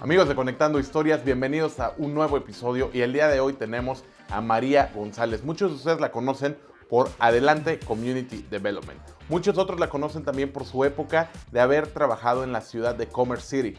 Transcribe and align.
Amigos 0.00 0.28
de 0.28 0.36
Conectando 0.36 0.78
Historias, 0.78 1.24
bienvenidos 1.24 1.80
a 1.80 1.92
un 1.98 2.14
nuevo 2.14 2.36
episodio 2.36 2.88
y 2.92 3.00
el 3.00 3.12
día 3.12 3.26
de 3.26 3.40
hoy 3.40 3.54
tenemos 3.54 4.04
a 4.30 4.40
María 4.40 4.92
González. 4.94 5.42
Muchos 5.42 5.72
de 5.72 5.76
ustedes 5.76 6.00
la 6.00 6.12
conocen 6.12 6.56
por 6.88 7.10
Adelante 7.18 7.80
Community 7.80 8.46
Development. 8.48 9.00
Muchos 9.28 9.58
otros 9.58 9.80
la 9.80 9.88
conocen 9.88 10.22
también 10.22 10.52
por 10.52 10.64
su 10.64 10.84
época 10.84 11.30
de 11.50 11.58
haber 11.58 11.88
trabajado 11.88 12.44
en 12.44 12.52
la 12.52 12.60
ciudad 12.60 12.94
de 12.94 13.08
Commerce 13.08 13.48
City. 13.48 13.76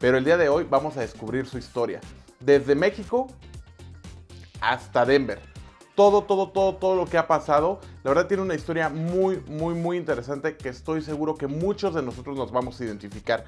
Pero 0.00 0.18
el 0.18 0.24
día 0.24 0.36
de 0.36 0.48
hoy 0.48 0.66
vamos 0.68 0.96
a 0.96 1.00
descubrir 1.00 1.46
su 1.46 1.58
historia. 1.58 2.00
Desde 2.40 2.74
México 2.74 3.28
hasta 4.60 5.04
Denver. 5.04 5.38
Todo, 5.94 6.24
todo, 6.24 6.50
todo, 6.50 6.74
todo 6.74 6.96
lo 6.96 7.06
que 7.06 7.18
ha 7.18 7.28
pasado. 7.28 7.78
La 8.02 8.10
verdad 8.10 8.26
tiene 8.26 8.42
una 8.42 8.56
historia 8.56 8.88
muy, 8.88 9.40
muy, 9.46 9.74
muy 9.74 9.96
interesante 9.96 10.56
que 10.56 10.70
estoy 10.70 11.02
seguro 11.02 11.36
que 11.36 11.46
muchos 11.46 11.94
de 11.94 12.02
nosotros 12.02 12.36
nos 12.36 12.50
vamos 12.50 12.80
a 12.80 12.84
identificar 12.84 13.44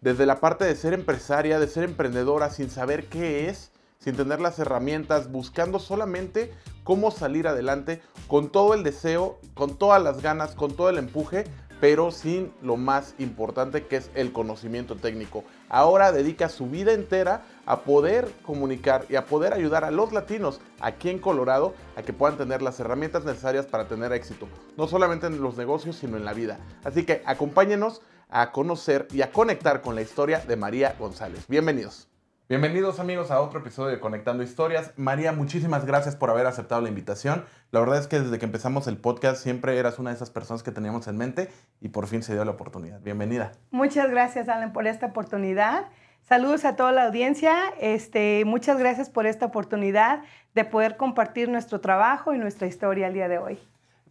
desde 0.00 0.26
la 0.26 0.40
parte 0.40 0.64
de 0.64 0.76
ser 0.76 0.94
empresaria, 0.94 1.58
de 1.58 1.68
ser 1.68 1.84
emprendedora, 1.84 2.50
sin 2.50 2.70
saber 2.70 3.06
qué 3.06 3.48
es, 3.48 3.70
sin 3.98 4.16
tener 4.16 4.40
las 4.40 4.58
herramientas, 4.58 5.30
buscando 5.30 5.78
solamente 5.78 6.52
cómo 6.84 7.10
salir 7.10 7.46
adelante 7.46 8.00
con 8.26 8.50
todo 8.50 8.74
el 8.74 8.82
deseo, 8.82 9.38
con 9.54 9.76
todas 9.76 10.02
las 10.02 10.22
ganas, 10.22 10.54
con 10.54 10.74
todo 10.74 10.88
el 10.88 10.98
empuje, 10.98 11.44
pero 11.80 12.10
sin 12.10 12.52
lo 12.62 12.76
más 12.76 13.14
importante 13.18 13.86
que 13.86 13.96
es 13.96 14.10
el 14.14 14.32
conocimiento 14.32 14.96
técnico. 14.96 15.44
Ahora 15.68 16.12
dedica 16.12 16.48
su 16.48 16.66
vida 16.66 16.92
entera 16.92 17.42
a 17.64 17.80
poder 17.80 18.30
comunicar 18.42 19.06
y 19.08 19.16
a 19.16 19.24
poder 19.24 19.54
ayudar 19.54 19.84
a 19.84 19.90
los 19.90 20.12
latinos 20.12 20.60
aquí 20.80 21.08
en 21.08 21.18
Colorado 21.18 21.74
a 21.96 22.02
que 22.02 22.12
puedan 22.12 22.36
tener 22.36 22.60
las 22.60 22.80
herramientas 22.80 23.24
necesarias 23.24 23.66
para 23.66 23.88
tener 23.88 24.12
éxito, 24.12 24.46
no 24.76 24.88
solamente 24.88 25.26
en 25.26 25.40
los 25.40 25.56
negocios, 25.56 25.96
sino 25.96 26.16
en 26.16 26.24
la 26.24 26.34
vida. 26.34 26.58
Así 26.84 27.04
que 27.04 27.22
acompáñenos 27.24 28.02
a 28.30 28.52
conocer 28.52 29.08
y 29.12 29.22
a 29.22 29.32
conectar 29.32 29.80
con 29.82 29.94
la 29.94 30.02
historia 30.02 30.40
de 30.40 30.56
María 30.56 30.94
González. 30.98 31.46
Bienvenidos. 31.48 32.08
Bienvenidos 32.48 32.98
amigos 32.98 33.30
a 33.30 33.40
otro 33.40 33.60
episodio 33.60 33.90
de 33.90 34.00
Conectando 34.00 34.42
Historias. 34.42 34.92
María, 34.96 35.30
muchísimas 35.30 35.84
gracias 35.84 36.16
por 36.16 36.30
haber 36.30 36.46
aceptado 36.46 36.80
la 36.80 36.88
invitación. 36.88 37.44
La 37.70 37.78
verdad 37.78 37.98
es 37.98 38.08
que 38.08 38.18
desde 38.18 38.40
que 38.40 38.44
empezamos 38.44 38.88
el 38.88 38.96
podcast 38.96 39.40
siempre 39.40 39.78
eras 39.78 40.00
una 40.00 40.10
de 40.10 40.16
esas 40.16 40.30
personas 40.30 40.64
que 40.64 40.72
teníamos 40.72 41.06
en 41.06 41.16
mente 41.16 41.48
y 41.80 41.90
por 41.90 42.08
fin 42.08 42.24
se 42.24 42.32
dio 42.32 42.44
la 42.44 42.50
oportunidad. 42.50 43.00
Bienvenida. 43.02 43.52
Muchas 43.70 44.10
gracias 44.10 44.48
Alan 44.48 44.72
por 44.72 44.88
esta 44.88 45.06
oportunidad. 45.06 45.86
Saludos 46.22 46.64
a 46.64 46.74
toda 46.74 46.90
la 46.90 47.06
audiencia. 47.06 47.56
Este, 47.80 48.44
muchas 48.44 48.78
gracias 48.78 49.10
por 49.10 49.26
esta 49.26 49.46
oportunidad 49.46 50.22
de 50.54 50.64
poder 50.64 50.96
compartir 50.96 51.48
nuestro 51.48 51.80
trabajo 51.80 52.34
y 52.34 52.38
nuestra 52.38 52.66
historia 52.66 53.06
el 53.06 53.14
día 53.14 53.28
de 53.28 53.38
hoy. 53.38 53.60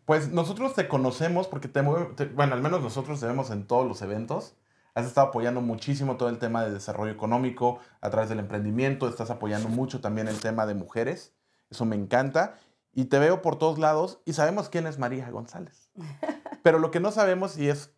Pues 0.09 0.31
nosotros 0.31 0.73
te 0.73 0.88
conocemos 0.88 1.47
porque, 1.47 1.67
te, 1.67 1.83
bueno, 1.83 2.55
al 2.55 2.63
menos 2.63 2.81
nosotros 2.81 3.19
te 3.19 3.27
vemos 3.27 3.52
en 3.52 3.67
todos 3.67 3.88
los 3.88 4.02
eventos. 4.02 4.55
Has 4.95 5.05
estado 5.05 5.27
apoyando 5.27 5.61
muchísimo 5.61 6.17
todo 6.17 6.29
el 6.29 6.39
tema 6.39 6.63
de 6.63 6.71
desarrollo 6.71 7.11
económico 7.11 7.77
a 8.02 8.09
través 8.09 8.27
del 8.27 8.39
emprendimiento. 8.39 9.07
Estás 9.07 9.30
apoyando 9.30 9.69
mucho 9.69 10.02
también 10.02 10.27
el 10.27 10.39
tema 10.39 10.65
de 10.65 10.73
mujeres. 10.73 11.35
Eso 11.69 11.85
me 11.85 11.95
encanta. 11.95 12.55
Y 12.91 13.05
te 13.05 13.19
veo 13.19 13.43
por 13.43 13.59
todos 13.59 13.77
lados 13.77 14.19
y 14.25 14.33
sabemos 14.33 14.67
quién 14.67 14.87
es 14.87 14.97
María 14.97 15.30
González. 15.30 15.91
Pero 16.63 16.80
lo 16.80 16.89
que 16.89 16.99
no 16.99 17.11
sabemos, 17.11 17.59
y 17.59 17.69
es 17.69 17.93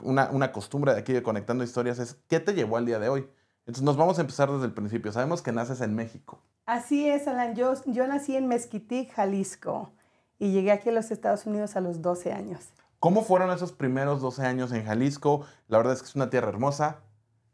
una, 0.00 0.30
una 0.30 0.52
costumbre 0.52 0.92
de 0.92 1.00
aquí 1.00 1.12
de 1.12 1.24
Conectando 1.24 1.64
Historias, 1.64 1.98
es 1.98 2.16
qué 2.28 2.38
te 2.38 2.54
llevó 2.54 2.76
al 2.76 2.86
día 2.86 3.00
de 3.00 3.08
hoy. 3.08 3.28
Entonces 3.62 3.82
nos 3.82 3.96
vamos 3.96 4.18
a 4.18 4.20
empezar 4.20 4.52
desde 4.52 4.66
el 4.66 4.72
principio. 4.72 5.10
Sabemos 5.10 5.42
que 5.42 5.50
naces 5.50 5.80
en 5.80 5.96
México. 5.96 6.40
Así 6.64 7.08
es, 7.08 7.26
Alan. 7.26 7.56
Yo, 7.56 7.74
yo 7.86 8.06
nací 8.06 8.36
en 8.36 8.46
Mezquitic, 8.46 9.12
Jalisco 9.14 9.96
y 10.38 10.52
llegué 10.52 10.72
aquí 10.72 10.88
a 10.90 10.92
los 10.92 11.10
Estados 11.10 11.46
Unidos 11.46 11.76
a 11.76 11.80
los 11.80 12.02
12 12.02 12.32
años. 12.32 12.68
¿Cómo 12.98 13.22
fueron 13.22 13.50
esos 13.50 13.72
primeros 13.72 14.20
12 14.20 14.42
años 14.42 14.72
en 14.72 14.84
Jalisco? 14.84 15.44
La 15.68 15.78
verdad 15.78 15.94
es 15.94 16.02
que 16.02 16.08
es 16.08 16.16
una 16.16 16.30
tierra 16.30 16.48
hermosa. 16.48 16.98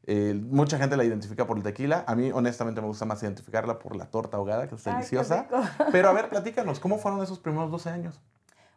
Eh, 0.05 0.35
mucha 0.35 0.79
gente 0.79 0.97
la 0.97 1.05
identifica 1.05 1.47
por 1.47 1.57
el 1.57 1.63
tequila. 1.63 2.05
A 2.07 2.15
mí, 2.15 2.31
honestamente, 2.33 2.81
me 2.81 2.87
gusta 2.87 3.05
más 3.05 3.23
identificarla 3.23 3.79
por 3.79 3.97
la 3.97 4.07
torta 4.07 4.37
ahogada, 4.37 4.69
que 4.69 4.77
es 4.77 4.85
deliciosa. 4.85 5.49
Pero 5.93 6.09
a 6.09 6.13
ver, 6.13 6.29
platícanos, 6.29 6.81
¿cómo 6.81 6.99
fueron 6.99 7.23
esos 7.23 7.39
primeros 7.39 7.71
12 7.71 7.91
años? 7.91 8.21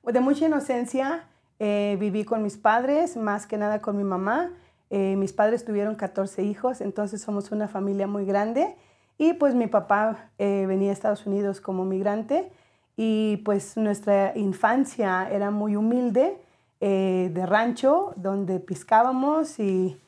De 0.03 0.19
mucha 0.19 0.45
inocencia, 0.45 1.27
eh, 1.59 1.97
viví 1.99 2.25
con 2.25 2.43
mis 2.43 2.57
padres, 2.57 3.17
más 3.17 3.47
que 3.47 3.57
nada 3.57 3.81
con 3.81 3.97
mi 3.97 4.03
mamá. 4.03 4.51
Eh, 4.91 5.15
mis 5.15 5.33
padres 5.33 5.65
tuvieron 5.65 5.95
14 5.95 6.43
hijos, 6.43 6.81
entonces 6.81 7.21
somos 7.21 7.51
una 7.51 7.67
familia 7.67 8.05
muy 8.05 8.25
grande. 8.25 8.75
Y 9.17 9.33
pues 9.33 9.55
mi 9.55 9.67
papá 9.67 10.29
venía 10.37 10.89
a 10.89 10.93
Estados 10.93 11.25
Unidos 11.25 11.61
como 11.61 11.85
migrante 11.85 12.51
y 12.97 13.37
pues 13.37 13.77
nuestra 13.77 14.37
infancia 14.37 15.29
era 15.29 15.51
muy 15.51 15.75
humilde, 15.75 16.37
eh, 16.81 17.31
de 17.33 17.45
rancho, 17.45 18.13
donde 18.15 18.59
piscábamos 18.59 19.59
y 19.59 19.99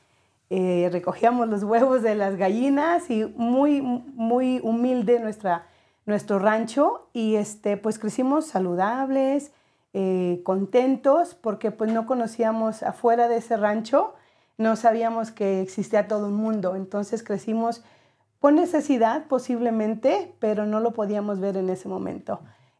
eh, 0.49 0.89
recogíamos 0.91 1.47
los 1.49 1.63
huevos 1.63 2.01
de 2.01 2.15
las 2.15 2.37
gallinas 2.37 3.09
y 3.09 3.25
muy, 3.25 3.81
muy 3.81 4.59
humilde 4.63 5.19
nuestra, 5.19 5.67
nuestro 6.05 6.39
rancho 6.39 7.07
y 7.13 7.35
este, 7.35 7.77
pues 7.77 7.99
crecimos 7.99 8.47
saludables, 8.47 9.51
eh, 9.93 10.41
contentos, 10.43 11.35
porque 11.35 11.71
pues 11.71 11.91
no 11.91 12.05
conocíamos 12.05 12.83
afuera 12.83 13.27
de 13.27 13.37
ese 13.37 13.57
rancho, 13.57 14.13
no 14.57 14.75
sabíamos 14.75 15.31
que 15.31 15.61
existía 15.61 16.07
todo 16.07 16.27
un 16.27 16.35
mundo, 16.35 16.75
entonces 16.75 17.23
crecimos 17.23 17.83
por 18.39 18.53
necesidad 18.53 19.25
posiblemente, 19.27 20.33
pero 20.39 20.65
no 20.65 20.79
lo 20.79 20.93
podíamos 20.93 21.39
ver 21.39 21.57
en 21.57 21.69
ese 21.69 21.89
momento. 21.89 22.39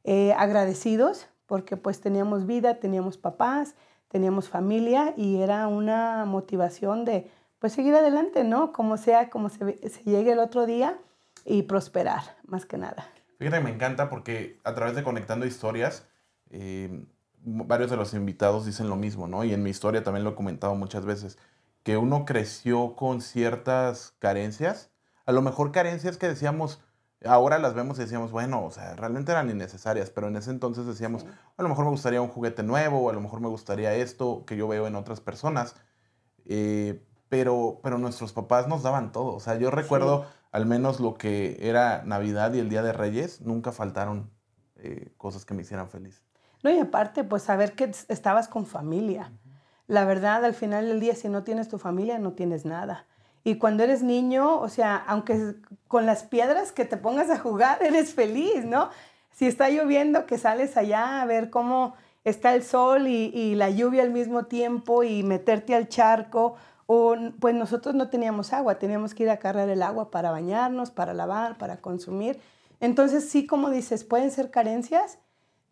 Eh, 0.10 0.32
agradecidos 0.38 1.28
porque 1.48 1.76
pues 1.76 2.00
teníamos 2.00 2.48
vida, 2.48 2.80
teníamos 2.80 3.18
papás, 3.18 3.76
teníamos 4.08 4.48
familia 4.48 5.14
y 5.18 5.42
era 5.42 5.68
una 5.68 6.24
motivación 6.24 7.04
de 7.04 7.30
pues 7.60 7.74
seguir 7.74 7.94
adelante, 7.94 8.46
¿no? 8.46 8.72
Como 8.72 8.96
sea, 8.96 9.30
como 9.30 9.50
se, 9.50 9.82
llegue 10.06 10.32
el 10.32 10.40
otro 10.40 10.66
día 10.66 10.98
y 11.44 11.64
prosperar, 11.64 12.22
más 12.46 12.66
que 12.66 12.78
nada. 12.78 13.06
Fíjate, 13.38 13.60
me 13.60 13.70
encanta 13.70 14.10
porque 14.10 14.62
a 14.64 14.74
través 14.74 14.96
de 14.96 15.04
Conectando 15.04 15.46
Historias, 15.46 16.08
eh, 16.52 17.06
varios 17.42 17.92
de 17.92 17.98
los 17.98 18.14
invitados 18.14 18.66
dicen 18.66 18.88
lo 18.88 18.96
mismo, 18.96 19.28
¿no? 19.28 19.44
Y 19.44 19.54
en 19.54 19.62
mi 19.62 19.72
historia 19.72 20.06
también 20.06 20.24
lo 20.24 20.30
he 20.30 20.36
comentado 20.36 20.74
muchas 20.76 21.04
veces, 21.04 21.38
que 21.84 21.98
uno 21.98 22.24
creció 22.24 22.96
con 22.96 23.20
ciertas 23.20 24.14
carencias, 24.20 24.90
a 25.26 25.34
lo 25.34 25.42
mejor 25.42 25.74
carencias 25.74 26.16
que 26.16 26.30
decíamos, 26.30 26.82
Ahora 27.26 27.58
las 27.58 27.74
vemos 27.74 27.98
y 27.98 28.02
decíamos, 28.02 28.32
bueno, 28.32 28.64
o 28.64 28.72
sea, 28.72 28.96
realmente 28.96 29.32
eran 29.32 29.50
innecesarias, 29.50 30.12
pero 30.12 30.28
en 30.28 30.36
ese 30.36 30.52
entonces 30.52 30.86
decíamos, 30.86 31.26
a 31.58 31.64
lo 31.64 31.70
mejor 31.70 31.86
me 31.86 31.92
gustaría 31.92 32.22
un 32.22 32.28
juguete 32.28 32.62
nuevo, 32.62 33.02
o 33.02 33.10
a 33.10 33.14
lo 33.14 33.22
mejor 33.22 33.42
me 33.42 33.48
gustaría 33.48 33.94
esto 33.96 34.46
que 34.46 34.56
yo 34.56 34.68
veo 34.68 34.86
en 34.86 34.96
otras 34.96 35.20
personas. 35.20 35.76
Eh, 36.46 37.04
pero, 37.30 37.80
pero 37.84 37.98
nuestros 37.98 38.34
papás 38.34 38.68
nos 38.68 38.84
daban 38.84 39.12
todo. 39.12 39.34
O 39.34 39.40
sea, 39.40 39.56
yo 39.56 39.72
recuerdo 39.72 40.26
al 40.52 40.66
menos 40.66 41.00
lo 41.00 41.16
que 41.16 41.58
era 41.60 42.04
Navidad 42.06 42.54
y 42.54 42.60
el 42.60 42.70
Día 42.70 42.82
de 42.82 42.94
Reyes, 42.94 43.42
nunca 43.42 43.72
faltaron 43.72 44.32
eh, 44.78 45.14
cosas 45.18 45.46
que 45.46 45.54
me 45.54 45.62
hicieran 45.62 45.90
feliz. 45.90 46.24
No, 46.64 46.72
y 46.72 46.80
aparte, 46.80 47.24
pues 47.24 47.44
saber 47.44 47.74
que 47.74 47.92
estabas 48.08 48.48
con 48.48 48.66
familia. 48.66 49.32
La 49.88 50.06
verdad, 50.06 50.44
al 50.44 50.54
final 50.54 50.88
del 50.88 51.00
día, 51.00 51.16
si 51.16 51.30
no 51.30 51.44
tienes 51.44 51.68
tu 51.68 51.78
familia, 51.78 52.18
no 52.18 52.34
tienes 52.34 52.66
nada. 52.66 53.06
Y 53.48 53.56
cuando 53.56 53.84
eres 53.84 54.04
niño, 54.04 54.60
o 54.60 54.68
sea, 54.68 54.98
aunque 55.08 55.56
con 55.88 56.06
las 56.06 56.24
piedras 56.24 56.74
que 56.74 56.84
te 56.84 56.98
pongas 56.98 57.30
a 57.30 57.40
jugar, 57.40 57.82
eres 57.82 58.14
feliz, 58.14 58.66
¿no? 58.66 58.90
Si 59.32 59.48
está 59.48 59.70
lloviendo, 59.70 60.26
que 60.26 60.38
sales 60.38 60.76
allá 60.76 61.22
a 61.22 61.26
ver 61.26 61.50
cómo 61.50 61.96
está 62.26 62.54
el 62.56 62.64
sol 62.64 63.08
y, 63.08 63.56
la 63.56 63.70
lluvia 63.70 64.04
al 64.04 64.10
mismo 64.10 64.48
tiempo 64.48 65.04
y 65.04 65.24
meterte 65.24 65.76
al 65.76 65.88
charco. 65.88 66.56
O, 66.88 67.16
pues 67.40 67.56
nosotros 67.56 67.96
no 67.96 68.10
teníamos 68.10 68.52
agua, 68.52 68.80
teníamos 68.80 69.14
que 69.14 69.24
ir 69.24 69.30
a 69.30 69.38
cargar 69.38 69.70
el 69.70 69.82
agua 69.82 70.12
para 70.12 70.30
bañarnos, 70.30 70.92
para 70.92 71.14
lavar, 71.14 71.58
para 71.58 71.78
consumir. 71.78 72.42
Entonces 72.82 73.30
sí, 73.30 73.48
como 73.48 73.70
dices, 73.70 74.04
pueden 74.04 74.30
ser 74.30 74.52
carencias, 74.52 75.20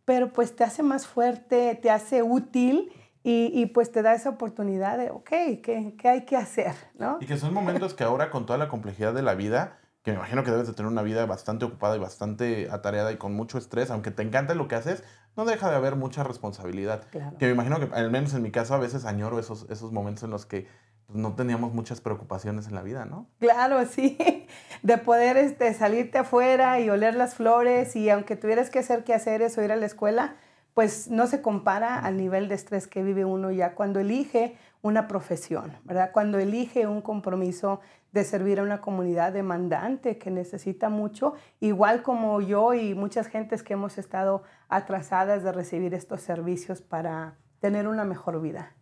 pero 0.06 0.32
pues 0.32 0.56
te 0.56 0.64
hace 0.64 0.82
más 0.82 1.08
fuerte, 1.08 1.76
te 1.76 1.92
hace 1.92 2.24
útil 2.24 2.94
y, 3.28 3.66
pues 3.68 3.92
te 3.92 4.04
da 4.04 4.14
esa 4.14 4.30
oportunidad 4.30 5.00
de, 5.00 5.10
ok, 5.10 5.30
¿qué, 5.64 5.96
¿qué, 5.98 6.10
hay 6.10 6.26
que 6.26 6.38
hacer? 6.38 6.74
¿no? 6.94 7.18
Y 7.20 7.26
que 7.26 7.38
son 7.38 7.56
momentos 7.56 7.96
que 7.96 8.04
ahora 8.04 8.30
con 8.30 8.46
toda 8.46 8.60
la 8.60 8.68
complejidad 8.68 9.16
de 9.16 9.24
la 9.24 9.34
vida, 9.34 9.80
que 10.04 10.12
me 10.12 10.18
imagino 10.18 10.44
que 10.44 10.52
debes 10.52 10.68
de 10.68 10.74
tener 10.74 10.92
una 10.92 11.02
vida 11.02 11.26
bastante 11.26 11.66
ocupada 11.66 11.96
y 11.96 12.00
bastante 12.00 12.70
atareada 12.70 13.12
y 13.12 13.18
con 13.18 13.34
mucho 13.34 13.58
estrés, 13.58 13.90
aunque 13.90 14.12
te 14.12 14.22
encante 14.22 14.54
lo 14.54 14.68
que 14.68 14.76
haces, 14.76 15.04
no 15.36 15.46
deja 15.46 15.72
de 15.72 15.76
haber 15.76 15.96
mucha 15.96 16.24
responsabilidad. 16.24 17.06
Que 17.40 17.48
me 17.48 17.54
imagino 17.54 17.80
que, 17.80 17.96
al 17.96 18.12
menos 18.12 18.36
en 18.36 18.44
mi 18.44 18.52
caso, 18.52 18.76
a 18.76 18.78
veces 18.78 19.06
añoro 19.06 19.40
esos, 19.40 19.66
esos 19.72 19.92
momentos 19.92 20.24
en 20.24 20.30
los 20.30 20.46
que 20.46 20.68
pues, 21.08 21.18
no 21.18 21.34
teníamos 21.34 21.74
muchas 21.74 22.02
preocupaciones 22.02 22.68
en 22.68 22.76
la 22.76 22.84
vida, 22.84 23.06
¿no? 23.06 23.28
Claro, 23.40 23.84
sí. 23.88 24.48
De 24.84 25.00
poder 25.00 25.38
este, 25.38 25.74
salirte 25.74 26.20
afuera 26.20 26.80
y 26.80 26.92
oler 26.92 27.16
las 27.16 27.34
flores 27.34 27.96
y 27.96 28.08
aunque 28.12 28.36
tuvieras 28.36 28.70
que 28.70 28.78
hacer 28.78 29.04
qué 29.04 29.16
hacer 29.16 29.42
eso, 29.42 29.64
ir 29.64 29.72
a 29.72 29.76
la 29.76 29.88
escuela, 29.88 30.36
pues 30.76 31.10
no 31.10 31.26
se 31.26 31.42
compara 31.42 31.98
al 31.98 32.18
nivel 32.18 32.50
de 32.50 32.56
estrés 32.56 32.86
que 32.86 33.02
vive 33.02 33.24
uno 33.24 33.50
ya 33.50 33.76
cuando 33.76 34.02
elige 34.02 34.58
una 34.82 35.08
profesión, 35.08 35.74
¿verdad? 35.86 36.12
Cuando 36.12 36.38
elige 36.38 36.86
un 36.86 37.02
compromiso 37.02 37.80
de 38.12 38.26
servir 38.26 38.60
a 38.60 38.64
una 38.64 38.82
comunidad 38.82 39.32
demandante 39.32 40.18
que 40.18 40.32
necesita 40.32 40.90
mucho, 40.90 41.34
igual 41.62 42.04
como 42.04 42.42
yo 42.42 42.74
y 42.74 42.94
muchas 42.94 43.28
gentes 43.28 43.64
que 43.64 43.74
hemos 43.74 43.98
estado 43.98 44.44
atrasadas 44.68 45.44
de 45.44 45.54
recibir 45.54 45.94
estos 45.94 46.22
servicios 46.22 46.82
para 46.82 47.38
tener 47.62 47.88
una 47.88 48.04
mejor 48.04 48.42
vida. 48.42 48.74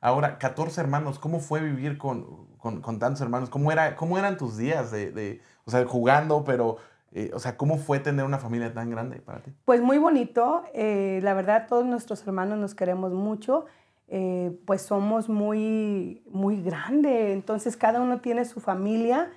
Ahora, 0.00 0.38
14 0.38 0.80
hermanos, 0.80 1.18
¿cómo 1.18 1.40
fue 1.40 1.60
vivir 1.60 1.98
con, 1.98 2.46
con, 2.56 2.98
tantos 2.98 3.20
hermanos? 3.20 3.50
¿Cómo, 3.50 3.70
era, 3.70 3.96
¿Cómo 3.96 4.16
eran 4.16 4.38
tus 4.38 4.56
días 4.56 4.90
de, 4.90 5.12
de 5.12 5.42
o 5.66 5.70
sea, 5.70 5.84
jugando, 5.84 6.42
pero, 6.42 6.78
eh, 7.18 7.30
o 7.34 7.40
sea, 7.40 7.56
¿cómo 7.56 7.78
fue 7.78 7.98
tener 7.98 8.24
una 8.24 8.38
familia 8.38 8.72
tan 8.72 8.90
grande 8.90 9.18
para 9.18 9.40
ti? 9.40 9.52
Pues 9.64 9.80
muy 9.80 9.98
bonito. 9.98 10.62
Eh, 10.72 11.18
la 11.24 11.34
verdad, 11.34 11.66
todos 11.68 11.84
nuestros 11.84 12.24
hermanos 12.24 12.58
nos 12.58 12.76
queremos 12.76 13.12
mucho. 13.12 13.66
Eh, 14.06 14.56
pues 14.66 14.82
somos 14.82 15.28
muy, 15.28 16.22
muy 16.30 16.62
grande. 16.62 17.32
Entonces, 17.32 17.76
cada 17.76 18.00
uno 18.00 18.20
tiene 18.20 18.44
su 18.44 18.60
familia. 18.60 19.32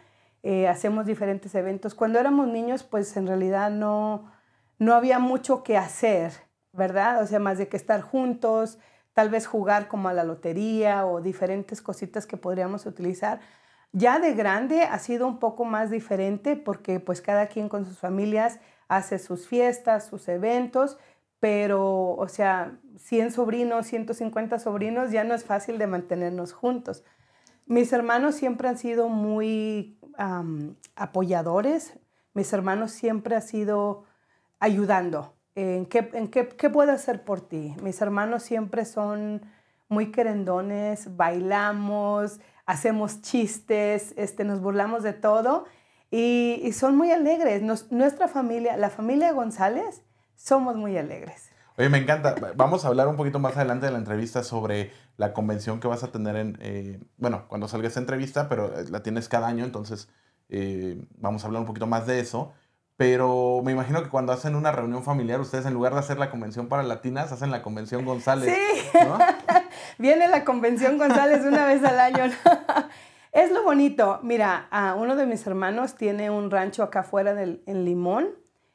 hacemos 0.70 1.08
diferentes 1.08 1.56
eventos. 1.56 1.96
Cuando 1.96 2.20
éramos 2.20 2.48
niños, 2.48 2.84
pues 2.84 3.18
en 3.18 3.26
realidad 3.26 3.72
no, 3.72 4.32
no 4.78 4.94
había 4.94 5.18
mucho 5.18 5.64
que 5.64 5.76
hacer, 5.76 6.32
¿verdad? 6.74 7.24
O 7.24 7.28
sea, 7.28 7.40
más 7.40 7.58
de 7.58 7.68
que 7.68 7.78
estar 7.78 8.02
juntos, 8.02 8.78
tal 9.14 9.30
vez 9.30 9.48
jugar 9.48 9.88
como 9.88 10.08
a 10.08 10.14
la 10.14 10.24
lotería 10.24 11.06
o 11.08 11.22
diferentes 11.22 11.82
cositas 11.82 12.28
que 12.28 12.38
podríamos 12.38 12.86
utilizar. 12.86 13.40
Ya 13.94 14.20
de 14.20 14.34
grande 14.34 14.84
ha 14.84 15.00
sido 15.00 15.28
un 15.28 15.40
poco 15.40 15.66
más 15.66 15.90
diferente 15.90 16.56
porque 16.56 17.00
pues 17.00 17.22
cada 17.22 17.48
quien 17.48 17.70
con 17.70 17.86
sus 17.86 18.00
familias 18.00 18.60
hace 18.88 19.20
sus 19.20 19.48
fiestas, 19.48 20.08
sus 20.08 20.28
eventos, 20.28 20.98
pero 21.40 22.12
o 22.16 22.28
sea, 22.28 22.78
100 22.98 23.32
sobrinos, 23.32 23.88
150 23.88 24.60
sobrinos, 24.60 25.12
ya 25.12 25.24
no 25.24 25.34
es 25.34 25.44
fácil 25.44 25.78
de 25.78 25.88
mantenernos 25.88 26.54
juntos. 26.54 27.04
Mis 27.66 27.92
hermanos 27.94 28.36
siempre 28.36 28.68
han 28.68 28.78
sido 28.78 29.08
muy 29.10 29.98
apoyadores, 30.96 31.98
mis 32.34 32.52
hermanos 32.54 32.92
siempre 32.92 33.36
han 33.36 33.42
sido 33.42 34.04
ayudando, 34.60 35.34
¿En 35.54 35.86
qué, 35.86 36.70
puedo 36.70 36.92
hacer 36.92 37.24
por 37.24 37.42
ti? 37.42 37.76
Mis 37.84 38.02
hermanos 38.02 38.44
siempre 38.44 38.86
son 38.86 39.42
muy 39.90 40.12
querendones, 40.12 41.18
bailamos, 41.18 42.40
hacemos 42.72 43.22
chistes, 43.22 44.14
este, 44.16 44.46
nos 44.46 44.62
burlamos 44.62 45.04
de 45.04 45.12
todo 45.12 45.66
y, 46.10 46.72
son 46.74 46.96
muy 46.96 47.12
alegres. 47.12 47.62
nuestra 47.92 48.30
familia, 48.30 48.78
la 48.78 48.90
familia 48.90 49.34
González, 49.34 50.04
somos 50.36 50.78
muy 50.78 50.98
alegres. 50.98 51.50
Oye, 51.78 51.90
me 51.90 51.98
encanta. 51.98 52.36
Vamos 52.56 52.86
a 52.86 52.88
hablar 52.88 53.10
un 53.10 53.18
poquito 53.18 53.40
más 53.40 53.58
adelante 53.58 53.88
de 53.88 53.92
la 53.92 53.98
entrevista 53.98 54.42
sobre 54.44 54.92
la 55.18 55.34
convención 55.34 55.82
que 55.82 55.90
vas 55.90 56.04
a 56.04 56.14
tener 56.14 56.38
en, 56.38 56.58
eh, 56.62 57.00
bueno, 57.18 57.44
cuando 57.50 57.68
salga 57.68 57.90
esta 57.90 58.00
entrevista, 58.00 58.48
pero 58.48 58.80
eh, 58.80 58.86
la 58.90 59.04
tienes 59.04 59.28
cada 59.28 59.48
año, 59.48 59.66
entonces 59.66 60.08
eh, 60.48 60.98
vamos 61.18 61.44
a 61.44 61.48
hablar 61.48 61.62
un 61.62 61.68
poquito 61.68 61.88
más 61.88 62.08
de 62.08 62.22
eso. 62.22 62.54
Pero 62.96 63.62
me 63.66 63.74
imagino 63.74 64.02
que 64.02 64.10
cuando 64.10 64.32
hacen 64.32 64.56
una 64.56 64.72
reunión 64.72 65.04
familiar, 65.04 65.42
ustedes 65.42 65.66
en 65.66 65.74
lugar 65.74 65.94
de 65.94 66.00
hacer 66.00 66.18
la 66.20 66.30
convención 66.30 66.68
para 66.70 66.84
latinas, 66.84 67.34
hacen 67.34 67.52
la 67.52 67.64
convención 67.64 68.06
González. 68.06 68.56
Sí. 68.56 68.98
Viene 69.98 70.28
la 70.28 70.44
convención 70.44 70.98
González 70.98 71.46
una 71.46 71.66
vez 71.66 71.84
al 71.84 72.00
año. 72.00 72.32
es 73.32 73.52
lo 73.52 73.64
bonito. 73.64 74.20
Mira, 74.24 74.68
uno 74.98 75.16
de 75.16 75.26
mis 75.26 75.46
hermanos 75.48 75.96
tiene 75.96 76.30
un 76.30 76.52
rancho 76.52 76.84
acá 76.84 77.02
afuera 77.02 77.34
del, 77.34 77.64
en 77.66 77.86
Limón. 77.86 78.30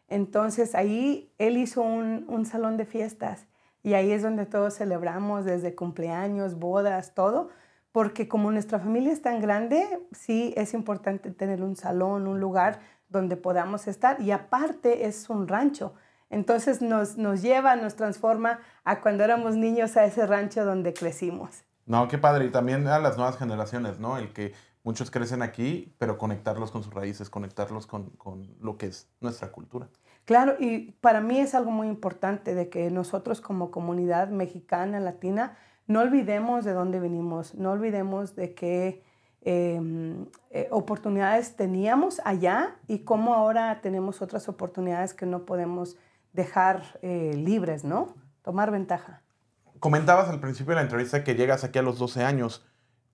Entonces 0.08 0.74
ahí 0.74 1.32
él 1.38 1.56
hizo 1.56 1.82
un, 1.82 2.24
un 2.28 2.46
salón 2.46 2.76
de 2.76 2.86
fiestas. 2.86 3.46
Y 3.82 3.94
ahí 3.94 4.10
es 4.10 4.22
donde 4.22 4.46
todos 4.46 4.74
celebramos, 4.74 5.44
desde 5.44 5.74
cumpleaños, 5.74 6.58
bodas, 6.58 7.14
todo. 7.14 7.50
Porque 7.92 8.28
como 8.28 8.50
nuestra 8.50 8.78
familia 8.78 9.12
es 9.12 9.22
tan 9.22 9.40
grande, 9.40 9.86
sí 10.12 10.52
es 10.56 10.74
importante 10.74 11.30
tener 11.30 11.62
un 11.62 11.76
salón, 11.76 12.26
un 12.26 12.40
lugar 12.40 12.80
donde 13.08 13.36
podamos 13.36 13.86
estar 13.86 14.20
y 14.20 14.30
aparte 14.30 15.06
es 15.06 15.30
un 15.30 15.48
rancho. 15.48 15.94
Entonces 16.31 16.82
nos, 16.82 17.17
nos 17.17 17.43
lleva, 17.43 17.76
nos 17.76 17.96
transforma 17.96 18.61
a 18.84 19.00
cuando 19.00 19.25
éramos 19.25 19.56
niños 19.56 19.96
a 19.96 20.05
ese 20.05 20.26
rancho 20.26 20.64
donde 20.64 20.93
crecimos. 20.93 21.64
No, 21.87 22.08
qué 22.08 22.19
padre. 22.19 22.46
Y 22.46 22.50
también 22.50 22.87
a 22.88 22.99
las 22.99 23.17
nuevas 23.17 23.37
generaciones, 23.37 24.00
¿no? 24.00 24.19
El 24.19 24.32
que 24.32 24.52
muchos 24.82 25.11
crecen 25.11 25.43
aquí, 25.43 25.94
pero 25.99 26.19
conectarlos 26.19 26.70
con 26.70 26.82
sus 26.82 26.93
raíces, 26.93 27.31
conectarlos 27.31 27.87
con, 27.87 28.11
con, 28.11 28.56
lo 28.61 28.76
que 28.76 28.87
es 28.87 29.08
nuestra 29.20 29.52
cultura. 29.52 29.88
Claro, 30.25 30.56
y 30.58 30.93
para 31.00 31.20
mí 31.20 31.38
es 31.38 31.55
algo 31.55 31.70
muy 31.70 31.87
importante 31.87 32.55
de 32.55 32.69
que 32.69 32.90
nosotros 32.90 33.40
como 33.40 33.70
comunidad 33.70 34.28
mexicana, 34.28 34.99
latina, 34.99 35.56
no 35.87 36.00
olvidemos 36.00 36.64
de 36.64 36.73
dónde 36.73 36.99
venimos, 36.99 37.55
no 37.55 37.70
olvidemos 37.70 38.34
de 38.34 38.55
que 38.55 39.05
Em, 39.49 40.26
eh, 40.50 40.67
oportunidades 40.73 41.55
teníamos 41.55 42.20
allá 42.25 42.75
y 42.88 43.05
cómo 43.05 43.32
ahora 43.32 43.81
tenemos 43.81 44.20
otras 44.20 44.49
oportunidades 44.49 45.14
que 45.14 45.25
no 45.25 45.46
podemos 45.46 45.96
dejar 46.36 46.98
eh, 47.02 47.34
libres, 47.36 47.84
¿no? 47.84 48.14
Tomar 48.42 48.70
ventaja. 48.70 49.22
Comentabas 49.80 50.28
al 50.28 50.38
principio 50.40 50.70
de 50.70 50.76
la 50.76 50.82
entrevista 50.82 51.24
que 51.24 51.34
llegas 51.34 51.64
aquí 51.64 51.80
a 51.80 51.82
los 51.82 51.98
12 51.98 52.22
años. 52.22 52.64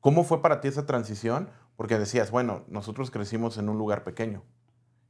¿Cómo 0.01 0.25
fue 0.25 0.43
para 0.43 0.61
ti 0.61 0.69
esa 0.69 0.85
transición? 0.85 1.49
Porque 1.77 1.99
decías, 1.99 2.31
bueno, 2.31 2.65
nosotros 2.69 3.11
crecimos 3.11 3.57
en 3.57 3.71
un 3.71 3.79
lugar 3.79 4.05
pequeño. 4.05 4.43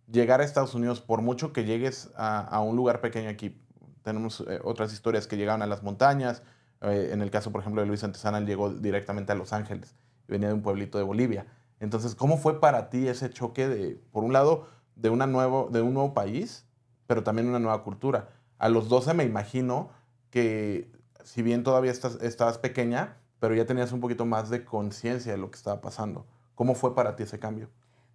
Llegar 0.06 0.40
a 0.40 0.44
Estados 0.44 0.74
Unidos, 0.74 1.00
por 1.00 1.22
mucho 1.22 1.52
que 1.52 1.64
llegues 1.64 2.12
a, 2.16 2.60
un 2.60 2.76
lugar 2.76 3.00
pequeño 3.00 3.28
aquí, 3.28 3.60
tenemos 4.02 4.44
eh, 4.48 4.60
otras 4.62 4.92
historias 4.92 5.26
que 5.26 5.36
llegaban 5.36 5.62
a 5.62 5.66
las 5.66 5.82
montañas. 5.82 6.42
en 6.80 7.22
el 7.22 7.30
caso, 7.30 7.50
por 7.50 7.60
ejemplo, 7.60 7.80
de 7.82 7.88
Luis 7.88 8.04
Antesana, 8.04 8.40
llegó 8.40 8.70
directamente 8.70 9.32
a 9.32 9.34
Los 9.34 9.52
Ángeles 9.52 9.96
venía 10.32 10.48
de 10.48 10.54
un 10.54 10.62
pueblito 10.62 10.98
de 10.98 11.04
Bolivia. 11.04 11.46
Entonces, 11.80 12.14
¿cómo 12.14 12.38
fue 12.38 12.60
para 12.60 12.90
ti 12.90 13.06
ese 13.08 13.30
choque 13.30 13.68
de, 13.68 14.00
por 14.10 14.24
un 14.24 14.32
lado, 14.32 14.66
de, 14.96 15.10
una 15.10 15.26
nuevo, 15.26 15.68
de 15.70 15.82
un 15.82 15.94
nuevo 15.94 16.14
país, 16.14 16.66
pero 17.12 17.22
también 17.22 17.46
una 17.46 17.58
nueva 17.58 17.82
cultura? 17.82 18.30
A 18.58 18.70
los 18.70 18.88
12 18.88 19.12
me 19.12 19.24
imagino 19.24 19.90
que, 20.30 20.90
si 21.24 21.42
bien 21.42 21.62
todavía 21.62 21.92
estás, 21.92 22.14
estabas 22.22 22.56
pequeña, 22.56 23.18
pero 23.38 23.54
ya 23.54 23.66
tenías 23.66 23.92
un 23.92 24.00
poquito 24.00 24.24
más 24.24 24.48
de 24.48 24.64
conciencia 24.64 25.30
de 25.32 25.36
lo 25.36 25.50
que 25.50 25.58
estaba 25.58 25.82
pasando. 25.82 26.24
¿Cómo 26.54 26.74
fue 26.74 26.94
para 26.94 27.14
ti 27.14 27.24
ese 27.24 27.38
cambio? 27.38 27.68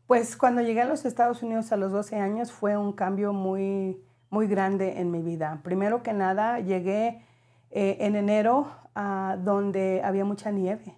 Pues 0.07 0.35
cuando 0.35 0.63
llegué 0.63 0.81
a 0.81 0.85
los 0.85 1.05
Estados 1.05 1.43
Unidos 1.43 1.71
a 1.71 1.77
los 1.77 1.91
12 1.91 2.15
años 2.15 2.51
fue 2.51 2.75
un 2.75 2.91
cambio 2.91 3.33
muy, 3.33 4.01
muy 4.31 4.47
grande 4.47 4.99
en 4.99 5.11
mi 5.11 5.21
vida. 5.21 5.61
Primero 5.63 6.01
que 6.01 6.13
nada, 6.13 6.59
llegué 6.59 7.21
eh, 7.69 7.97
en 7.99 8.15
enero 8.15 8.67
donde 9.43 10.01
había 10.03 10.25
mucha 10.25 10.49
nieve 10.49 10.97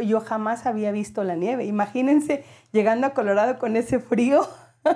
yo 0.00 0.20
jamás 0.20 0.66
había 0.66 0.92
visto 0.92 1.24
la 1.24 1.34
nieve. 1.34 1.64
Imagínense 1.64 2.44
llegando 2.72 3.06
a 3.06 3.10
Colorado 3.10 3.58
con 3.58 3.76
ese 3.76 3.98
frío. 3.98 4.46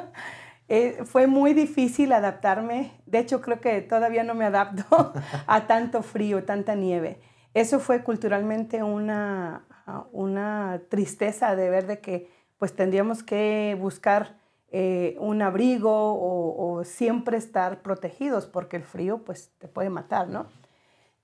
Eh, 0.68 1.02
fue 1.04 1.26
muy 1.26 1.52
difícil 1.52 2.12
adaptarme. 2.12 2.92
De 3.06 3.18
hecho, 3.18 3.40
creo 3.40 3.60
que 3.60 3.82
todavía 3.82 4.24
no 4.24 4.34
me 4.34 4.44
adapto 4.44 5.12
a 5.46 5.66
tanto 5.66 6.02
frío, 6.02 6.44
tanta 6.44 6.74
nieve. 6.74 7.20
Eso 7.52 7.78
fue 7.78 8.02
culturalmente 8.02 8.82
una, 8.82 9.64
una 10.12 10.80
tristeza 10.88 11.54
de 11.54 11.70
ver 11.70 11.86
de 11.86 12.00
que 12.00 12.30
pues 12.58 12.74
tendríamos 12.74 13.22
que 13.22 13.76
buscar 13.78 14.38
eh, 14.70 15.16
un 15.20 15.42
abrigo 15.42 15.92
o, 15.92 16.78
o, 16.78 16.84
siempre 16.84 17.36
estar 17.36 17.82
protegidos 17.82 18.46
porque 18.46 18.76
el 18.76 18.82
frío 18.82 19.18
pues 19.18 19.52
te 19.58 19.68
puede 19.68 19.90
matar, 19.90 20.28
¿no? 20.28 20.46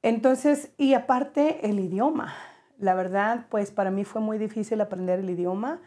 Entonces, 0.02 0.70
y 0.76 0.94
aparte 0.94 1.68
el 1.68 1.80
idioma. 1.80 2.32
La 2.78 2.94
verdad, 2.94 3.46
pues 3.50 3.70
para 3.72 3.90
mí 3.90 4.04
fue 4.04 4.20
muy 4.20 4.38
difícil 4.38 4.80
aprender 4.80 5.18
el 5.18 5.30
idioma 5.30 5.80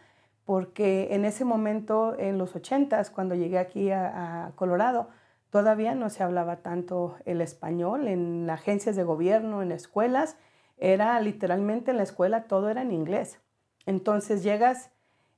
porque 0.46 1.10
en 1.12 1.26
ese 1.26 1.46
momento, 1.46 2.18
en 2.20 2.38
los 2.38 2.56
ochentas, 2.56 3.10
cuando 3.10 3.36
llegué 3.36 3.58
aquí 3.58 3.92
a, 3.92 4.52
Colorado, 4.56 5.10
todavía 5.50 5.96
no 5.96 6.10
se 6.10 6.24
hablaba 6.24 6.58
tanto 6.58 7.16
el 7.26 7.42
español 7.42 8.08
en 8.08 8.50
agencias 8.50 8.96
de 8.96 9.04
gobierno, 9.04 9.62
en 9.62 9.72
escuelas. 9.72 10.38
Era 10.78 11.20
literalmente 11.22 11.92
en 11.92 11.98
la 11.98 12.04
escuela 12.04 12.44
todo 12.48 12.70
era 12.70 12.82
en 12.82 12.92
inglés. 12.92 13.40
Entonces 13.86 14.44
llegas 14.44 14.92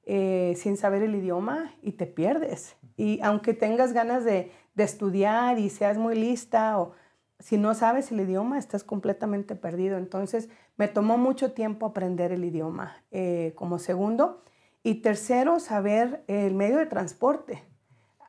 eh, 0.04 0.54
sin 0.56 0.78
saber 0.78 1.04
el 1.04 1.16
idioma 1.16 1.74
y 1.82 1.94
te 1.94 2.08
pierdes. 2.08 2.78
Y 2.98 3.20
aunque 3.22 3.54
tengas 3.54 3.94
ganas 3.94 4.24
de, 4.24 4.52
de 4.74 4.84
estudiar 4.84 5.60
y 5.60 5.70
seas 5.70 5.98
muy 5.98 6.16
lista 6.16 6.80
o 6.80 6.94
si 7.40 7.58
no 7.58 7.74
sabes 7.74 8.12
el 8.12 8.22
idioma, 8.22 8.58
estás 8.58 8.84
completamente 8.84 9.56
perdido. 9.56 9.98
Entonces, 9.98 10.50
me 10.78 10.88
tomó 10.88 11.18
mucho 11.18 11.52
tiempo 11.52 11.86
aprender 11.86 12.32
el 12.32 12.44
idioma 12.44 13.04
eh, 13.12 13.54
como 13.56 13.78
segundo. 13.78 14.44
Y 14.86 15.02
tercero, 15.02 15.60
saber 15.60 16.24
el 16.28 16.54
medio 16.54 16.78
de 16.78 16.86
transporte. 16.86 17.64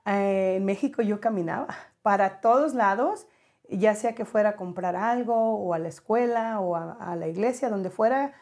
Eh, 0.06 0.54
en 0.56 0.64
México 0.64 1.02
yo 1.02 1.20
caminaba 1.20 1.68
para 2.02 2.40
todos 2.40 2.74
lados, 2.74 3.28
ya 3.68 3.94
sea 3.94 4.14
que 4.14 4.24
fuera 4.24 4.50
a 4.50 4.56
comprar 4.56 4.96
algo 4.96 5.34
o 5.34 5.74
a 5.74 5.78
la 5.78 5.88
escuela 5.88 6.60
o 6.60 6.76
a 6.76 7.14
la 7.16 7.28
iglesia, 7.28 7.68
donde 7.68 7.90
fuera 7.90 8.32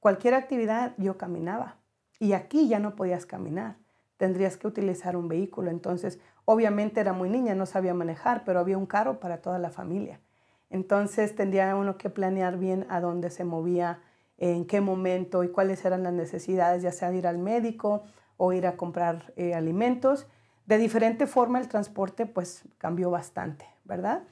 cualquier 0.00 0.34
actividad, 0.34 0.94
yo 0.98 1.16
caminaba. 1.16 1.76
Y 2.18 2.32
aquí 2.32 2.68
ya 2.68 2.78
no 2.78 2.96
podías 2.96 3.24
caminar 3.24 3.76
tendrías 4.20 4.58
que 4.58 4.66
utilizar 4.66 5.16
un 5.16 5.28
vehículo. 5.28 5.70
Entonces, 5.70 6.20
obviamente 6.44 7.00
era 7.00 7.14
muy 7.14 7.30
niña, 7.30 7.54
no 7.54 7.64
sabía 7.64 7.94
manejar, 7.94 8.44
pero 8.44 8.60
había 8.60 8.76
un 8.76 8.84
carro 8.84 9.18
para 9.18 9.38
toda 9.40 9.58
la 9.58 9.70
familia. 9.70 10.20
Entonces, 10.68 11.34
tendría 11.34 11.74
uno 11.74 11.96
que 11.96 12.10
planear 12.10 12.58
bien 12.58 12.86
a 12.90 13.00
dónde 13.00 13.30
se 13.30 13.44
movía, 13.44 14.02
en 14.40 14.64
qué 14.64 14.80
momento 14.80 15.44
y 15.44 15.50
cuáles 15.50 15.84
eran 15.84 16.02
las 16.02 16.12
necesidades, 16.12 16.82
ya 16.82 16.90
sea 16.90 17.10
de 17.10 17.18
ir 17.18 17.26
al 17.26 17.38
médico 17.38 18.02
o 18.36 18.52
ir 18.52 18.66
a 18.66 18.76
comprar 18.76 19.32
eh, 19.36 19.54
alimentos. 19.54 20.26
De 20.66 20.78
diferente 20.78 21.26
forma, 21.26 21.60
el 21.60 21.68
transporte 21.68 22.26
pues 22.26 22.64
cambió 22.78 23.10
bastante, 23.10 23.66
¿verdad? 23.84 24.22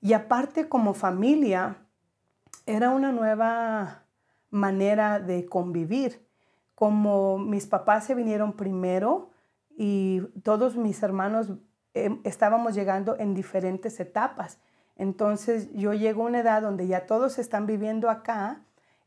Y 0.00 0.12
aparte, 0.12 0.68
como 0.68 0.94
familia, 0.94 1.76
era 2.66 2.90
una 2.90 3.12
nueva 3.12 4.04
manera 4.50 5.20
de 5.20 5.46
convivir 5.46 6.26
como 6.74 7.38
mis 7.38 7.68
papás 7.68 8.06
se 8.06 8.14
vinieron 8.16 8.54
primero 8.54 9.30
y 9.76 10.20
todos 10.42 10.76
mis 10.76 11.00
hermanos 11.04 11.52
em, 11.94 12.20
estábamos 12.24 12.74
llegando 12.74 13.16
en 13.20 13.34
diferentes 13.34 14.00
etapas. 14.00 14.58
Entonces 14.96 15.72
yo 15.72 15.94
llego 15.94 16.24
a 16.24 16.26
una 16.26 16.40
edad 16.40 16.60
donde 16.60 16.88
ya 16.88 17.06
todos 17.06 17.38
están 17.38 17.66
viviendo 17.66 18.10
acá 18.10 18.62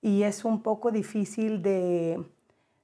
y 0.05 0.21
es 0.21 0.45
un 0.45 0.61
poco 0.61 0.91
difícil 0.91 1.63
de, 1.63 2.23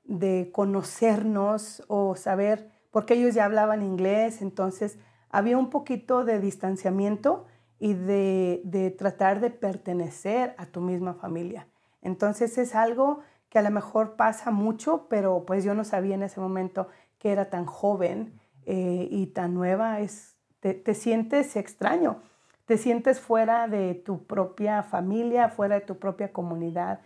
de 0.05 0.49
conocernos 0.51 1.83
o 1.87 2.15
saber, 2.15 2.71
porque 2.89 3.13
ellos 3.13 3.35
ya 3.35 3.45
hablaban 3.45 3.83
inglés, 3.83 4.41
entonces 4.41 4.97
había 5.29 5.55
un 5.55 5.69
poquito 5.69 6.25
de 6.25 6.39
distanciamiento 6.39 7.45
y 7.77 7.93
de, 7.93 8.61
de, 8.63 8.89
tratar 8.89 9.39
de 9.39 9.51
pertenecer 9.51 10.55
a 10.57 10.65
tu 10.65 10.81
misma 10.81 11.13
familia. 11.13 11.67
Entonces 12.01 12.57
es 12.57 12.73
algo 12.73 13.19
que 13.49 13.59
a 13.59 13.61
lo 13.61 13.69
mejor 13.69 14.15
pasa 14.15 14.49
mucho, 14.49 15.05
pero 15.07 15.45
pues 15.45 15.63
yo 15.63 15.75
no 15.75 15.83
sabía 15.83 16.15
en 16.15 16.23
ese 16.23 16.39
momento 16.39 16.87
que 17.19 17.31
era 17.31 17.51
tan 17.51 17.67
joven 17.67 18.33
eh, 18.65 19.07
y 19.11 19.27
tan 19.27 19.53
nueva. 19.53 19.99
Es, 19.99 20.37
te, 20.59 20.73
te, 20.73 20.95
sientes 20.95 21.55
extraño, 21.55 22.23
te 22.65 22.79
sientes 22.79 23.19
fuera 23.19 23.67
de 23.67 23.93
tu 23.93 24.25
propia 24.25 24.81
familia, 24.81 25.49
fuera 25.49 25.75
de 25.75 25.81
tu 25.81 25.99
propia 25.99 26.33
comunidad. 26.33 27.01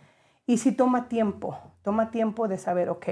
Y 0.46 0.58
sí 0.58 0.72
toma 0.72 1.08
tiempo, 1.08 1.58
toma 1.82 2.10
tiempo 2.12 2.46
de 2.46 2.56
saber, 2.56 2.88
ok, 2.88 3.06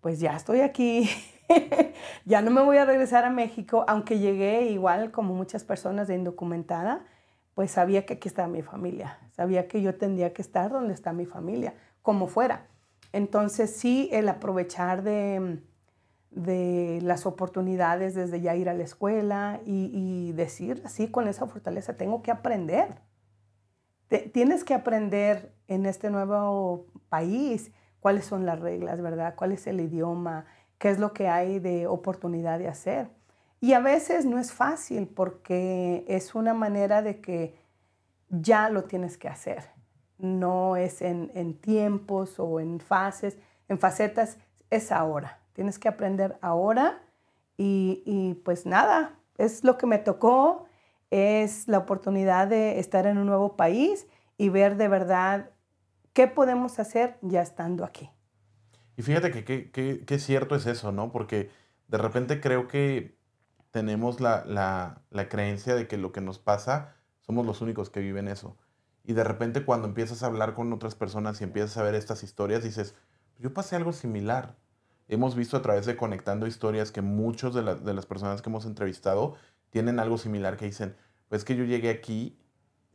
pues 0.00 0.18
ya 0.18 0.34
estoy 0.36 0.60
aquí, 0.60 1.08
ya 2.24 2.42
no 2.42 2.50
me 2.50 2.62
voy 2.62 2.78
a 2.78 2.84
regresar 2.84 3.24
a 3.24 3.30
México, 3.30 3.84
aunque 3.86 4.18
llegué 4.18 4.62
igual 4.70 5.12
como 5.12 5.34
muchas 5.34 5.62
personas 5.62 6.08
de 6.08 6.16
indocumentada, 6.16 7.04
pues 7.54 7.70
sabía 7.70 8.04
que 8.04 8.14
aquí 8.14 8.28
estaba 8.28 8.48
mi 8.48 8.62
familia, 8.62 9.18
sabía 9.32 9.68
que 9.68 9.82
yo 9.82 9.94
tendría 9.96 10.32
que 10.32 10.42
estar 10.42 10.70
donde 10.70 10.94
está 10.94 11.12
mi 11.12 11.26
familia, 11.26 11.74
como 12.02 12.26
fuera. 12.26 12.66
Entonces 13.12 13.74
sí, 13.76 14.08
el 14.12 14.28
aprovechar 14.28 15.02
de, 15.02 15.62
de 16.30 16.98
las 17.02 17.24
oportunidades 17.24 18.14
desde 18.14 18.40
ya 18.40 18.56
ir 18.56 18.68
a 18.68 18.74
la 18.74 18.82
escuela 18.82 19.60
y, 19.64 19.90
y 19.92 20.32
decir 20.32 20.82
así 20.84 21.08
con 21.08 21.28
esa 21.28 21.46
fortaleza, 21.46 21.96
tengo 21.96 22.22
que 22.22 22.32
aprender. 22.32 23.05
Tienes 24.32 24.64
que 24.64 24.74
aprender 24.74 25.52
en 25.68 25.86
este 25.86 26.10
nuevo 26.10 26.86
país 27.08 27.72
cuáles 28.00 28.24
son 28.24 28.46
las 28.46 28.60
reglas, 28.60 29.00
¿verdad? 29.02 29.34
¿Cuál 29.36 29.52
es 29.52 29.66
el 29.66 29.80
idioma? 29.80 30.46
qué 30.78 30.90
es 30.90 30.98
lo 30.98 31.12
que 31.12 31.28
hay 31.28 31.58
de 31.58 31.86
oportunidad 31.86 32.58
de 32.58 32.68
hacer. 32.68 33.08
Y 33.60 33.72
a 33.72 33.80
veces 33.80 34.26
no 34.26 34.38
es 34.38 34.52
fácil 34.52 35.08
porque 35.08 36.04
es 36.08 36.34
una 36.34 36.54
manera 36.54 37.02
de 37.02 37.20
que 37.20 37.58
ya 38.28 38.68
lo 38.68 38.84
tienes 38.84 39.16
que 39.16 39.28
hacer. 39.28 39.64
No 40.18 40.76
es 40.76 41.02
en, 41.02 41.30
en 41.34 41.54
tiempos 41.54 42.38
o 42.38 42.60
en 42.60 42.80
fases, 42.80 43.38
en 43.68 43.78
facetas, 43.78 44.38
es 44.70 44.92
ahora. 44.92 45.38
Tienes 45.54 45.78
que 45.78 45.88
aprender 45.88 46.38
ahora 46.42 47.02
y, 47.56 48.02
y 48.04 48.34
pues 48.34 48.66
nada, 48.66 49.14
es 49.38 49.64
lo 49.64 49.78
que 49.78 49.86
me 49.86 49.98
tocó, 49.98 50.65
es 51.10 51.68
la 51.68 51.78
oportunidad 51.78 52.48
de 52.48 52.78
estar 52.78 53.06
en 53.06 53.18
un 53.18 53.26
nuevo 53.26 53.56
país 53.56 54.06
y 54.36 54.48
ver 54.48 54.76
de 54.76 54.88
verdad 54.88 55.50
qué 56.12 56.26
podemos 56.26 56.78
hacer 56.78 57.18
ya 57.22 57.42
estando 57.42 57.84
aquí. 57.84 58.10
Y 58.96 59.02
fíjate 59.02 59.30
que 59.44 59.70
qué 60.06 60.18
cierto 60.18 60.56
es 60.56 60.66
eso, 60.66 60.90
¿no? 60.92 61.12
Porque 61.12 61.50
de 61.88 61.98
repente 61.98 62.40
creo 62.40 62.68
que 62.68 63.16
tenemos 63.70 64.20
la, 64.20 64.44
la, 64.46 65.02
la, 65.10 65.28
creencia 65.28 65.74
de 65.74 65.86
que 65.86 65.98
lo 65.98 66.12
que 66.12 66.20
nos 66.20 66.38
pasa 66.38 66.94
somos 67.20 67.44
los 67.44 67.60
únicos 67.60 67.90
que 67.90 68.00
viven 68.00 68.28
eso. 68.28 68.56
Y 69.04 69.12
de 69.12 69.22
repente 69.22 69.64
cuando 69.64 69.86
empiezas 69.86 70.22
a 70.22 70.26
hablar 70.26 70.54
con 70.54 70.72
otras 70.72 70.94
personas 70.94 71.40
y 71.40 71.44
empiezas 71.44 71.76
a 71.76 71.82
ver 71.82 71.94
estas 71.94 72.22
historias, 72.22 72.64
dices, 72.64 72.94
yo 73.38 73.52
pasé 73.52 73.76
algo 73.76 73.92
similar. 73.92 74.56
Hemos 75.08 75.36
visto 75.36 75.56
a 75.56 75.62
través 75.62 75.86
de 75.86 75.96
Conectando 75.96 76.46
Historias 76.46 76.90
que 76.90 77.02
muchos 77.02 77.54
de, 77.54 77.62
la, 77.62 77.74
de 77.74 77.94
las 77.94 78.06
personas 78.06 78.42
que 78.42 78.48
hemos 78.48 78.64
entrevistado 78.64 79.36
tienen 79.76 80.00
algo 80.00 80.16
similar 80.16 80.56
que 80.56 80.64
dicen, 80.64 80.96
pues 81.28 81.44
que 81.44 81.54
yo 81.54 81.64
llegué 81.64 81.90
aquí 81.90 82.40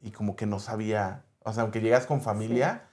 y 0.01 0.09
como 0.09 0.35
que 0.35 0.47
no 0.47 0.57
sabía, 0.57 1.25
o 1.43 1.53
sea, 1.53 1.61
aunque 1.61 1.79
llegas 1.79 2.07
con 2.07 2.21
familia, 2.21 2.89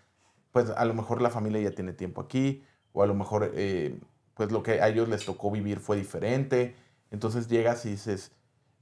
pues 0.52 0.68
a 0.68 0.84
lo 0.84 0.92
mejor 0.92 1.22
la 1.22 1.30
familia 1.30 1.62
ya 1.62 1.70
tiene 1.70 1.94
tiempo 1.94 2.20
aquí, 2.20 2.62
o 2.92 3.02
a 3.02 3.06
lo 3.06 3.14
mejor 3.14 3.50
eh, 3.54 3.98
pues 4.34 4.52
lo 4.52 4.62
que 4.62 4.82
a 4.82 4.88
ellos 4.88 5.08
les 5.08 5.24
tocó 5.24 5.50
vivir 5.50 5.80
fue 5.80 5.96
diferente. 5.96 6.76
Entonces 7.10 7.48
llegas 7.48 7.86
y 7.86 7.92
dices, 7.92 8.32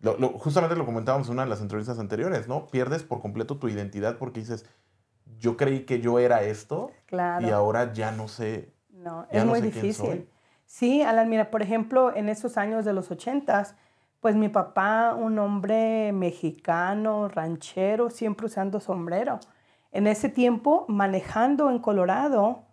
lo, 0.00 0.16
justamente 0.40 0.74
lo 0.74 0.84
comentábamos 0.84 1.28
en 1.28 1.34
una 1.34 1.44
de 1.44 1.50
las 1.50 1.60
entrevistas 1.60 2.00
anteriores, 2.00 2.48
¿no? 2.48 2.66
Pierdes 2.66 3.04
por 3.04 3.22
completo 3.22 3.58
tu 3.58 3.68
identidad 3.68 4.18
porque 4.18 4.40
dices, 4.40 4.66
yo 5.38 5.56
creí 5.56 5.84
que 5.84 6.00
yo 6.00 6.18
era 6.18 6.42
esto 6.42 6.90
y 7.12 7.50
ahora 7.50 7.92
ya 7.92 8.10
no 8.10 8.26
sé. 8.26 8.74
No, 8.90 9.28
es 9.30 9.44
muy 9.44 9.60
difícil. 9.60 10.28
Sí, 10.64 11.02
Alan, 11.02 11.30
mira, 11.30 11.52
por 11.52 11.62
ejemplo, 11.62 12.12
en 12.16 12.28
esos 12.28 12.56
años 12.56 12.84
de 12.84 12.92
los 12.92 13.12
ochentas, 13.12 13.76
pues 14.20 14.34
mi 14.34 14.48
papá, 14.48 15.14
un 15.14 15.38
hombre 15.38 16.12
mexicano, 16.12 17.28
ranchero, 17.28 18.10
siempre 18.10 18.46
usando 18.46 18.80
sombrero. 18.80 19.40
En 19.92 20.06
ese 20.06 20.28
tiempo, 20.28 20.84
manejando 20.88 21.70
en 21.70 21.78
Colorado, 21.78 22.64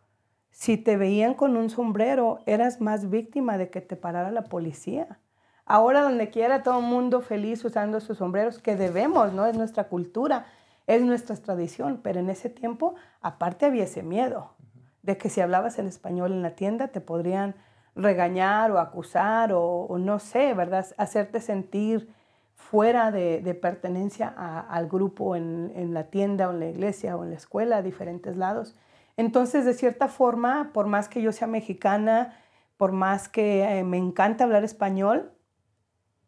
si 0.50 0.78
te 0.78 0.98
veían 0.98 1.34
con 1.34 1.58
un 1.58 1.70
sombrero, 1.70 2.40
eras 2.46 2.82
más 2.82 3.10
víctima 3.10 3.58
de 3.58 3.70
que 3.70 3.82
te 3.82 3.96
parara 3.96 4.32
la 4.32 4.44
policía. 4.44 5.20
Ahora 5.66 6.02
donde 6.02 6.30
quiera 6.30 6.64
todo 6.64 6.80
el 6.80 6.86
mundo 6.86 7.22
feliz 7.22 7.64
usando 7.64 8.00
sus 8.00 8.18
sombreros, 8.18 8.60
que 8.60 8.76
debemos, 8.76 9.34
¿no? 9.34 9.46
Es 9.46 9.56
nuestra 9.56 9.86
cultura, 9.86 10.46
es 10.88 11.02
nuestra 11.02 11.36
tradición, 11.38 12.02
pero 12.04 12.20
en 12.20 12.30
ese 12.30 12.50
tiempo 12.50 12.96
aparte 13.22 13.66
había 13.66 13.86
ese 13.86 14.04
miedo 14.04 14.54
de 15.02 15.18
que 15.18 15.30
si 15.30 15.42
hablabas 15.42 15.80
en 15.80 15.88
español 15.88 16.32
en 16.32 16.42
la 16.42 16.56
tienda 16.56 16.90
te 16.90 17.02
podrían 17.02 17.56
regañar 17.96 18.72
o 18.72 18.80
acusar 18.80 19.52
o, 19.54 19.98
no 20.00 20.20
sé, 20.20 20.54
¿verdad? 20.54 20.86
Hacerte 20.98 21.40
sentir 21.40 22.10
fuera 22.56 23.12
de, 23.12 23.60
pertenencia 23.62 24.28
al 24.28 24.88
grupo 24.88 25.36
en, 25.36 25.72
en 25.76 25.94
la 25.94 26.06
tienda 26.06 26.48
o 26.48 26.52
en 26.52 26.60
la 26.60 26.68
iglesia 26.68 27.16
o 27.18 27.24
en 27.24 27.32
la 27.32 27.38
escuela, 27.38 27.78
a 27.78 27.82
diferentes 27.82 28.36
lados. 28.38 28.76
Entonces, 29.18 29.66
de 29.66 29.74
cierta 29.74 30.08
forma, 30.08 30.72
por 30.74 30.88
más 30.88 31.08
que 31.08 31.22
yo 31.22 31.32
sea 31.32 31.48
mexicana, 31.48 32.36
por 32.78 32.92
más 32.92 33.30
que 33.30 33.80
eh, 33.80 33.84
me 33.84 33.98
encanta 33.98 34.44
hablar 34.44 34.64
español, 34.64 35.32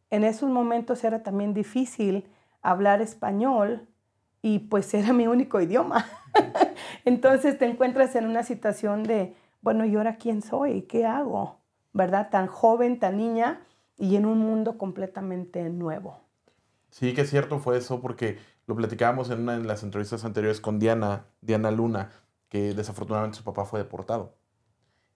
en 0.09 0.23
esos 0.23 0.49
momentos 0.49 1.03
era 1.03 1.23
también 1.23 1.53
difícil 1.53 2.29
hablar 2.61 3.01
español 3.01 3.87
y 4.41 4.59
pues 4.59 4.93
era 4.93 5.13
mi 5.13 5.27
único 5.27 5.59
idioma. 5.59 6.05
Entonces 7.05 7.57
te 7.57 7.65
encuentras 7.65 8.15
en 8.15 8.25
una 8.25 8.43
situación 8.43 9.03
de, 9.03 9.35
bueno, 9.65 9.83
¿y 9.83 9.95
ahora 9.95 10.17
quién 10.17 10.43
soy? 10.43 10.83
¿Qué 10.83 11.07
hago? 11.07 11.57
¿Verdad? 11.91 12.29
Tan 12.29 12.45
joven, 12.45 12.99
tan 12.99 13.17
niña 13.17 13.65
y 13.97 14.15
en 14.15 14.27
un 14.27 14.37
mundo 14.37 14.77
completamente 14.77 15.67
nuevo. 15.71 16.19
Sí, 16.91 17.15
que 17.15 17.25
cierto 17.25 17.57
fue 17.57 17.79
eso 17.79 17.99
porque 17.99 18.37
lo 18.67 18.75
platicábamos 18.75 19.31
en 19.31 19.41
una 19.41 19.57
de 19.57 19.63
las 19.63 19.81
entrevistas 19.81 20.23
anteriores 20.23 20.61
con 20.61 20.77
Diana, 20.77 21.25
Diana 21.41 21.71
Luna 21.71 22.11
que 22.47 22.75
desafortunadamente 22.75 23.39
su 23.39 23.43
papá 23.43 23.65
fue 23.65 23.79
deportado. 23.79 24.35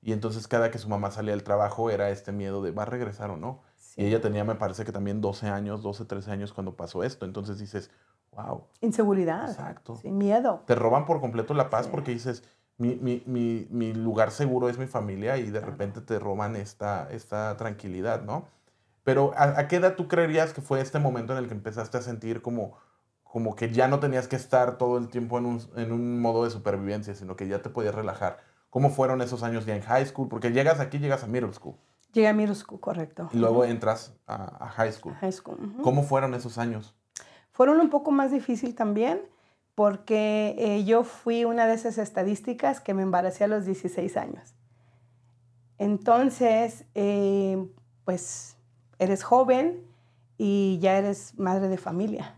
Y 0.01 0.13
entonces 0.13 0.47
cada 0.47 0.71
que 0.71 0.79
su 0.79 0.89
mamá 0.89 1.11
salía 1.11 1.33
del 1.33 1.43
trabajo 1.43 1.91
era 1.91 2.09
este 2.09 2.31
miedo 2.31 2.63
de 2.63 2.71
va 2.71 2.81
a 2.81 2.87
regresar 2.87 3.29
o 3.29 3.37
no. 3.37 3.61
Y 3.97 4.05
ella 4.07 4.19
tenía, 4.19 4.43
me 4.45 4.55
parece 4.55 4.83
que 4.83 4.91
también 4.91 5.21
12 5.21 5.47
años, 5.47 5.83
12, 5.83 6.05
13 6.05 6.31
años 6.31 6.53
cuando 6.53 6.75
pasó 6.75 7.03
esto. 7.03 7.25
Entonces 7.25 7.59
dices, 7.59 7.91
wow. 8.31 8.63
Inseguridad. 8.81 9.47
Exacto. 9.47 9.95
Sin 9.97 10.17
miedo. 10.17 10.63
Te 10.65 10.73
roban 10.73 11.05
por 11.05 11.21
completo 11.21 11.53
la 11.53 11.69
paz 11.69 11.87
porque 11.87 12.11
dices, 12.11 12.43
mi, 12.79 12.95
mi, 12.95 13.21
mi, 13.27 13.67
mi, 13.69 13.93
lugar 13.93 14.31
seguro 14.31 14.69
es 14.69 14.79
mi 14.79 14.87
familia 14.87 15.37
y 15.37 15.51
de 15.51 15.61
repente 15.61 16.01
te 16.01 16.17
roban 16.17 16.55
esta, 16.55 17.07
esta 17.11 17.55
tranquilidad, 17.57 18.23
¿no? 18.23 18.47
Pero 19.03 19.33
¿a, 19.35 19.59
¿a, 19.59 19.67
qué 19.67 19.75
edad 19.75 19.95
tú 19.95 20.07
creerías 20.07 20.53
que 20.53 20.61
fue 20.61 20.81
este 20.81 20.97
momento 20.97 21.33
en 21.33 21.39
el 21.39 21.47
que 21.47 21.53
empezaste 21.53 21.97
a 21.97 22.01
sentir 22.01 22.41
como 22.41 22.77
como 23.29 23.55
que 23.55 23.71
ya 23.71 23.87
no 23.87 23.99
tenías 23.99 24.27
que 24.27 24.35
estar 24.35 24.77
todo 24.77 24.97
el 24.97 25.07
tiempo 25.07 25.37
en 25.37 25.45
un, 25.45 25.61
en 25.75 25.91
un 25.91 26.19
modo 26.19 26.45
de 26.45 26.49
supervivencia, 26.49 27.13
sino 27.13 27.35
que 27.35 27.47
ya 27.47 27.61
te 27.61 27.69
podías 27.69 27.93
relajar. 27.93 28.39
¿Cómo 28.71 28.89
fueron 28.89 29.21
esos 29.21 29.43
años 29.43 29.65
ya 29.67 29.75
en 29.75 29.83
high 29.83 30.05
school? 30.05 30.27
Porque 30.27 30.51
llegas 30.51 30.79
aquí, 30.79 30.97
llegas 30.97 31.23
a 31.23 31.27
middle 31.27 31.53
school. 31.53 31.75
Llegué 32.11 32.27
a 32.27 32.33
middle 32.33 32.55
school, 32.55 32.79
correcto. 32.79 33.29
Y 33.31 33.37
luego 33.37 33.65
entras 33.65 34.15
a, 34.25 34.67
high 34.69 34.91
school. 34.91 35.13
High 35.21 35.31
school. 35.31 35.57
¿Cómo 35.83 36.01
fueron 36.01 36.33
esos 36.33 36.57
años? 36.57 36.95
Fueron 37.51 37.79
un 37.79 37.91
poco 37.91 38.11
más 38.11 38.31
difícil 38.31 38.73
también 38.73 39.21
porque 39.79 40.55
eh, 40.57 40.83
yo 40.83 41.05
fui 41.05 41.45
una 41.45 41.65
de 41.65 41.73
esas 41.73 41.97
estadísticas 41.99 42.81
que 42.81 42.93
me 42.93 43.01
embaracé 43.01 43.45
a 43.45 43.47
los 43.47 43.63
16 43.63 44.17
años. 44.17 44.53
Entonces, 45.77 46.83
eh, 46.95 47.65
pues 48.03 48.57
eres 48.97 49.23
joven 49.23 49.81
y 50.37 50.79
ya 50.81 50.97
eres 50.97 51.39
madre 51.39 51.69
de 51.69 51.77
familia. 51.77 52.35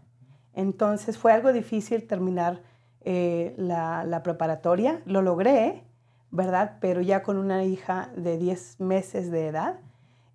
Entonces 0.54 1.18
fue 1.18 1.32
algo 1.32 1.52
difícil 1.52 2.06
terminar 2.06 2.62
eh, 3.06 3.56
la, 3.58 4.22
preparatoria. 4.24 5.02
Lo 5.06 5.24
logré, 5.24 5.82
¿verdad? 6.30 6.78
Pero 6.80 7.02
ya 7.02 7.24
con 7.24 7.38
una 7.38 7.64
hija 7.64 8.12
de 8.16 8.38
10 8.38 8.82
meses 8.82 9.32
de 9.32 9.48
edad. 9.48 9.80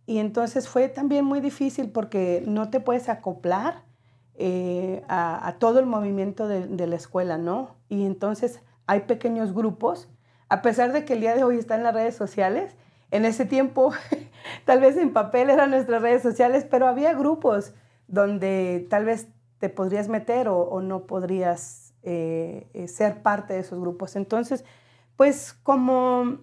Y 0.06 0.18
entonces 0.18 0.68
fue 0.68 0.88
también 0.88 1.24
muy 1.24 1.38
difícil 1.38 1.88
porque 1.88 2.42
no 2.48 2.68
te 2.68 2.80
puedes 2.80 3.08
acoplar 3.08 3.85
eh, 4.38 5.02
a, 5.08 5.56
todo 5.58 5.80
el 5.80 5.86
movimiento 5.86 6.46
de, 6.46 6.86
la 6.86 6.96
escuela, 6.96 7.38
¿no? 7.38 7.76
Y 7.88 8.04
entonces 8.04 8.60
hay 8.86 9.00
pequeños 9.00 9.54
grupos, 9.54 10.10
a 10.50 10.60
pesar 10.60 10.92
de 10.92 11.06
que 11.06 11.14
el 11.14 11.20
día 11.20 11.34
de 11.34 11.42
hoy 11.42 11.56
está 11.56 11.74
en 11.74 11.82
las 11.82 11.94
redes 11.94 12.16
sociales, 12.16 12.76
en 13.10 13.24
ese 13.24 13.46
tiempo 13.46 13.92
tal 14.66 14.80
vez 14.80 14.98
en 14.98 15.14
papel 15.14 15.48
eran 15.48 15.70
nuestras 15.70 16.02
redes 16.02 16.22
sociales, 16.22 16.66
pero 16.70 16.86
había 16.86 17.14
grupos 17.14 17.72
donde 18.08 18.86
tal 18.90 19.06
vez 19.06 19.28
te 19.58 19.70
podrías 19.70 20.08
meter 20.08 20.48
o, 20.48 20.82
no 20.82 21.06
podrías 21.06 21.94
eh, 22.02 22.68
eh, 22.74 22.88
ser 22.88 23.22
parte 23.22 23.54
de 23.54 23.60
esos 23.60 23.80
grupos. 23.80 24.16
Entonces, 24.16 24.66
pues 25.16 25.54
como 25.62 26.40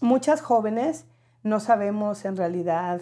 muchas 0.00 0.42
jóvenes 0.42 1.06
no 1.44 1.60
sabemos 1.60 2.24
en 2.24 2.36
realidad 2.36 3.00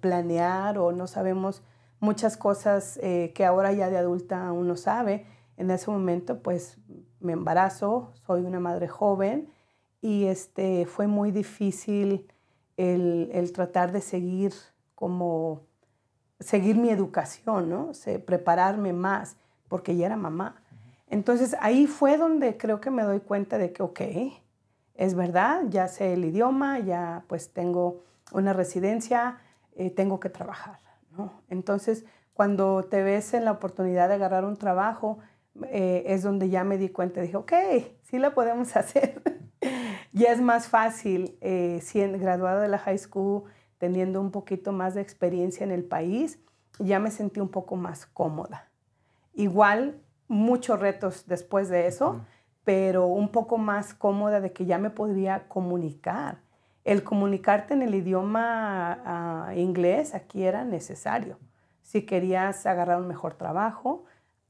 planear 0.00 0.78
o 0.78 0.92
no 0.92 1.08
sabemos 1.08 1.62
muchas 2.00 2.36
cosas 2.36 2.98
que 2.98 3.44
ahora 3.44 3.72
ya 3.72 3.90
de 3.90 3.98
adulta 3.98 4.52
uno 4.52 4.76
sabe, 4.76 5.26
en 5.56 5.70
ese 5.70 5.90
momento 5.90 6.42
pues 6.42 6.78
me 7.20 7.32
embarazo, 7.32 8.12
soy 8.26 8.42
una 8.42 8.60
madre 8.60 8.88
joven 8.88 9.48
y 10.00 10.26
este, 10.26 10.86
fue 10.86 11.06
muy 11.06 11.30
difícil 11.30 12.30
el, 12.76 13.30
el 13.32 13.52
tratar 13.52 13.90
de 13.92 14.00
seguir 14.00 14.52
como 14.94 15.68
seguir 16.40 16.76
mi 16.76 16.90
educación, 16.90 17.68
¿no? 17.68 17.92
prepararme 18.24 18.92
más, 18.92 19.36
porque 19.68 19.96
ya 19.96 20.06
era 20.06 20.16
mamá. 20.16 20.62
Entonces 21.08 21.56
ahí 21.60 21.86
fue 21.86 22.16
donde 22.16 22.56
creo 22.56 22.80
que 22.80 22.90
me 22.90 23.02
doy 23.02 23.20
cuenta 23.20 23.58
de 23.58 23.72
que, 23.72 23.82
ok, 23.82 24.00
es 24.94 25.14
verdad, 25.14 25.62
ya 25.68 25.88
sé 25.88 26.12
el 26.12 26.24
idioma, 26.24 26.78
ya 26.80 27.24
pues 27.28 27.52
tengo 27.52 28.02
una 28.32 28.52
residencia, 28.52 29.38
eh, 29.74 29.90
tengo 29.90 30.20
que 30.20 30.28
trabajar, 30.28 30.78
¿no? 31.18 31.42
Entonces 31.50 32.06
cuando 32.38 32.84
te 32.84 33.02
ves 33.02 33.34
en 33.34 33.44
la 33.44 33.50
oportunidad 33.50 34.06
de 34.06 34.14
agarrar 34.14 34.44
un 34.44 34.56
trabajo, 34.56 35.18
eh, 35.70 36.04
es 36.06 36.22
donde 36.22 36.48
ya 36.48 36.62
me 36.62 36.78
di 36.78 36.88
cuenta, 36.88 37.20
dije, 37.20 37.36
ok, 37.36 37.52
sí 38.02 38.20
la 38.20 38.32
podemos 38.32 38.76
hacer. 38.76 39.20
ya 40.12 40.30
es 40.30 40.40
más 40.40 40.68
fácil, 40.68 41.36
eh, 41.40 41.80
siendo 41.82 42.16
graduada 42.16 42.62
de 42.62 42.68
la 42.68 42.78
high 42.78 42.96
school, 42.96 43.42
teniendo 43.78 44.20
un 44.20 44.30
poquito 44.30 44.70
más 44.70 44.94
de 44.94 45.00
experiencia 45.00 45.64
en 45.64 45.72
el 45.72 45.82
país, 45.82 46.38
ya 46.78 47.00
me 47.00 47.10
sentí 47.10 47.40
un 47.40 47.48
poco 47.48 47.74
más 47.74 48.06
cómoda. 48.06 48.68
Igual, 49.34 50.00
muchos 50.28 50.78
retos 50.78 51.26
después 51.26 51.68
de 51.68 51.88
eso, 51.88 52.20
pero 52.62 53.06
un 53.06 53.30
poco 53.30 53.58
más 53.58 53.94
cómoda 53.94 54.40
de 54.40 54.52
que 54.52 54.64
ya 54.64 54.78
me 54.78 54.90
podría 54.90 55.48
comunicar. 55.48 56.38
El 56.88 57.04
comunicarte 57.04 57.74
en 57.74 57.82
el 57.82 57.94
idioma 57.94 59.00
ah, 59.04 59.54
inglés 59.54 60.14
aquí 60.14 60.44
era 60.44 60.64
necesario. 60.64 61.38
Si 61.82 62.06
querías 62.06 62.64
agarrar 62.66 63.00
un 63.00 63.08
mejor 63.08 63.34
trabajo, 63.34 64.04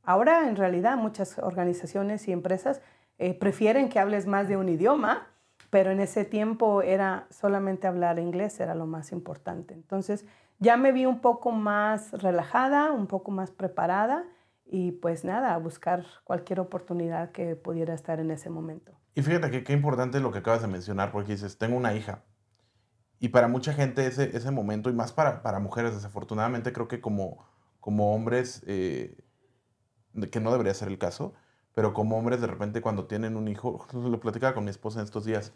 ahora 0.05 0.49
en 0.49 0.57
realidad 0.57 0.97
muchas 0.97 1.39
organizaciones 1.39 2.29
y 2.29 2.33
empresas 2.33 2.81
eh, 3.19 3.35
prefieren 3.35 3.89
que 3.89 3.99
hables 3.99 4.27
más 4.27 4.49
de 4.49 4.57
un 4.57 4.69
idioma 4.69 5.27
pero 5.71 5.91
en 5.91 6.01
ese 6.01 6.25
tiempo 6.25 6.83
era 6.83 7.27
solamente 7.31 7.87
hablar 7.87 8.19
inglés, 8.19 8.59
era 8.61 8.75
lo 8.75 8.87
más 8.87 9.13
importante. 9.13 9.75
Entonces 9.75 10.25
ya 10.59 10.77
me 10.77 10.93
vi 10.93 11.07
un 11.07 11.21
poco 11.21 11.53
más 11.53 12.13
relajada, 12.13 12.93
un 12.93 13.07
poco 13.07 13.31
más 13.31 13.51
preparada 13.51 14.25
y 14.65 14.93
pues 14.93 15.25
nada, 15.25 15.55
a 15.55 15.59
buscar 15.59 16.05
cualquier 16.25 16.61
oportunidad 16.61 17.33
que 17.33 17.57
pudiera 17.57 17.95
estar 17.95 18.21
en 18.21 18.31
ese 18.31 18.51
momento. 18.51 18.93
Y 19.15 19.23
fíjate 19.23 19.51
que 19.51 19.65
qué 19.65 19.73
importante 19.73 20.21
lo 20.21 20.31
que 20.31 20.39
acabas 20.39 20.63
de 20.63 20.69
mencionar, 20.69 21.11
porque 21.11 21.33
dices, 21.33 21.59
tengo 21.59 21.77
una 21.77 21.95
hija. 21.95 22.23
Y 23.21 23.29
para 23.29 23.49
mucha 23.49 23.73
gente 23.73 24.07
ese, 24.07 24.37
ese 24.37 24.51
momento, 24.51 24.91
y 24.91 24.93
más 24.93 25.13
para, 25.13 25.43
para 25.43 25.59
mujeres, 25.59 25.95
desafortunadamente 25.95 26.73
creo 26.73 26.87
que 26.87 27.01
como, 27.01 27.45
como 27.81 28.15
hombres, 28.15 28.63
eh, 28.67 29.17
que 30.31 30.41
no 30.41 30.53
debería 30.53 30.75
ser 30.75 30.89
el 30.89 30.99
caso, 30.99 31.35
pero 31.75 31.93
como 31.95 32.17
hombres 32.19 32.41
de 32.41 32.47
repente 32.47 32.81
cuando 32.81 33.07
tienen 33.07 33.37
un 33.37 33.49
hijo, 33.49 33.87
lo 33.93 34.21
platicaba 34.21 34.55
con 34.55 34.65
mi 34.65 34.71
esposa 34.71 35.01
en 35.01 35.05
estos 35.05 35.25
días, 35.25 35.53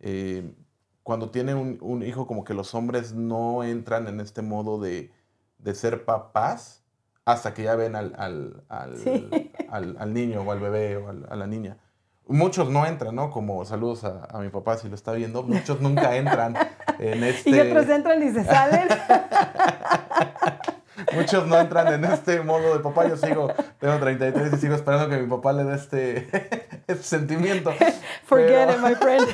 eh, 0.00 0.54
cuando 1.02 1.30
tienen 1.30 1.78
un, 1.80 2.02
hijo 2.02 2.26
como 2.26 2.44
que 2.44 2.52
los 2.52 2.74
hombres 2.74 3.14
no 3.14 3.62
entran 3.62 4.08
en 4.08 4.20
este 4.20 4.42
modo 4.42 4.80
de, 4.80 5.12
de 5.58 5.74
ser 5.74 6.04
papás 6.04 6.82
hasta 7.24 7.54
que 7.54 7.62
ya 7.62 7.76
ven 7.76 7.94
al, 7.94 8.14
al, 8.18 8.64
al, 8.68 9.52
al, 9.98 10.12
niño 10.12 10.42
o 10.42 10.50
al 10.50 10.60
bebé 10.60 10.96
o 10.96 11.08
a 11.08 11.36
la 11.36 11.46
niña. 11.46 11.78
Muchos 12.26 12.70
no 12.70 12.84
entran, 12.86 13.14
¿no? 13.14 13.30
Como 13.30 13.64
saludos 13.64 14.02
a, 14.04 14.24
a, 14.24 14.40
mi 14.40 14.48
papá 14.48 14.78
si 14.78 14.88
lo 14.88 14.96
está 14.96 15.12
viendo. 15.12 15.44
Muchos 15.44 15.80
nunca 15.80 16.16
entran 16.16 16.56
en 16.98 17.24
este... 17.24 17.50
Y 17.50 17.60
otros 17.60 17.88
entran 17.88 18.22
y 18.22 18.30
se 18.30 18.44
salen. 18.44 18.88
Muchos 21.14 21.46
no 21.46 21.58
entran 21.58 21.92
en 21.92 22.04
este 22.04 22.40
modo 22.40 22.76
de 22.76 22.80
papá. 22.80 23.08
Yo 23.08 23.16
sigo, 23.16 23.52
tengo 23.78 23.98
33 23.98 24.52
y 24.52 24.56
sigo 24.56 24.74
esperando 24.74 25.08
que 25.08 25.18
mi 25.18 25.28
papá 25.28 25.52
le 25.52 25.64
dé 25.64 25.74
este, 25.74 26.28
este 26.86 27.02
sentimiento. 27.02 27.72
Forget 28.24 28.70
it, 28.70 28.78
my 28.82 28.94
friend. 28.94 29.26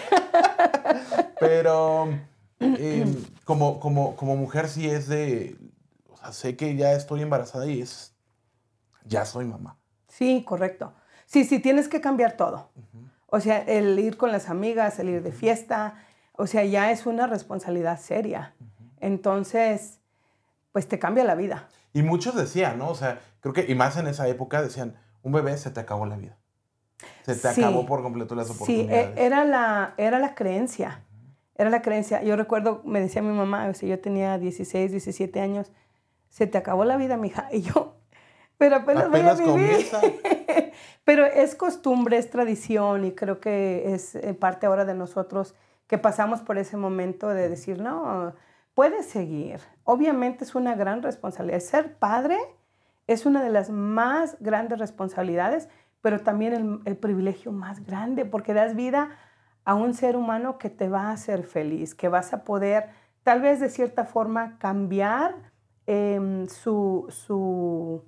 Pero 1.39 2.09
em, 2.61 3.25
como, 3.45 3.81
como, 3.81 4.17
como 4.17 4.37
mujer 4.37 4.69
sí 4.69 4.89
es 4.89 5.09
de, 5.09 5.57
o 6.09 6.17
sea, 6.17 6.33
sé 6.33 6.57
que 6.57 6.77
ya 6.77 6.93
estoy 6.93 7.23
embarazada 7.23 7.67
y 7.67 7.81
es, 7.81 8.15
ya 9.05 9.25
soy 9.25 9.45
mamá. 9.45 9.79
Sí, 10.09 10.45
correcto. 10.47 10.93
Sí, 11.27 11.45
sí, 11.45 11.59
tienes 11.59 11.89
que 11.89 12.01
cambiar 12.01 12.37
todo. 12.37 12.71
O 13.27 13.41
sea, 13.41 13.59
el 13.59 13.99
ir 13.99 14.19
con 14.19 14.31
las 14.31 14.51
amigas, 14.51 14.99
el 14.99 15.09
ir 15.09 15.23
de 15.23 15.33
fiesta, 15.33 15.95
o 16.33 16.47
sea, 16.47 16.65
ya 16.65 16.91
es 16.91 17.07
una 17.07 17.27
responsabilidad 17.27 18.01
seria. 18.01 18.55
Entonces, 19.01 20.01
pues 20.73 20.89
te 20.89 20.99
cambia 20.99 21.25
la 21.25 21.35
vida. 21.35 21.69
Y 21.93 22.03
muchos 22.03 22.35
decían, 22.35 22.79
¿no? 22.79 22.89
O 22.89 22.95
sea, 22.95 23.21
creo 23.41 23.53
que, 23.53 23.67
y 23.69 23.75
más 23.75 23.97
en 23.97 24.07
esa 24.07 24.27
época 24.29 24.63
decían, 24.63 24.97
un 25.23 25.33
bebé 25.33 25.57
se 25.59 25.71
te 25.71 25.81
acabó 25.81 26.07
la 26.07 26.17
vida. 26.17 26.39
Se 27.25 27.35
te 27.35 27.49
acabó 27.49 27.85
por 27.87 28.03
completo 28.03 28.35
las 28.35 28.51
oportunidades. 28.51 29.09
Sí, 29.09 29.13
era 29.17 29.45
la, 29.45 29.95
era 29.97 30.19
la 30.19 30.35
creencia. 30.35 31.05
Era 31.57 31.69
la 31.69 31.83
creencia. 31.83 32.23
Yo 32.23 32.37
recuerdo, 32.37 32.83
me 32.85 33.01
decía 33.01 33.23
mi 33.23 33.33
mamá, 33.33 33.69
o 33.69 33.75
sea, 33.75 33.89
yo 33.89 34.01
tenía 34.01 34.39
16, 34.39 34.91
17 34.91 35.41
años, 35.41 35.71
se 36.31 36.47
te 36.47 36.59
acabó 36.59 36.85
la 36.85 36.97
vida, 36.97 37.17
mija. 37.17 37.49
Y 37.53 37.63
yo, 37.63 37.97
pero 38.57 38.77
apenas, 38.77 39.07
apenas 39.07 39.41
voy 39.41 39.51
a 39.51 39.55
vivir. 39.55 39.87
pero 41.05 41.27
es 41.27 41.55
costumbre, 41.55 42.17
es 42.17 42.31
tradición 42.31 43.05
y 43.05 43.13
creo 43.13 43.41
que 43.41 43.93
es 43.93 44.15
eh, 44.15 44.35
parte 44.35 44.67
ahora 44.67 44.85
de 44.85 44.95
nosotros 44.95 45.55
que 45.93 45.99
pasamos 45.99 46.41
por 46.41 46.57
ese 46.57 46.79
momento 46.79 47.29
de 47.29 47.51
decir, 47.51 47.79
no, 47.79 48.33
puedes 48.73 49.05
seguir. 49.05 49.61
Obviamente 49.85 50.43
es 50.43 50.55
una 50.55 50.75
gran 50.75 51.03
responsabilidad. 51.03 51.61
Ser 51.61 51.99
padre 51.99 52.39
es 53.07 53.27
una 53.27 53.45
de 53.45 53.51
las 53.51 53.69
más 53.69 54.39
grandes 54.41 54.79
responsabilidades, 54.79 55.69
pero 56.01 56.21
también 56.21 56.81
el, 56.87 56.97
privilegio 56.97 57.53
más 57.53 57.85
grande, 57.85 58.25
porque 58.25 58.55
das 58.55 58.75
vida 58.75 59.11
a 59.67 59.75
un 59.75 59.93
ser 59.93 60.17
humano 60.17 60.57
que 60.57 60.71
te 60.71 60.89
va 60.89 61.09
a 61.09 61.13
hacer 61.13 61.43
feliz, 61.45 61.95
que 61.95 62.09
vas 62.09 62.33
a 62.33 62.43
poder 62.43 62.89
tal 63.23 63.43
vez 63.43 63.61
de 63.61 63.69
cierta 63.69 64.07
forma 64.07 64.57
cambiar 64.57 65.35
em, 65.85 66.49
su, 66.49 67.05
su, 67.11 68.03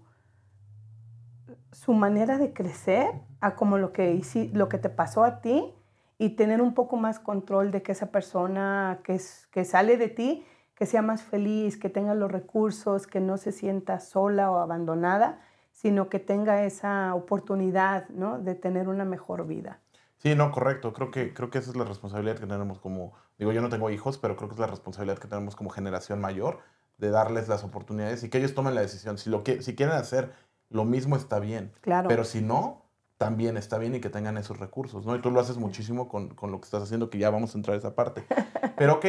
su, 1.70 1.92
manera 1.92 2.38
de 2.38 2.54
crecer 2.54 3.10
a 3.42 3.54
como 3.54 3.76
lo 3.76 3.92
que, 3.92 4.22
lo 4.54 4.70
que 4.70 4.78
te 4.78 4.88
pasó 4.88 5.22
a 5.22 5.42
ti 5.42 5.74
y 6.24 6.30
tener 6.30 6.62
un 6.62 6.74
poco 6.74 6.96
más 6.96 7.18
control 7.18 7.70
de 7.70 7.82
que 7.82 7.92
esa 7.92 8.10
persona 8.10 9.00
que, 9.04 9.14
es, 9.16 9.46
que 9.50 9.64
sale 9.64 9.96
de 9.96 10.08
ti 10.08 10.44
que 10.74 10.86
sea 10.86 11.02
más 11.02 11.22
feliz, 11.22 11.76
que 11.76 11.88
tenga 11.88 12.14
los 12.14 12.30
recursos, 12.30 13.06
que 13.06 13.20
no 13.20 13.36
se 13.36 13.52
sienta 13.52 14.00
sola 14.00 14.50
o 14.50 14.58
abandonada, 14.58 15.40
sino 15.72 16.08
que 16.08 16.18
tenga 16.18 16.64
esa 16.64 17.14
oportunidad 17.14 18.08
¿no? 18.08 18.38
de 18.38 18.54
tener 18.54 18.88
una 18.88 19.04
mejor 19.04 19.46
vida. 19.46 19.80
Sí, 20.18 20.34
no, 20.34 20.50
correcto. 20.50 20.92
Creo 20.92 21.10
que, 21.10 21.32
creo 21.32 21.50
que 21.50 21.58
esa 21.58 21.70
es 21.70 21.76
la 21.76 21.84
responsabilidad 21.84 22.38
que 22.38 22.46
tenemos 22.46 22.80
como, 22.80 23.12
digo, 23.38 23.52
yo 23.52 23.60
no 23.60 23.68
tengo 23.68 23.90
hijos, 23.90 24.18
pero 24.18 24.36
creo 24.36 24.48
que 24.48 24.54
es 24.54 24.60
la 24.60 24.66
responsabilidad 24.66 25.18
que 25.18 25.28
tenemos 25.28 25.54
como 25.54 25.70
generación 25.70 26.20
mayor 26.20 26.60
de 26.98 27.10
darles 27.10 27.48
las 27.48 27.62
oportunidades 27.64 28.24
y 28.24 28.30
que 28.30 28.38
ellos 28.38 28.54
tomen 28.54 28.74
la 28.74 28.80
decisión. 28.80 29.18
Si, 29.18 29.30
lo 29.30 29.44
que, 29.44 29.62
si 29.62 29.76
quieren 29.76 29.96
hacer 29.96 30.32
lo 30.70 30.84
mismo 30.84 31.16
está 31.16 31.38
bien, 31.38 31.72
claro. 31.82 32.08
pero 32.08 32.24
si 32.24 32.40
no, 32.40 32.83
también 33.18 33.56
está 33.56 33.78
bien 33.78 33.94
y 33.94 34.00
que 34.00 34.10
tengan 34.10 34.36
esos 34.36 34.58
recursos, 34.58 35.06
¿no? 35.06 35.14
Y 35.14 35.20
tú 35.20 35.30
lo 35.30 35.40
haces 35.40 35.56
muchísimo 35.56 36.08
con, 36.08 36.34
con 36.34 36.50
lo 36.50 36.60
que 36.60 36.64
estás 36.64 36.82
haciendo, 36.82 37.10
que 37.10 37.18
ya 37.18 37.30
vamos 37.30 37.54
a 37.54 37.58
entrar 37.58 37.74
a 37.74 37.78
esa 37.78 37.94
parte. 37.94 38.24
Pero 38.76 38.94
ok, 38.94 39.06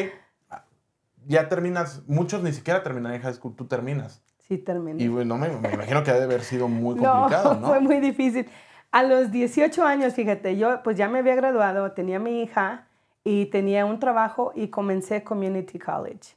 ya 1.25 1.49
terminas, 1.49 2.03
muchos 2.07 2.43
ni 2.43 2.53
siquiera 2.53 2.83
terminan 2.83 3.13
en 3.13 3.21
high 3.21 3.33
school, 3.33 3.55
tú 3.55 3.65
terminas. 3.65 4.21
Sí, 4.47 4.57
terminé. 4.59 5.03
Y 5.03 5.07
bueno, 5.07 5.37
me, 5.37 5.49
me 5.49 5.73
imagino 5.73 6.03
que 6.03 6.11
ha 6.11 6.15
de 6.15 6.23
haber 6.23 6.41
sido 6.41 6.67
muy 6.67 6.97
complicado, 6.97 7.55
¿no? 7.59 7.67
Fue 7.67 7.79
muy 7.79 7.99
difícil. 7.99 8.47
A 8.91 9.03
los 9.03 9.31
18 9.31 9.83
años, 9.83 10.13
fíjate, 10.13 10.55
yo 10.55 10.83
pues 10.83 10.97
ya 10.97 11.09
me 11.09 11.19
había 11.19 11.35
graduado, 11.35 11.91
tenía 11.91 12.19
mi 12.19 12.43
hija 12.43 12.87
y 13.23 13.47
tenía 13.47 13.85
un 13.85 13.99
trabajo 13.99 14.53
y 14.55 14.69
comencé 14.69 15.23
Community 15.23 15.79
College. 15.79 16.35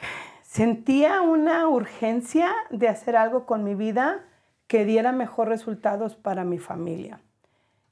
Sentía 0.42 1.20
una 1.20 1.68
urgencia 1.68 2.50
de 2.70 2.88
hacer 2.88 3.16
algo 3.16 3.46
con 3.46 3.62
mi 3.62 3.74
vida 3.74 4.24
que 4.72 4.86
diera 4.86 5.12
mejores 5.12 5.50
resultados 5.50 6.16
para 6.16 6.44
mi 6.44 6.58
familia. 6.58 7.20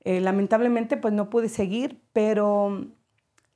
Eh, 0.02 0.22
lamentablemente 0.22 0.96
pues 0.96 1.12
no 1.12 1.28
pude 1.28 1.50
seguir, 1.50 2.00
pero 2.14 2.86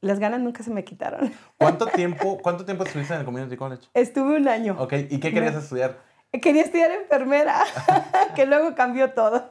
las 0.03 0.19
ganas 0.19 0.43
nunca 0.43 0.63
se 0.63 0.71
me 0.71 0.85
quitaron. 0.85 1.33
¿Cuánto 1.57 1.87
tiempo, 1.87 2.39
¿cuánto 2.43 2.67
tiempo 2.67 2.85
estuviste 2.85 3.15
en 3.15 3.21
el 3.21 3.25
Community 3.25 3.57
College? 3.57 3.89
Estuve 3.95 4.37
un 4.37 4.47
año. 4.47 4.77
Ok, 4.79 4.93
¿y 5.09 5.21
qué 5.21 5.33
querías 5.33 5.55
estudiar? 5.55 6.01
Quería 6.33 6.65
estudiar 6.65 6.91
enfermera, 6.91 7.63
que 8.37 8.45
luego 8.45 8.75
cambió 8.75 9.13
todo. 9.13 9.49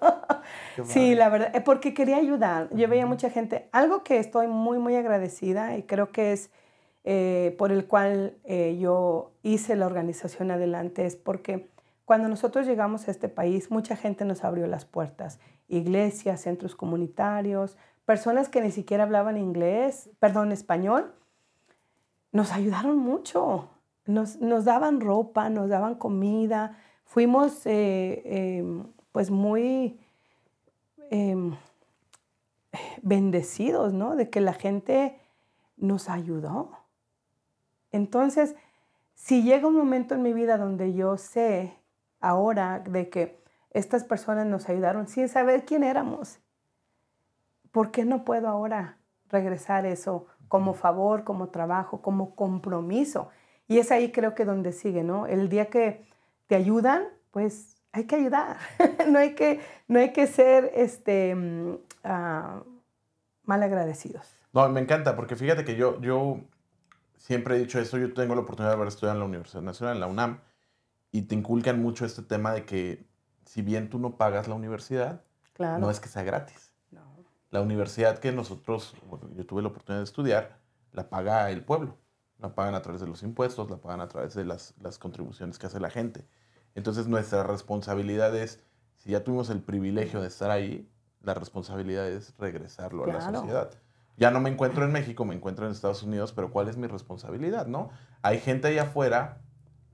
Sí, 0.86 1.16
la 1.16 1.30
verdad, 1.30 1.64
porque 1.66 1.96
quería 1.96 2.18
ayudar. 2.18 2.70
Yo 2.74 2.88
veía 2.88 3.08
mucha 3.08 3.32
gente. 3.32 3.70
Algo 3.72 4.04
que 4.04 4.20
estoy 4.20 4.46
muy, 4.46 4.78
muy 4.78 4.96
agradecida 4.96 5.78
y 5.78 5.82
creo 5.82 6.12
que 6.12 6.34
es 6.34 6.52
eh, 7.06 7.56
por 7.58 7.72
el 7.72 7.88
cual 7.88 8.38
eh, 8.44 8.78
yo 8.80 9.32
hice 9.42 9.76
la 9.76 9.88
organización 9.88 10.52
adelante 10.52 11.08
es 11.08 11.16
porque 11.16 11.73
cuando 12.06 12.28
nosotros 12.28 12.66
llegamos 12.66 13.08
a 13.08 13.12
este 13.12 13.30
país, 13.30 13.72
mucha 13.72 13.96
gente 13.96 14.26
nos 14.26 14.44
abrió 14.44 14.68
las 14.68 14.86
puertas. 14.86 15.40
Iglesias, 15.68 16.42
centros 16.42 16.76
comunitarios, 16.76 17.78
personas 18.06 18.50
que 18.50 18.62
ni 18.62 18.72
siquiera 18.72 19.04
hablaban 19.04 19.38
inglés, 19.38 20.10
perdón, 20.20 20.52
español, 20.52 21.14
nos 22.32 22.52
ayudaron 22.52 22.98
mucho. 22.98 23.70
Nos, 24.06 24.42
nos 24.42 24.66
daban 24.66 25.00
ropa, 25.00 25.50
nos 25.50 25.70
daban 25.70 25.96
comida. 25.96 26.78
Fuimos 27.06 27.66
eh, 27.66 28.58
em, 28.58 28.86
pues 29.14 29.32
muy 29.32 29.98
em, 31.10 31.56
bendecidos, 33.02 33.94
¿no? 33.94 34.18
De 34.18 34.30
que 34.30 34.42
la 34.42 34.54
gente 34.54 35.18
nos 35.78 36.10
ayudó. 36.10 36.72
Entonces, 37.92 38.56
si 39.14 39.44
llega 39.44 39.68
un 39.68 39.76
momento 39.76 40.16
en 40.16 40.24
mi 40.24 40.34
vida 40.34 40.58
donde 40.58 40.94
yo 40.94 41.18
sé 41.18 41.78
ahora 42.24 42.80
de 42.80 43.10
que 43.10 43.44
estas 43.72 44.06
personas 44.06 44.48
nos 44.48 44.70
ayudaron 44.70 45.08
sin 45.08 45.28
saber 45.28 45.66
quién 45.66 45.84
éramos, 45.84 46.40
¿por 47.72 47.92
qué 47.92 48.06
no 48.06 48.24
puedo 48.24 48.48
ahora 48.48 48.98
regresar 49.30 49.86
eso 49.86 50.28
como 50.48 50.74
favor, 50.74 51.26
como 51.26 51.50
trabajo, 51.50 52.02
como 52.02 52.34
compromiso? 52.36 53.30
Y 53.68 53.80
es 53.80 53.92
ahí 53.92 54.12
creo 54.12 54.36
que 54.36 54.46
donde 54.46 54.72
sigue, 54.72 55.04
¿no? 55.04 55.28
El 55.28 55.50
día 55.50 55.66
que 55.66 56.08
te 56.48 56.56
ayudan, 56.56 57.04
pues 57.32 57.76
hay 57.92 58.06
que 58.06 58.16
ayudar. 58.16 58.58
no, 59.10 59.20
hay 59.20 59.36
que, 59.36 59.60
no 59.90 60.00
hay 60.00 60.14
que 60.14 60.28
ser 60.28 60.72
este, 60.76 61.36
mm, 61.36 61.78
ah, 62.06 62.64
mal 63.44 63.64
agradecidos. 63.64 64.34
No, 64.54 64.70
me 64.70 64.80
encanta, 64.80 65.18
porque 65.18 65.36
fíjate 65.36 65.66
que 65.66 65.76
yo, 65.76 66.00
yo 66.00 66.40
siempre 67.18 67.56
he 67.56 67.60
dicho 67.60 67.80
esto, 67.80 67.98
yo 67.98 68.14
tengo 68.14 68.34
la 68.34 68.42
oportunidad 68.42 68.72
de 68.72 68.76
haber 68.76 68.88
estudiado 68.88 69.16
en 69.16 69.20
la 69.20 69.26
Universidad 69.26 69.62
Nacional, 69.62 69.96
en 69.96 70.00
la 70.00 70.08
UNAM, 70.08 70.40
y 71.14 71.22
te 71.22 71.36
inculcan 71.36 71.82
mucho 71.82 72.06
este 72.06 72.24
tema 72.24 72.52
de 72.52 72.66
que 72.66 73.08
si 73.46 73.62
bien 73.62 73.90
tú 73.90 74.00
no 74.00 74.18
pagas 74.18 74.48
la 74.48 74.56
universidad, 74.56 75.24
no 75.60 75.90
es 75.92 76.00
que 76.00 76.10
sea 76.10 76.24
gratis. 76.24 76.74
La 77.52 77.62
universidad 77.62 78.18
que 78.18 78.32
nosotros, 78.32 78.96
yo 79.36 79.46
tuve 79.46 79.62
la 79.62 79.68
oportunidad 79.68 80.00
de 80.00 80.06
estudiar, 80.06 80.58
la 80.92 81.10
paga 81.10 81.52
el 81.52 81.64
pueblo. 81.64 82.00
La 82.40 82.56
pagan 82.56 82.74
a 82.74 82.82
través 82.82 83.00
de 83.00 83.06
los 83.08 83.22
impuestos, 83.22 83.70
la 83.70 83.78
pagan 83.78 84.02
a 84.02 84.08
través 84.08 84.34
de 84.34 84.44
las, 84.44 84.74
las 84.82 84.98
contribuciones 84.98 85.60
que 85.60 85.68
hace 85.68 85.80
la 85.80 85.92
gente. 85.92 86.28
Entonces 86.74 87.08
nuestra 87.08 87.44
responsabilidad 87.44 88.36
es, 88.36 88.60
si 88.96 89.12
ya 89.12 89.24
tuvimos 89.24 89.52
el 89.52 89.62
privilegio 89.62 90.20
de 90.20 90.30
estar 90.30 90.50
ahí, 90.50 90.92
la 91.22 91.36
responsabilidad 91.36 92.10
es 92.10 92.34
regresarlo 92.40 93.04
a 93.04 93.08
la 93.08 93.22
sociedad. 93.22 93.70
Ya 94.18 94.32
no 94.32 94.40
me 94.40 94.50
encuentro 94.50 94.84
en 94.84 94.92
México, 94.92 95.26
me 95.26 95.36
encuentro 95.36 95.68
en 95.68 95.74
Estados 95.74 96.02
Unidos, 96.02 96.34
pero 96.34 96.50
¿cuál 96.50 96.70
es 96.70 96.78
mi 96.78 96.88
responsabilidad, 96.88 97.68
no? 97.68 97.92
Hay 98.24 98.40
gente 98.40 98.70
allá 98.70 98.84
afuera 98.84 99.44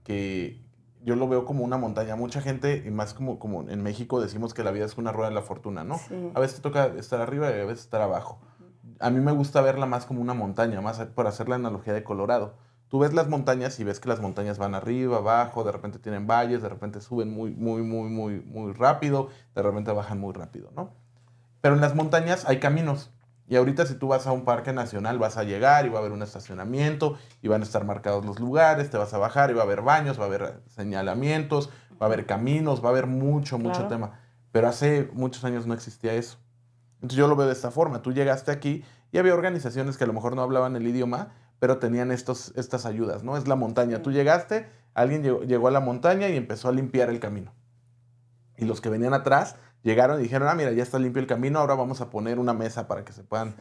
que 0.06 0.69
yo 1.04 1.16
lo 1.16 1.28
veo 1.28 1.46
como 1.46 1.64
una 1.64 1.78
montaña. 1.78 2.16
Mucha 2.16 2.42
gente, 2.42 2.84
y 2.86 2.92
más 2.92 3.14
como, 3.14 3.40
como 3.40 3.70
en 3.70 3.82
México 3.84 4.22
decimos 4.22 4.54
que 4.54 4.64
la 4.64 4.72
vida 4.72 4.86
es 4.86 4.98
una 4.98 5.12
rueda 5.12 5.30
de 5.30 5.36
la 5.36 5.42
fortuna, 5.42 5.84
¿no? 5.84 6.00
A 6.34 6.40
veces 6.40 6.62
toca 6.62 6.88
estar 6.98 7.22
arriba 7.22 7.50
y 7.50 7.60
a 7.60 7.66
veces 7.66 7.86
estar 7.86 8.02
abajo. 8.02 8.40
A 9.00 9.10
mí 9.10 9.20
me 9.20 9.32
gusta 9.32 9.62
verla 9.62 9.86
más 9.86 10.06
como 10.06 10.22
una 10.22 10.34
montaña, 10.34 10.82
más 10.82 11.00
por 11.00 11.28
hacer 11.28 11.48
la 11.48 11.56
analogía 11.56 11.94
de 11.94 12.04
Colorado 12.04 12.54
tú 12.90 13.00
ves 13.00 13.14
las 13.14 13.30
montañas 13.30 13.80
y 13.80 13.84
ves 13.84 14.00
que 14.00 14.10
las 14.10 14.20
montañas 14.20 14.58
van 14.58 14.76
arriba, 14.76 15.18
abajo, 15.18 15.64
de 15.64 15.72
repente 15.72 16.00
tienen 16.00 16.28
valles, 16.28 16.62
de 16.62 16.70
repente 16.70 17.00
suben 17.00 17.32
muy, 17.32 17.52
muy, 17.52 17.82
muy, 17.84 18.10
muy, 18.10 18.42
muy 18.42 18.74
rápido, 18.74 19.30
de 19.56 19.62
repente 19.62 19.92
bajan 19.92 20.20
muy 20.20 20.34
rápido, 20.34 20.72
¿no? 20.76 20.92
Pero 21.62 21.76
en 21.76 21.82
las 21.82 21.96
montañas 21.96 22.46
hay 22.48 22.60
caminos. 22.60 23.12
Y 23.50 23.56
ahorita 23.56 23.88
si 23.88 23.96
tú 23.96 24.08
vas 24.08 24.28
a 24.28 24.32
un 24.32 24.46
parque 24.46 24.74
nacional 24.74 25.18
vas 25.18 25.36
a 25.36 25.44
llegar 25.44 25.88
y 25.88 25.90
va 25.90 25.98
a 25.98 26.00
haber 26.02 26.12
un 26.12 26.22
estacionamiento 26.22 27.18
y 27.42 27.48
van 27.48 27.62
a 27.62 27.64
estar 27.64 27.84
marcados 27.84 28.24
los 28.24 28.40
lugares, 28.40 28.92
te 28.92 28.98
vas 28.98 29.12
a 29.16 29.18
bajar 29.18 29.50
y 29.50 29.54
va 29.54 29.62
a 29.62 29.66
haber 29.66 29.82
baños, 29.82 30.20
va 30.20 30.26
a 30.26 30.28
haber 30.28 30.62
señalamientos, 30.68 31.72
va 31.94 32.06
a 32.06 32.06
haber 32.06 32.28
caminos, 32.28 32.84
va 32.84 32.90
a 32.90 32.92
haber 32.92 33.08
mucho, 33.08 33.58
mucho 33.58 33.88
tema. 33.88 34.20
Pero 34.52 34.68
hace 34.68 35.10
muchos 35.14 35.44
años 35.46 35.66
no 35.66 35.74
existía 35.74 36.14
eso. 36.14 36.38
Entonces 36.98 37.18
yo 37.18 37.28
lo 37.28 37.36
veo 37.36 37.48
de 37.48 37.54
esta 37.54 37.72
forma. 37.72 38.04
Tú 38.04 38.12
llegaste 38.14 38.52
aquí 38.52 38.84
y 39.12 39.18
había 39.18 39.34
organizaciones 39.34 39.98
que 39.98 40.04
a 40.04 40.08
lo 40.08 40.14
mejor 40.14 40.36
no 40.36 40.44
hablaban 40.44 40.76
el 40.76 40.86
idioma, 40.86 41.30
pero 41.58 41.80
tenían 41.80 42.12
estos, 42.12 42.54
estas 42.56 42.86
ayudas, 42.86 43.24
¿no? 43.24 43.36
Es 43.36 43.48
la 43.48 43.56
montaña. 43.56 44.04
Tú 44.04 44.12
llegaste, 44.12 44.70
alguien 44.94 45.24
llegó, 45.24 45.68
a 45.68 45.72
la 45.72 45.80
montaña 45.80 46.30
y 46.30 46.38
empezó 46.38 46.70
a 46.70 46.72
limpiar 46.72 47.10
el 47.10 47.20
camino. 47.20 47.52
Y 48.58 48.66
los 48.66 48.80
que 48.80 48.90
venían 48.90 49.16
atrás 49.16 49.56
llegaron 49.84 50.20
y 50.20 50.24
dijeron, 50.24 50.48
ah, 50.48 50.56
mira, 50.56 50.72
ya 50.72 50.84
está 50.84 51.00
limpio 51.00 51.22
el 51.22 51.28
camino, 51.28 51.60
ahora 51.60 51.76
vamos 51.76 52.02
a 52.02 52.10
poner 52.10 52.40
una 52.40 52.54
mesa 52.54 52.88
para 52.88 53.06
que 53.06 53.14
se 53.14 53.24
puedan, 53.24 53.56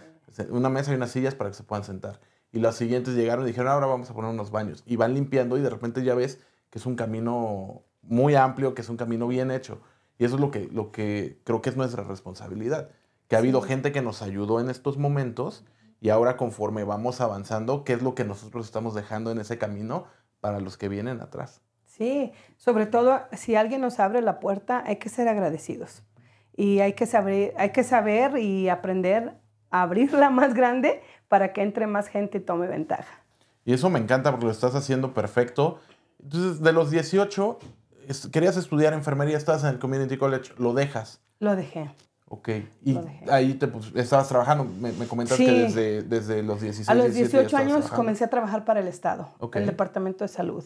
una 0.50 0.68
mesa 0.68 0.92
y 0.92 0.96
unas 0.96 1.10
sillas 1.10 1.34
para 1.34 1.50
que 1.50 1.56
se 1.56 1.62
puedan 1.62 1.84
sentar. 1.84 2.20
Y 2.52 2.60
los 2.60 2.76
siguientes 2.76 3.14
llegaron 3.14 3.44
y 3.44 3.48
dijeron, 3.48 3.68
ahora 3.70 3.86
vamos 3.86 4.10
a 4.10 4.14
poner 4.14 4.30
unos 4.30 4.50
baños. 4.50 4.82
Y 4.86 4.96
van 4.96 5.14
limpiando 5.14 5.58
y 5.58 5.60
de 5.60 5.70
repente 5.70 6.02
ya 6.02 6.14
ves 6.14 6.40
que 6.70 6.78
es 6.78 6.86
un 6.86 6.96
camino 6.96 7.82
muy 8.02 8.34
amplio, 8.34 8.74
que 8.74 8.82
es 8.82 8.88
un 8.88 8.96
camino 8.96 9.28
bien 9.28 9.50
hecho. 9.50 9.80
Y 10.18 10.24
eso 10.24 10.36
es 10.36 10.40
lo 10.40 10.50
que, 10.50 10.68
lo 10.72 10.90
que 10.90 11.40
creo 11.44 11.62
que 11.62 11.70
es 11.70 11.76
nuestra 11.76 12.02
responsabilidad. 12.04 12.90
Que 13.28 13.36
ha 13.36 13.38
habido 13.38 13.60
gente 13.60 13.92
que 13.92 14.02
nos 14.02 14.22
ayudó 14.22 14.60
en 14.60 14.70
estos 14.70 14.96
momentos 14.96 15.64
y 16.00 16.10
ahora 16.10 16.36
conforme 16.36 16.84
vamos 16.84 17.20
avanzando, 17.20 17.84
¿qué 17.84 17.92
es 17.92 18.02
lo 18.02 18.14
que 18.14 18.24
nosotros 18.24 18.66
estamos 18.66 18.94
dejando 18.94 19.30
en 19.30 19.38
ese 19.38 19.58
camino 19.58 20.06
para 20.40 20.60
los 20.60 20.76
que 20.76 20.88
vienen 20.88 21.20
atrás? 21.20 21.60
Sí, 21.84 22.32
sobre 22.56 22.86
todo 22.86 23.20
si 23.32 23.56
alguien 23.56 23.80
nos 23.80 23.98
abre 23.98 24.22
la 24.22 24.38
puerta, 24.38 24.84
hay 24.86 24.96
que 24.96 25.08
ser 25.08 25.26
agradecidos. 25.26 26.02
Y 26.58 26.80
hay 26.80 26.94
que 26.94 27.06
saber, 27.06 27.54
hay 27.56 27.70
que 27.70 27.84
saber 27.84 28.36
y 28.36 28.68
aprender 28.68 29.32
a 29.70 29.82
abrirla 29.82 30.28
más 30.30 30.54
grande 30.54 31.00
para 31.28 31.52
que 31.52 31.62
entre 31.62 31.86
más 31.86 32.08
gente 32.08 32.38
y 32.38 32.40
tome 32.40 32.66
ventaja. 32.66 33.22
Y 33.64 33.72
eso 33.74 33.88
me 33.90 34.00
encanta 34.00 34.32
porque 34.32 34.46
lo 34.46 34.50
estás 34.50 34.74
haciendo 34.74 35.14
perfecto. 35.14 35.78
Entonces, 36.20 36.60
de 36.60 36.72
los 36.72 36.90
18, 36.90 37.58
querías 38.32 38.56
estudiar 38.56 38.92
enfermería, 38.92 39.36
estabas 39.36 39.62
en 39.62 39.70
el 39.70 39.78
Community 39.78 40.16
College, 40.16 40.52
¿lo 40.58 40.74
dejas? 40.74 41.20
Lo 41.38 41.54
dejé. 41.54 41.90
Ok, 42.30 42.48
y 42.84 42.98
ahí 43.30 43.54
te, 43.54 43.68
pues, 43.68 43.92
estabas 43.94 44.28
trabajando, 44.28 44.64
me, 44.64 44.92
me 44.92 45.06
comentas 45.06 45.38
que 45.38 45.50
desde, 45.50 46.02
desde, 46.02 46.42
los 46.42 46.60
16 46.60 46.88
A 46.88 46.94
los 46.94 47.14
18 47.14 47.56
años 47.56 47.88
comencé 47.88 48.24
a 48.24 48.28
trabajar 48.28 48.66
para 48.66 48.80
el 48.80 48.88
Estado, 48.88 49.30
el 49.54 49.64
Departamento 49.64 50.24
de 50.24 50.28
Salud. 50.28 50.64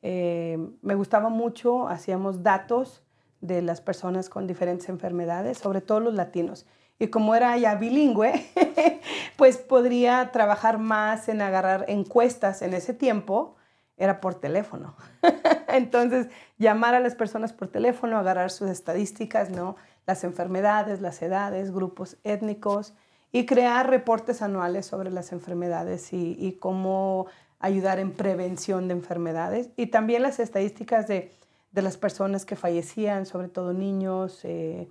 Eh, 0.00 0.56
me 0.80 0.94
gustaba 0.94 1.28
mucho, 1.28 1.88
hacíamos 1.88 2.42
datos 2.42 3.02
de 3.40 3.62
las 3.62 3.80
personas 3.80 4.28
con 4.28 4.46
diferentes 4.46 4.88
enfermedades, 4.88 5.58
sobre 5.58 5.80
todo 5.80 6.00
los 6.00 6.14
latinos. 6.14 6.66
Y 6.98 7.08
como 7.08 7.34
era 7.34 7.56
ya 7.56 7.76
bilingüe, 7.76 8.44
pues 9.36 9.58
podría 9.58 10.30
trabajar 10.32 10.78
más 10.78 11.28
en 11.28 11.42
agarrar 11.42 11.84
encuestas 11.88 12.62
en 12.62 12.74
ese 12.74 12.94
tiempo, 12.94 13.56
era 13.96 14.20
por 14.20 14.34
teléfono. 14.34 14.94
Entonces, 15.68 16.28
llamar 16.56 16.94
a 16.94 17.00
las 17.00 17.14
personas 17.14 17.52
por 17.52 17.68
teléfono, 17.68 18.18
agarrar 18.18 18.50
sus 18.50 18.68
estadísticas, 18.70 19.50
¿no? 19.50 19.76
las 20.08 20.24
enfermedades, 20.24 21.02
las 21.02 21.20
edades, 21.20 21.70
grupos 21.70 22.16
étnicos 22.24 22.94
y 23.30 23.44
crear 23.44 23.90
reportes 23.90 24.40
anuales 24.40 24.86
sobre 24.86 25.10
las 25.10 25.32
enfermedades 25.32 26.14
y, 26.14 26.56
cómo 26.60 27.26
ayudar 27.60 27.98
en 27.98 28.12
prevención 28.12 28.88
de 28.88 28.94
enfermedades 28.94 29.68
y 29.76 29.88
también 29.88 30.22
las 30.22 30.40
estadísticas 30.40 31.08
de, 31.08 31.30
las 31.72 31.96
personas 31.96 32.44
que 32.44 32.56
fallecían, 32.56 33.26
sobre 33.26 33.48
todo 33.48 33.72
niños, 33.72 34.44
eh, 34.44 34.88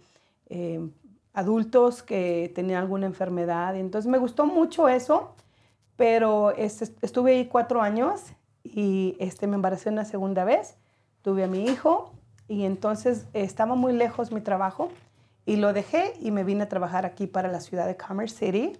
eh, 0.50 0.88
adultos 1.34 2.04
que 2.04 2.52
tenían 2.56 2.82
alguna 2.82 3.06
enfermedad. 3.06 3.76
Entonces 3.76 4.10
me 4.10 4.18
gustó 4.18 4.46
mucho 4.46 4.90
eso, 4.90 5.36
pero 5.96 6.52
este, 6.52 6.86
estuve 7.02 7.34
ahí 7.34 7.46
cuatro 7.46 7.82
años 7.82 8.22
y 8.64 9.16
este, 9.20 9.48
me 9.48 9.56
embaracé 9.56 9.90
una 9.90 10.06
segunda 10.06 10.44
vez, 10.44 10.76
tuve 11.22 11.44
a 11.44 11.48
mi 11.48 11.66
hijo 11.66 12.12
y 12.48 12.64
entonces 12.64 13.28
estaba 13.34 13.76
muy 13.76 13.94
lejos 13.94 14.32
mi 14.32 14.42
trabajo 14.42 14.90
y 15.46 15.58
lo 15.58 15.74
dejé 15.74 16.14
y 16.20 16.32
me 16.32 16.44
vine 16.44 16.64
a 16.64 16.70
trabajar 16.70 17.06
aquí 17.06 17.28
para 17.28 17.50
la 17.50 17.60
ciudad 17.60 17.88
de 17.88 17.98
Commerce 17.98 18.36
City. 18.36 18.78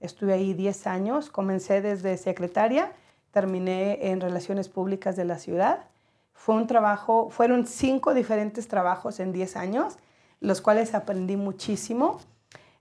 Estuve 0.00 0.32
ahí 0.32 0.54
10 0.54 0.86
años, 0.86 1.30
comencé 1.30 1.80
desde 1.80 2.16
secretaria, 2.16 2.92
terminé 3.32 4.10
en 4.10 4.20
relaciones 4.20 4.68
públicas 4.68 5.16
de 5.16 5.24
la 5.24 5.38
ciudad. 5.38 5.84
Fue 6.38 6.54
un 6.54 6.68
trabajo, 6.68 7.30
fueron 7.30 7.66
cinco 7.66 8.14
diferentes 8.14 8.68
trabajos 8.68 9.18
en 9.18 9.32
10 9.32 9.56
años, 9.56 9.98
los 10.38 10.60
cuales 10.60 10.94
aprendí 10.94 11.36
muchísimo. 11.36 12.20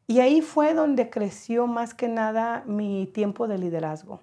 Y 0.06 0.20
ahí 0.20 0.42
fue 0.42 0.76
donde 0.76 1.10
creció 1.10 1.66
más 1.66 1.96
que 1.96 2.08
nada 2.08 2.64
mi 2.68 3.08
tiempo 3.08 3.48
de 3.48 3.58
liderazgo. 3.58 4.22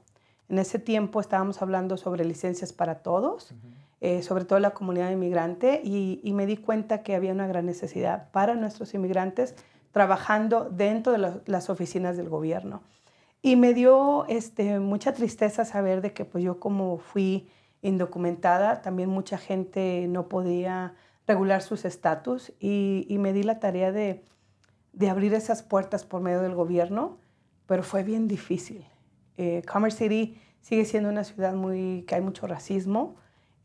En 0.49 0.61
ese 0.61 0.79
tiempo 0.79 1.21
estábamos 1.21 1.61
hablando 1.61 1.97
sobre 1.97 2.25
licencias 2.25 2.73
para 2.73 3.03
todos. 3.03 3.53
Eh, 4.01 4.23
sobre 4.23 4.45
todo 4.45 4.61
la 4.61 4.71
comunidad 4.71 5.11
inmigrante, 5.11 5.81
y, 5.83 6.21
me 6.33 6.47
di 6.47 6.57
cuenta 6.57 7.03
que 7.03 7.17
había 7.17 7.33
una 7.33 7.47
gran 7.47 7.67
necesidad 7.67 8.31
para 8.31 8.55
nuestros 8.55 8.95
inmigrantes 8.95 9.57
trabajando 9.91 10.69
dentro 10.71 11.13
de 11.13 11.43
las 11.47 11.71
oficinas 11.71 12.17
del 12.17 12.29
gobierno. 12.29 12.83
Y 13.43 13.57
me 13.57 13.75
dio 13.75 14.27
este, 14.29 14.79
mucha 14.79 15.13
tristeza 15.13 15.65
saber 15.65 16.03
de 16.03 16.13
que 16.13 16.25
pues 16.25 16.45
yo 16.45 16.61
como 16.61 16.99
fui 16.99 17.49
indocumentada, 17.85 18.81
también 18.81 19.11
mucha 19.11 19.37
gente 19.37 20.07
no 20.09 20.27
podía 20.29 20.95
regular 21.27 21.61
sus 21.61 21.85
estatus 21.85 22.53
y, 22.59 23.15
me 23.21 23.33
di 23.35 23.43
la 23.43 23.61
tarea 23.61 23.93
de, 23.93 24.25
abrir 25.09 25.35
esas 25.35 25.63
puertas 25.63 26.05
por 26.05 26.23
medio 26.23 26.41
del 26.41 26.55
gobierno, 26.55 27.19
pero 27.67 27.83
fue 27.83 28.03
bien 28.03 28.27
difícil. 28.27 28.87
Eh, 29.37 29.63
Commerce 29.71 29.99
City 29.99 30.39
sigue 30.63 30.87
siendo 30.87 31.11
una 31.11 31.25
ciudad 31.25 31.55
muy, 31.55 32.05
que 32.09 32.15
hay 32.15 32.23
mucho 32.23 32.47
racismo. 32.47 33.17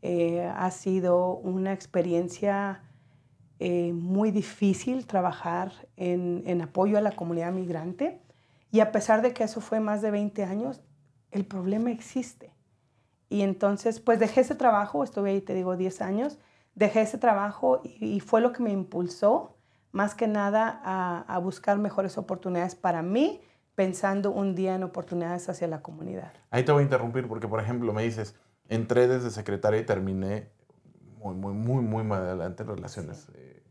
Eh, 0.02 0.42
ha 0.54 0.70
sido 0.70 1.36
una 1.36 1.72
experiencia 1.72 2.82
eh, 3.58 3.92
muy 3.94 4.30
difícil 4.32 5.06
trabajar 5.06 5.72
en, 5.96 6.42
en, 6.46 6.60
apoyo 6.60 6.98
a 6.98 7.00
la 7.00 7.12
comunidad 7.12 7.52
migrante. 7.52 8.20
Y 8.70 8.80
a 8.80 8.92
pesar 8.92 9.22
de 9.22 9.32
que 9.32 9.44
eso 9.44 9.62
fue 9.62 9.80
más 9.80 10.02
de 10.02 10.10
20 10.10 10.44
años, 10.44 10.82
el 11.30 11.46
problema 11.46 11.90
existe. 11.90 12.52
Y 13.30 13.40
entonces, 13.40 14.00
pues 14.00 14.18
dejé 14.18 14.42
ese 14.42 14.54
trabajo, 14.54 15.02
estuve 15.02 15.30
ahí, 15.30 15.40
te 15.40 15.54
digo, 15.54 15.76
10 15.76 16.02
años, 16.02 16.38
dejé 16.74 17.00
ese 17.00 17.16
trabajo 17.16 17.80
y, 17.82 18.16
y 18.16 18.20
fue 18.20 18.42
lo 18.42 18.52
que 18.52 18.62
me 18.62 18.72
impulsó 18.72 19.56
más 19.92 20.14
que 20.14 20.28
nada 20.28 20.80
a, 20.84 21.20
a 21.20 21.38
buscar 21.38 21.78
mejores 21.78 22.18
oportunidades 22.18 22.74
para 22.74 23.02
mí, 23.02 23.40
pensando 23.74 24.30
un 24.30 24.54
día 24.54 24.74
en 24.74 24.82
oportunidades 24.82 25.48
hacia 25.48 25.66
la 25.68 25.80
comunidad. 25.80 26.32
Ahí 26.50 26.64
te 26.64 26.72
voy 26.72 26.82
a 26.82 26.84
interrumpir 26.84 27.26
porque, 27.26 27.48
por 27.48 27.60
ejemplo, 27.60 27.92
me 27.92 28.02
dices, 28.02 28.34
entré 28.68 29.08
desde 29.08 29.30
secretaria 29.30 29.80
y 29.80 29.86
terminé 29.86 30.50
muy, 31.18 31.34
muy, 31.34 31.52
muy, 31.52 31.82
muy 31.82 32.04
más 32.04 32.20
adelante 32.20 32.62
en 32.62 32.68
relaciones 32.68 33.28
eh, 33.34 33.62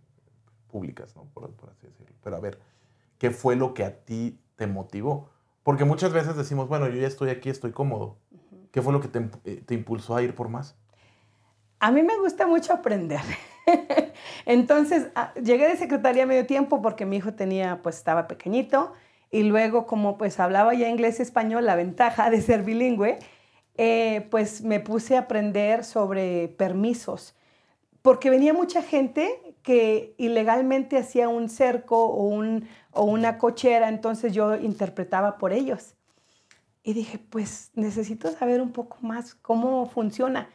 públicas, 0.68 1.16
¿no? 1.16 1.26
Por, 1.34 1.52
por, 1.54 1.70
así 1.70 1.88
decirlo. 1.88 2.16
Pero 2.24 2.36
a 2.36 2.40
ver, 2.40 2.60
¿qué 3.18 3.32
fue 3.32 3.56
lo 3.56 3.74
que 3.74 3.84
a 3.84 4.06
ti 4.06 4.42
te 4.56 4.68
motivó? 4.68 5.30
Porque 5.64 5.86
muchas 5.86 6.14
veces 6.14 6.36
decimos, 6.36 6.68
bueno, 6.68 6.88
yo 6.88 7.00
ya 7.00 7.08
estoy 7.08 7.30
aquí, 7.30 7.50
estoy 7.50 7.72
cómodo. 7.72 8.18
¿Qué 8.72 8.82
fue 8.82 8.94
lo 8.94 9.02
que 9.02 9.08
te, 9.08 9.30
eh, 9.46 9.64
te 9.66 9.74
impulsó 9.74 10.16
a 10.16 10.22
ir 10.22 10.36
por 10.36 10.50
más? 10.50 10.76
A 11.80 11.92
mí 11.92 12.04
me 12.04 12.18
gusta 12.18 12.46
mucho 12.46 12.74
aprender. 12.74 13.22
Entonces, 14.46 15.08
a, 15.16 15.34
llegué 15.36 15.68
de 15.68 15.78
secretaría 15.78 16.24
a 16.24 16.26
medio 16.26 16.46
tiempo 16.46 16.82
porque 16.82 17.06
mi 17.06 17.18
hijo 17.18 17.34
tenía, 17.34 17.82
pues 17.82 17.98
estaba 17.98 18.28
pequeñito 18.28 18.94
y 19.32 19.44
luego 19.44 19.86
como 19.86 20.18
pues 20.18 20.40
hablaba 20.40 20.74
ya 20.74 20.90
inglés 20.90 21.20
y 21.20 21.24
español, 21.24 21.66
la 21.66 21.76
ventaja 21.76 22.30
de 22.30 22.42
ser 22.42 22.64
bilingüe, 22.64 23.20
eh, 23.78 24.28
pues 24.32 24.62
me 24.62 24.80
puse 24.80 25.16
a 25.16 25.22
aprender 25.22 25.84
sobre 25.84 26.50
permisos, 26.50 27.36
porque 28.02 28.30
venía 28.30 28.54
mucha 28.54 28.82
gente 28.82 29.56
que 29.62 30.16
ilegalmente 30.18 30.98
hacía 30.98 31.30
un 31.30 31.50
cerco 31.50 32.06
o, 32.06 32.24
un, 32.24 32.68
o 32.92 33.04
una 33.04 33.38
cochera, 33.38 33.88
entonces 33.90 34.34
yo 34.34 34.56
interpretaba 34.56 35.38
por 35.38 35.54
ellos. 35.54 35.96
Y 36.84 36.94
dije, 36.94 37.20
pues 37.20 37.72
necesito 37.76 38.32
saber 38.32 38.62
un 38.62 38.72
poco 38.72 38.98
más 39.02 39.36
cómo 39.36 39.86
funciona. 39.88 40.50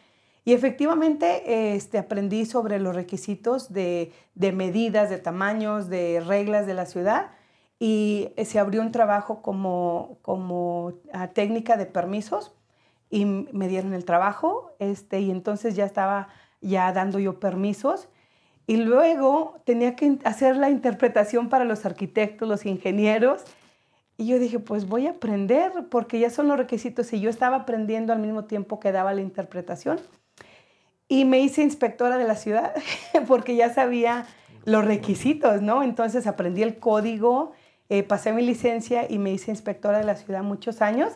Y 0.45 0.53
efectivamente 0.53 1.75
este, 1.75 1.99
aprendí 1.99 2.45
sobre 2.45 2.79
los 2.79 2.95
requisitos 2.95 3.73
de, 3.73 4.13
de, 4.35 4.53
medidas, 4.53 5.11
de 5.11 5.19
tamaños, 5.19 5.89
de 5.89 6.21
reglas 6.21 6.67
de 6.67 6.75
la 6.75 6.87
ciudad 6.87 7.31
y 7.79 8.31
se 8.45 8.59
abrió 8.59 8.83
un 8.83 8.93
trabajo 8.93 9.43
como, 9.43 10.19
como 10.23 10.87
uh, 10.87 11.29
técnica 11.33 11.77
de 11.77 11.87
permisos 11.87 12.55
y 13.11 13.25
me 13.25 13.69
dieron 13.69 13.95
el 13.95 14.05
trabajo 14.05 14.73
este, 14.79 15.21
y 15.21 15.31
entonces 15.31 15.77
ya 15.77 15.85
estaba 15.85 16.29
ya 16.61 16.93
dando 16.93 17.19
yo 17.19 17.41
permisos 17.41 18.09
y 18.67 18.77
luego 18.77 19.61
tenía 19.65 19.97
que 19.97 20.19
hacer 20.25 20.57
la 20.57 20.71
interpretación 20.71 21.49
para 21.49 21.65
los 21.65 21.85
arquitectos, 21.85 22.49
los 22.49 22.65
ingenieros 22.65 23.45
y 24.16 24.27
yo 24.27 24.38
dije, 24.38 24.61
pues 24.61 24.88
voy 24.88 25.07
a 25.07 25.11
aprender 25.11 25.72
porque 25.90 26.20
ya 26.20 26.31
son 26.31 26.48
los 26.48 26.57
requisitos 26.57 27.12
y 27.12 27.20
yo 27.20 27.31
estaba 27.31 27.57
aprendiendo 27.57 28.12
al 28.12 28.20
mismo 28.20 28.44
tiempo 28.44 28.79
que 28.79 28.92
daba 28.92 29.12
la 29.12 29.20
interpretación. 29.20 30.00
Y 31.09 31.24
me 31.24 31.40
hice 31.40 31.62
inspectora 31.62 32.16
de 32.16 32.24
la 32.24 32.37
ciudad 32.37 32.74
porque 33.29 33.57
ya 33.57 33.74
sabía 33.74 34.27
los 34.64 34.85
requisitos, 34.85 35.62
¿no? 35.62 35.83
Entonces 35.83 36.27
aprendí 36.27 36.62
el 36.62 36.79
código, 36.79 37.53
eh, 37.88 38.03
pasé 38.03 38.33
mi 38.33 38.42
licencia 38.42 39.11
y 39.11 39.18
me 39.18 39.33
hice 39.33 39.50
inspectora 39.50 39.98
de 39.98 40.05
la 40.05 40.16
ciudad 40.16 40.42
muchos 40.42 40.81
años. 40.81 41.12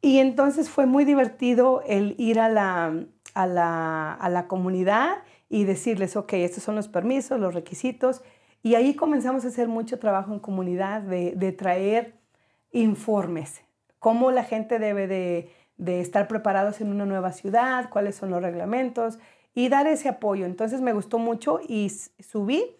Y 0.00 0.18
entonces 0.18 0.68
fue 0.68 0.86
muy 0.86 1.04
divertido 1.04 1.82
el 1.86 2.14
ir 2.18 2.40
a 2.40 2.48
la, 2.48 2.94
a 3.34 3.46
la, 3.46 4.12
a 4.12 4.28
la 4.28 4.46
comunidad 4.48 5.18
y 5.48 5.64
decirles, 5.64 6.16
ok, 6.16 6.34
estos 6.34 6.64
son 6.64 6.74
los 6.74 6.88
permisos, 6.88 7.40
los 7.40 7.54
requisitos. 7.54 8.22
Y 8.62 8.74
ahí 8.74 8.94
comenzamos 8.94 9.44
a 9.44 9.48
hacer 9.48 9.68
mucho 9.68 9.98
trabajo 9.98 10.32
en 10.32 10.40
comunidad 10.40 11.02
de, 11.02 11.32
de 11.36 11.52
traer 11.52 12.14
informes, 12.72 13.62
cómo 13.98 14.30
la 14.30 14.44
gente 14.44 14.78
debe 14.78 15.06
de, 15.06 15.50
de 15.76 16.00
estar 16.00 16.28
preparados 16.28 16.80
en 16.80 16.90
una 16.90 17.06
nueva 17.06 17.32
ciudad, 17.32 17.88
cuáles 17.88 18.16
son 18.16 18.30
los 18.30 18.42
reglamentos 18.42 19.18
y 19.58 19.68
dar 19.68 19.88
ese 19.88 20.08
apoyo. 20.08 20.46
Entonces 20.46 20.80
me 20.80 20.92
gustó 20.92 21.18
mucho 21.18 21.58
y 21.66 21.90
subí 21.90 22.76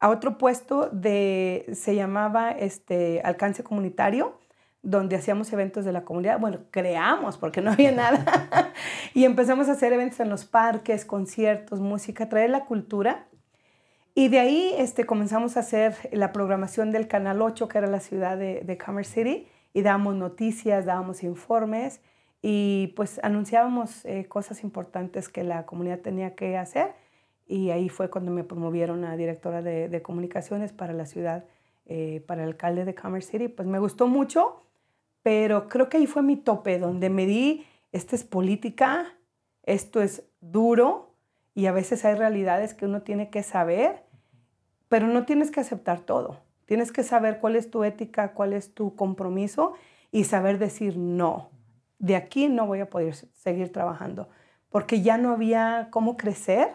a 0.00 0.08
otro 0.08 0.36
puesto 0.36 0.88
de, 0.90 1.66
se 1.74 1.94
llamaba 1.94 2.50
este, 2.50 3.20
alcance 3.22 3.62
comunitario, 3.62 4.36
donde 4.82 5.14
hacíamos 5.14 5.52
eventos 5.52 5.84
de 5.84 5.92
la 5.92 6.04
comunidad. 6.04 6.40
Bueno, 6.40 6.58
creamos 6.72 7.38
porque 7.38 7.60
no 7.60 7.70
había 7.70 7.92
nada. 7.92 8.72
y 9.14 9.24
empezamos 9.24 9.68
a 9.68 9.72
hacer 9.72 9.92
eventos 9.92 10.18
en 10.18 10.28
los 10.28 10.44
parques, 10.44 11.04
conciertos, 11.04 11.78
música, 11.80 12.28
traer 12.28 12.50
la 12.50 12.64
cultura. 12.64 13.27
Y 14.18 14.26
de 14.26 14.40
ahí 14.40 14.74
este, 14.76 15.06
comenzamos 15.06 15.56
a 15.56 15.60
hacer 15.60 15.94
la 16.10 16.32
programación 16.32 16.90
del 16.90 17.06
Canal 17.06 17.40
8, 17.40 17.68
que 17.68 17.78
era 17.78 17.86
la 17.86 18.00
ciudad 18.00 18.36
de, 18.36 18.62
de 18.62 18.76
Commerce 18.76 19.12
City, 19.12 19.46
y 19.72 19.82
dábamos 19.82 20.16
noticias, 20.16 20.86
dábamos 20.86 21.22
informes 21.22 22.00
y 22.42 22.94
pues 22.96 23.20
anunciábamos 23.22 24.04
eh, 24.04 24.26
cosas 24.26 24.64
importantes 24.64 25.28
que 25.28 25.44
la 25.44 25.66
comunidad 25.66 26.00
tenía 26.00 26.34
que 26.34 26.56
hacer 26.56 26.94
y 27.46 27.70
ahí 27.70 27.88
fue 27.88 28.10
cuando 28.10 28.32
me 28.32 28.42
promovieron 28.42 29.04
a 29.04 29.16
directora 29.16 29.62
de, 29.62 29.88
de 29.88 30.02
comunicaciones 30.02 30.72
para 30.72 30.92
la 30.94 31.06
ciudad, 31.06 31.44
eh, 31.86 32.20
para 32.26 32.42
el 32.42 32.48
alcalde 32.48 32.84
de 32.84 32.96
Commerce 32.96 33.30
City. 33.30 33.46
Pues 33.46 33.68
me 33.68 33.78
gustó 33.78 34.08
mucho, 34.08 34.64
pero 35.22 35.68
creo 35.68 35.88
que 35.88 35.98
ahí 35.98 36.08
fue 36.08 36.22
mi 36.24 36.34
tope, 36.34 36.80
donde 36.80 37.08
me 37.08 37.24
di, 37.24 37.66
esta 37.92 38.16
es 38.16 38.24
política, 38.24 39.16
esto 39.62 40.02
es 40.02 40.24
duro 40.40 41.08
y 41.58 41.66
a 41.66 41.72
veces 41.72 42.04
hay 42.04 42.14
realidades 42.14 42.72
que 42.72 42.84
uno 42.84 43.02
tiene 43.02 43.30
que 43.30 43.42
saber, 43.42 44.04
pero 44.88 45.06
no 45.06 45.24
tienes 45.24 45.50
que 45.50 45.60
aceptar 45.60 46.00
todo. 46.00 46.40
Tienes 46.66 46.92
que 46.92 47.02
saber 47.02 47.38
cuál 47.40 47.56
es 47.56 47.70
tu 47.70 47.84
ética, 47.84 48.32
cuál 48.32 48.52
es 48.52 48.74
tu 48.74 48.94
compromiso 48.94 49.74
y 50.10 50.24
saber 50.24 50.58
decir 50.58 50.96
no 50.96 51.50
de 51.98 52.16
aquí 52.16 52.48
no 52.48 52.66
voy 52.66 52.80
a 52.80 52.90
poder 52.90 53.14
seguir 53.14 53.72
trabajando, 53.72 54.28
porque 54.70 55.02
ya 55.02 55.18
no 55.18 55.32
había 55.32 55.88
cómo 55.90 56.16
crecer 56.16 56.74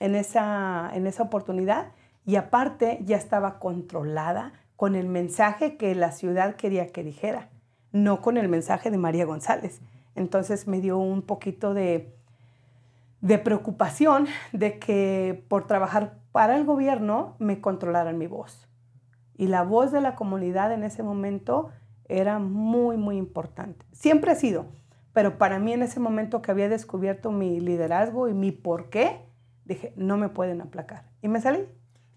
en 0.00 0.14
esa, 0.14 0.90
en 0.94 1.06
esa 1.06 1.22
oportunidad 1.22 1.92
y 2.26 2.36
aparte 2.36 2.98
ya 3.04 3.16
estaba 3.16 3.58
controlada 3.58 4.52
con 4.76 4.96
el 4.96 5.06
mensaje 5.06 5.76
que 5.76 5.94
la 5.94 6.10
ciudad 6.10 6.56
quería 6.56 6.88
que 6.88 7.04
dijera, 7.04 7.50
no 7.92 8.20
con 8.20 8.36
el 8.36 8.48
mensaje 8.48 8.90
de 8.90 8.98
María 8.98 9.24
González. 9.24 9.80
Entonces 10.16 10.66
me 10.66 10.80
dio 10.80 10.98
un 10.98 11.22
poquito 11.22 11.74
de, 11.74 12.12
de 13.20 13.38
preocupación 13.38 14.26
de 14.52 14.78
que 14.78 15.44
por 15.48 15.66
trabajar 15.66 16.18
para 16.34 16.56
el 16.56 16.64
gobierno 16.64 17.36
me 17.38 17.60
controlaran 17.60 18.18
mi 18.18 18.26
voz. 18.26 18.66
Y 19.36 19.46
la 19.46 19.62
voz 19.62 19.92
de 19.92 20.00
la 20.00 20.16
comunidad 20.16 20.72
en 20.72 20.82
ese 20.82 21.04
momento 21.04 21.70
era 22.08 22.40
muy, 22.40 22.96
muy 22.96 23.18
importante. 23.18 23.86
Siempre 23.92 24.32
ha 24.32 24.34
sido, 24.34 24.66
pero 25.12 25.38
para 25.38 25.60
mí 25.60 25.72
en 25.72 25.84
ese 25.84 26.00
momento 26.00 26.42
que 26.42 26.50
había 26.50 26.68
descubierto 26.68 27.30
mi 27.30 27.60
liderazgo 27.60 28.28
y 28.28 28.34
mi 28.34 28.50
por 28.50 28.90
qué, 28.90 29.20
dije, 29.64 29.94
no 29.96 30.16
me 30.16 30.28
pueden 30.28 30.60
aplacar. 30.60 31.08
Y 31.22 31.28
me 31.28 31.40
salí. 31.40 31.68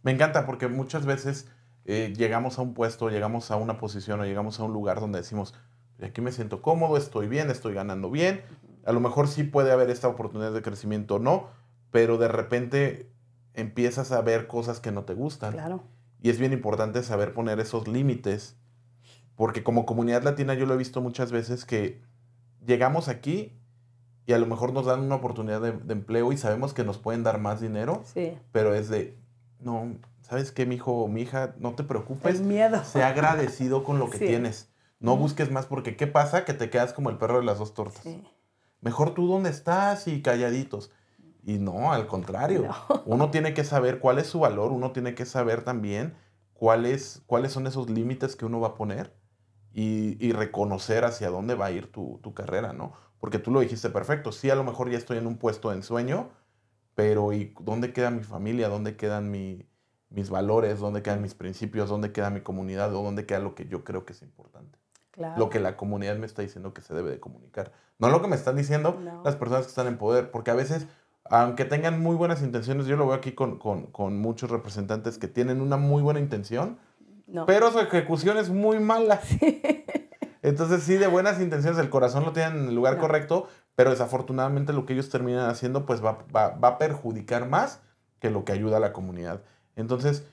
Me 0.01 0.13
encanta 0.13 0.47
porque 0.47 0.67
muchas 0.67 1.05
veces 1.05 1.51
eh, 1.85 2.11
llegamos 2.17 2.57
a 2.57 2.63
un 2.63 2.73
puesto, 2.73 3.11
llegamos 3.11 3.51
a 3.51 3.55
una 3.55 3.77
posición 3.77 4.19
o 4.19 4.25
llegamos 4.25 4.59
a 4.59 4.63
un 4.63 4.73
lugar 4.73 4.99
donde 4.99 5.19
decimos, 5.19 5.53
aquí 6.01 6.21
me 6.21 6.31
siento 6.31 6.63
cómodo, 6.63 6.97
estoy 6.97 7.27
bien, 7.27 7.51
estoy 7.51 7.75
ganando 7.75 8.09
bien. 8.09 8.41
A 8.83 8.93
lo 8.93 8.99
mejor 8.99 9.27
sí 9.27 9.43
puede 9.43 9.71
haber 9.71 9.91
esta 9.91 10.07
oportunidad 10.07 10.53
de 10.53 10.63
crecimiento 10.63 11.17
o 11.17 11.19
no, 11.19 11.49
pero 11.91 12.17
de 12.17 12.29
repente 12.29 13.11
empiezas 13.57 14.11
a 14.13 14.21
ver 14.21 14.47
cosas 14.47 14.79
que 14.79 14.91
no 14.91 15.03
te 15.03 15.13
gustan. 15.13 15.51
Claro. 15.51 15.83
Y 16.21 16.29
es 16.29 16.39
bien 16.39 16.53
importante 16.53 17.03
saber 17.03 17.33
poner 17.33 17.59
esos 17.59 17.87
límites 17.87 18.55
porque 19.35 19.63
como 19.63 19.85
comunidad 19.85 20.23
latina 20.23 20.53
yo 20.53 20.65
lo 20.65 20.73
he 20.73 20.77
visto 20.77 21.01
muchas 21.01 21.31
veces 21.31 21.65
que 21.65 22.01
llegamos 22.65 23.07
aquí 23.07 23.59
y 24.25 24.33
a 24.33 24.39
lo 24.39 24.45
mejor 24.47 24.73
nos 24.73 24.85
dan 24.85 25.01
una 25.01 25.15
oportunidad 25.15 25.61
de, 25.61 25.73
de 25.73 25.93
empleo 25.93 26.31
y 26.31 26.37
sabemos 26.37 26.73
que 26.73 26.83
nos 26.83 26.97
pueden 26.97 27.23
dar 27.23 27.39
más 27.39 27.61
dinero, 27.61 28.01
sí. 28.05 28.37
pero 28.51 28.73
es 28.73 28.89
de, 28.89 29.17
no, 29.59 29.95
¿sabes 30.21 30.51
qué, 30.51 30.65
mi 30.65 30.75
hijo 30.75 30.91
o 30.91 31.07
mi 31.07 31.21
hija? 31.21 31.55
No 31.59 31.73
te 31.75 31.83
preocupes. 31.83 32.39
El 32.39 32.45
miedo. 32.45 32.83
Sea 32.83 33.09
agradecido 33.09 33.83
con 33.83 33.99
lo 33.99 34.09
que 34.09 34.17
Sí. 34.19 34.25
tienes. 34.25 34.69
No 34.99 35.15
busques 35.15 35.51
más 35.51 35.67
porque 35.67 35.95
¿qué 35.95 36.07
pasa? 36.07 36.43
Que 36.43 36.53
te 36.53 36.69
quedas 36.71 36.93
como 36.93 37.09
el 37.11 37.17
perro 37.17 37.37
de 37.39 37.45
las 37.45 37.59
dos 37.59 37.73
tortas. 37.75 38.01
Sí. 38.01 38.23
Mejor 38.81 39.13
tú 39.13 39.27
dónde 39.27 39.49
estás 39.51 40.07
y 40.07 40.21
calladitos. 40.21 40.91
Y 41.47 41.59
no, 41.59 41.93
al 41.93 42.07
contrario. 42.07 42.67
No. 42.89 43.01
Uno 43.05 43.31
tiene 43.31 43.53
que 43.53 43.63
saber 43.63 43.99
cuál 43.99 44.19
es 44.19 44.27
su 44.27 44.39
valor, 44.41 44.71
uno 44.71 44.91
tiene 44.91 45.15
que 45.15 45.25
saber 45.25 45.63
también 45.63 46.13
cuáles, 46.53 47.23
cuáles 47.25 47.53
son 47.53 47.67
esos 47.67 47.89
límites 47.89 48.35
que 48.35 48.45
uno 48.45 48.59
va 48.59 48.69
a 48.69 48.75
poner 48.75 49.15
y, 49.73 50.17
y 50.19 50.33
reconocer 50.33 51.05
hacia 51.05 51.29
dónde 51.29 51.55
va 51.55 51.67
a 51.67 51.71
ir 51.71 51.91
tu, 51.91 52.19
tu 52.21 52.33
carrera, 52.33 52.73
¿no? 52.73 52.91
Porque 53.19 53.39
tú 53.39 53.51
lo 53.51 53.61
dijiste 53.61 53.89
perfecto. 53.89 54.31
Sí, 54.31 54.49
a 54.49 54.55
lo 54.55 54.63
mejor 54.65 54.91
ya 54.91 54.97
estoy 54.97 55.17
en 55.19 55.25
un 55.25 55.37
puesto 55.37 55.69
de 55.69 55.77
ensueño, 55.77 56.29
pero 56.95 57.31
¿y 57.31 57.55
dónde 57.61 57.93
queda 57.93 58.11
mi 58.11 58.23
familia? 58.23 58.67
¿Dónde 58.67 58.97
quedan 58.97 59.31
mi, 59.31 59.65
mis 60.09 60.29
valores, 60.29 60.79
dónde 60.79 61.01
quedan 61.01 61.21
mis 61.21 61.33
principios, 61.33 61.89
dónde 61.89 62.11
queda 62.11 62.29
mi 62.29 62.41
comunidad 62.41 62.93
o 62.95 63.03
dónde 63.03 63.25
queda 63.25 63.39
lo 63.39 63.55
que 63.55 63.67
yo 63.67 63.83
creo 63.83 64.05
que 64.05 64.13
es 64.13 64.21
importante. 64.21 64.79
Lo 65.35 65.49
que 65.49 65.59
la 65.59 65.77
comunidad 65.77 66.15
me 66.17 66.27
está 66.27 66.43
diciendo 66.43 66.75
que 66.75 66.81
se 66.81 66.93
debe 66.93 67.09
de 67.09 67.19
comunicar. 67.19 67.71
No 67.97 68.09
lo 68.09 68.21
que 68.21 68.27
me 68.27 68.35
están 68.35 68.55
diciendo 68.55 68.99
las 69.23 69.35
personas 69.35 69.63
que 69.63 69.69
están 69.69 69.87
en 69.87 69.97
poder, 69.97 70.29
porque 70.29 70.51
a 70.51 70.53
veces, 70.53 70.85
aunque 71.29 71.65
tengan 71.65 72.01
muy 72.01 72.15
buenas 72.15 72.41
intenciones, 72.41 72.87
yo 72.87 72.97
lo 72.97 73.07
veo 73.07 73.15
aquí 73.15 73.31
con, 73.31 73.57
con, 73.57 74.19
muchos 74.19 74.49
representantes 74.49 75.17
que 75.17 75.27
tienen 75.27 75.61
una 75.61 75.77
muy 75.77 76.01
buena 76.01 76.19
intención, 76.19 76.77
pero 77.45 77.71
su 77.71 77.79
ejecución 77.79 78.37
es 78.37 78.49
muy 78.49 78.79
mala. 78.79 79.19
Entonces 80.41 80.83
sí, 80.83 80.95
de 80.95 81.07
buenas 81.07 81.41
intenciones, 81.41 81.79
el 81.79 81.89
corazón 81.89 82.23
lo 82.23 82.31
tienen 82.31 82.57
en 82.57 82.67
el 82.69 82.75
lugar 82.75 82.97
correcto, 82.97 83.47
pero 83.75 83.89
desafortunadamente 83.89 84.73
lo 84.73 84.85
que 84.85 84.93
ellos 84.93 85.09
terminan 85.09 85.49
haciendo 85.49 85.85
pues 85.85 86.03
va, 86.03 86.25
a 86.33 86.77
perjudicar 86.77 87.47
más 87.49 87.81
que 88.19 88.29
lo 88.29 88.45
que 88.45 88.53
ayuda 88.53 88.77
a 88.77 88.79
la 88.79 88.93
comunidad. 88.93 89.41
Entonces, 89.75 90.25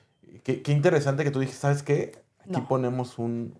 qué, 0.43 0.63
interesante 0.67 1.23
que 1.23 1.31
tú 1.31 1.39
dijiste, 1.39 1.61
¿sabes 1.61 1.83
qué? 1.83 2.23
Aquí 2.39 2.61
ponemos 2.61 3.19
un, 3.19 3.55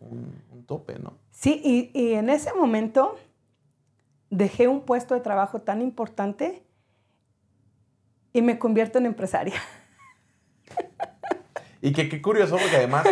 tope, 0.67 0.98
¿no? 1.00 1.13
Sí, 1.32 1.62
y, 1.63 1.91
y 2.00 2.13
en 2.13 2.30
ese 2.30 2.54
momento 2.54 3.15
dejé 4.30 4.67
un 4.67 4.82
puesto 4.82 5.13
de 5.13 5.21
trabajo 5.21 5.62
tan 5.62 5.82
importante 5.82 6.64
y 8.36 8.41
me 8.41 8.60
convierto 8.60 8.98
en 8.98 9.06
empresaria. 9.06 9.56
Y 11.82 11.93
que 11.93 12.10
qué 12.10 12.21
curioso, 12.21 12.58
porque 12.58 12.76
además 12.76 13.06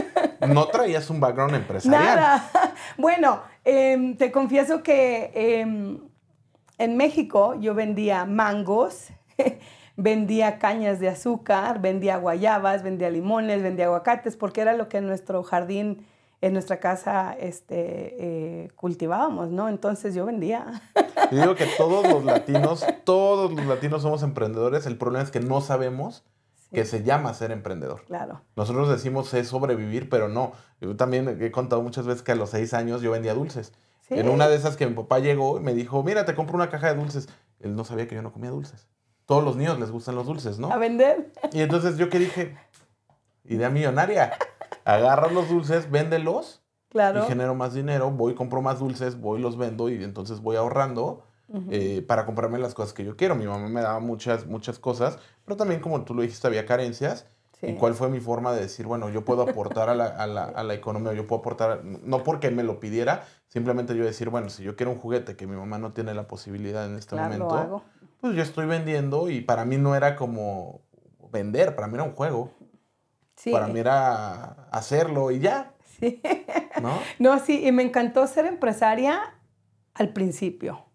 no 0.45 0.67
traías 0.67 1.09
un 1.09 1.21
background 1.21 1.55
empresarial. 1.55 2.03
Nada. 2.03 2.49
Bueno, 2.97 3.41
em, 3.63 4.17
te 4.17 4.33
confieso 4.33 4.83
que 4.83 5.31
em, 5.33 5.99
en 6.77 6.97
México 6.97 7.55
yo 7.57 7.73
vendía 7.73 8.25
mangos, 8.25 9.11
vendía 9.95 10.59
cañas 10.59 10.99
de 10.99 11.07
azúcar, 11.07 11.79
vendía 11.79 12.17
guayabas, 12.17 12.83
vendía 12.83 13.09
limones, 13.09 13.63
vendía 13.63 13.85
aguacates, 13.85 14.35
porque 14.35 14.59
era 14.59 14.73
lo 14.73 14.89
que 14.89 14.97
en 14.97 15.07
nuestro 15.07 15.41
jardín, 15.43 16.05
en 16.43 16.51
nuestra 16.51 16.81
casa, 16.81 17.33
este, 17.39 18.65
eh, 18.65 18.71
cultivábamos, 18.75 19.49
¿no? 19.49 19.69
Entonces 19.69 20.13
yo 20.13 20.25
vendía. 20.25 20.81
Yo 21.31 21.39
digo 21.39 21.55
que 21.55 21.65
todos 21.77 22.05
los 22.05 22.25
latinos, 22.25 22.85
todos 23.05 23.51
los 23.53 23.65
latinos 23.65 24.01
somos 24.01 24.23
emprendedores. 24.23 24.85
El 24.85 24.97
problema 24.97 25.23
es 25.23 25.31
que 25.31 25.39
no 25.39 25.61
sabemos 25.61 26.25
que 26.71 26.83
se 26.83 27.03
llama 27.03 27.33
ser 27.33 27.51
emprendedor. 27.51 28.03
Claro. 28.05 28.41
Nosotros 28.57 28.89
decimos 28.89 29.33
es 29.33 29.47
sobrevivir, 29.47 30.09
pero 30.09 30.27
no. 30.27 30.51
Yo 30.81 30.95
también 30.97 31.39
he 31.41 31.49
contado 31.51 31.81
muchas 31.81 32.05
veces 32.05 32.23
que 32.23 32.33
a 32.33 32.35
los 32.35 32.49
seis 32.49 32.73
años 32.73 33.01
yo 33.01 33.11
vendía 33.11 33.33
dulces. 33.33 33.71
En 34.09 34.27
una 34.27 34.49
de 34.49 34.57
esas 34.57 34.75
que 34.75 34.85
mi 34.85 34.93
papá 34.93 35.19
llegó 35.19 35.57
y 35.57 35.61
me 35.61 35.73
dijo, 35.73 36.03
mira, 36.03 36.25
te 36.25 36.35
compro 36.35 36.55
una 36.55 36.69
caja 36.69 36.93
de 36.93 36.99
dulces. 36.99 37.29
Él 37.61 37.75
no 37.75 37.85
sabía 37.85 38.07
que 38.07 38.15
yo 38.15 38.21
no 38.21 38.33
comía 38.33 38.51
dulces. 38.51 38.87
Todos 39.25 39.43
los 39.43 39.55
niños 39.55 39.79
les 39.79 39.91
gustan 39.91 40.15
los 40.15 40.25
dulces, 40.27 40.59
¿no? 40.59 40.71
A 40.71 40.77
vender. 40.77 41.31
Y 41.53 41.61
entonces 41.61 41.97
yo 41.97 42.09
que 42.09 42.19
dije, 42.19 42.57
idea 43.45 43.69
millonaria. 43.69 44.33
Agarra 44.85 45.31
los 45.31 45.49
dulces, 45.49 45.89
véndelos. 45.89 46.61
Claro. 46.89 47.23
Y 47.23 47.27
genero 47.27 47.55
más 47.55 47.73
dinero, 47.73 48.11
voy, 48.11 48.35
compro 48.35 48.61
más 48.61 48.79
dulces, 48.79 49.19
voy, 49.19 49.41
los 49.41 49.57
vendo 49.57 49.89
y 49.89 50.03
entonces 50.03 50.41
voy 50.41 50.57
ahorrando 50.57 51.23
eh, 51.69 52.03
para 52.07 52.25
comprarme 52.25 52.59
las 52.59 52.73
cosas 52.73 52.93
que 52.93 53.03
yo 53.03 53.15
quiero. 53.15 53.35
Mi 53.35 53.45
mamá 53.45 53.67
me 53.67 53.81
daba 53.81 53.99
muchas, 53.99 54.45
muchas 54.45 54.77
cosas, 54.77 55.17
pero 55.43 55.57
también 55.57 55.81
como 55.81 56.03
tú 56.03 56.13
lo 56.13 56.21
dijiste, 56.21 56.47
había 56.47 56.65
carencias. 56.65 57.27
¿Y 57.65 57.75
cuál 57.75 57.93
fue 57.93 58.09
mi 58.09 58.19
forma 58.19 58.51
de 58.53 58.59
decir, 58.59 58.85
bueno, 58.85 59.09
yo 59.09 59.23
puedo 59.23 59.43
aportar 59.43 59.87
a 59.87 59.95
la, 59.95 60.07
a, 60.07 60.27
la, 60.27 60.43
a 60.43 60.63
la, 60.63 60.73
economía, 60.73 61.13
yo 61.13 61.25
puedo 61.27 61.39
aportar, 61.39 61.81
no 61.85 62.21
porque 62.21 62.51
me 62.51 62.61
lo 62.61 62.81
pidiera, 62.81 63.23
simplemente 63.47 63.95
yo 63.95 64.03
decir, 64.03 64.29
bueno, 64.29 64.49
si 64.49 64.63
yo 64.63 64.75
quiero 64.75 64.91
un 64.91 64.97
juguete 64.97 65.37
que 65.37 65.47
mi 65.47 65.55
mamá 65.55 65.77
no 65.77 65.93
tiene 65.93 66.13
la 66.13 66.27
posibilidad 66.27 66.85
en 66.85 66.97
este 66.97 67.15
momento, 67.15 67.83
pues 68.19 68.35
yo 68.35 68.41
estoy 68.41 68.65
vendiendo 68.65 69.29
y 69.29 69.39
para 69.39 69.63
mí 69.63 69.77
no 69.77 69.95
era 69.95 70.17
como 70.17 70.81
vender, 71.31 71.75
para 71.75 71.87
mí 71.87 71.95
era 71.95 72.03
un 72.03 72.13
juego. 72.13 72.51
Para 73.51 73.67
mí 73.67 73.79
era 73.79 74.67
hacerlo 74.71 75.31
y 75.31 75.39
ya. 75.39 75.73
Sí. 75.99 76.21
¿No? 76.81 76.99
No, 77.19 77.39
sí, 77.39 77.65
y 77.65 77.71
me 77.71 77.83
encantó 77.83 78.25
ser 78.27 78.45
empresaria 78.45 79.35
al 79.93 80.09
principio 80.09 80.85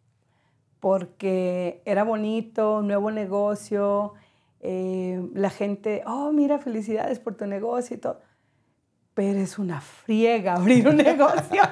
porque 0.81 1.83
era 1.85 2.05
bonito, 2.05 2.83
nuevo 2.83 3.11
negocio, 3.11 4.15
eh, 4.61 5.29
la 5.35 5.51
gente, 5.51 6.03
oh, 6.07 6.33
mira, 6.33 6.59
felicidades 6.59 7.19
por 7.19 7.35
tu 7.35 7.47
negocio 7.47 7.97
y 7.97 8.01
todo. 8.01 8.21
Pero 9.15 9.39
es 9.41 9.59
una 9.59 9.81
friega 9.81 10.55
abrir 10.55 10.89
un 10.89 10.97
negocio. 10.97 11.63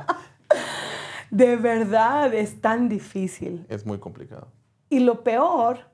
de 1.30 1.56
verdad, 1.56 2.34
es 2.34 2.60
tan 2.60 2.88
difícil. 2.88 3.64
Es 3.68 3.86
muy 3.86 3.98
complicado. 3.98 4.48
Y 4.88 5.00
lo 5.00 5.22
peor, 5.22 5.90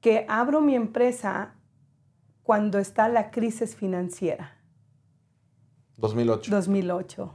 que 0.00 0.24
abro 0.28 0.60
mi 0.60 0.74
empresa 0.74 1.54
cuando 2.42 2.78
está 2.78 3.08
la 3.08 3.30
crisis 3.30 3.76
financiera. 3.76 4.56
2008. 5.96 6.50
2008. 6.50 7.34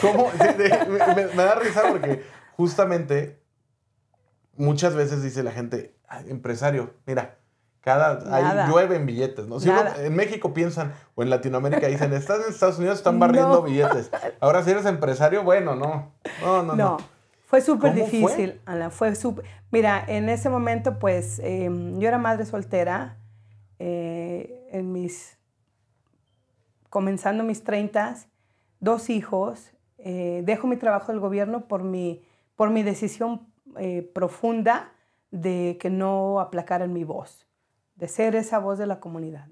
¿Cómo? 0.00 0.30
me, 1.34 1.42
da 1.44 1.54
risa 1.56 1.82
porque 1.88 2.24
justamente 2.56 3.42
muchas 4.56 4.94
veces 4.94 5.22
dice 5.22 5.42
la 5.42 5.52
gente, 5.52 5.94
empresario, 6.26 6.94
mira, 7.06 7.38
cada, 7.80 8.34
ahí 8.34 8.68
llueven 8.70 9.06
billetes, 9.06 9.46
¿no? 9.46 9.60
Si 9.60 9.70
en 9.70 10.16
México 10.16 10.52
piensan, 10.52 10.94
o 11.14 11.22
en 11.22 11.30
Latinoamérica 11.30 11.86
dicen, 11.86 12.12
estás 12.12 12.44
en 12.44 12.50
Estados 12.50 12.78
Unidos, 12.78 12.98
están 12.98 13.18
barriendo 13.20 13.62
billetes. 13.62 14.10
Ahora 14.40 14.62
si 14.62 14.70
eres 14.70 14.86
empresario, 14.86 15.44
bueno, 15.44 15.74
no. 15.74 16.12
No, 16.42 16.62
no, 16.62 16.74
no. 16.74 16.96
Fue 17.48 17.62
súper 17.62 17.94
difícil, 17.94 18.60
Ana. 18.66 18.90
Fue 18.90 19.14
súper. 19.14 19.46
Mira, 19.70 20.04
en 20.06 20.28
ese 20.28 20.50
momento, 20.50 20.98
pues, 20.98 21.38
em, 21.38 21.98
yo 21.98 22.06
era 22.06 22.18
madre 22.18 22.44
soltera, 22.44 23.16
eh, 23.78 24.68
en 24.70 24.92
mis. 24.92 25.38
comenzando 26.90 27.44
mis 27.44 27.64
30 27.64 28.16
dos 28.80 29.08
hijos, 29.08 29.72
eh, 29.96 30.42
dejo 30.44 30.66
mi 30.66 30.76
trabajo 30.76 31.10
del 31.10 31.20
gobierno 31.20 31.68
por 31.68 31.84
mi, 31.84 32.22
por 32.54 32.68
mi 32.68 32.82
decisión 32.82 33.46
eh, 33.78 34.02
profunda 34.14 34.92
de 35.30 35.78
que 35.80 35.88
no 35.88 36.40
aplacaran 36.40 36.92
mi 36.92 37.04
voz, 37.04 37.46
de 37.96 38.08
ser 38.08 38.36
esa 38.36 38.58
voz 38.58 38.78
de 38.78 38.86
la 38.86 39.00
comunidad. 39.00 39.48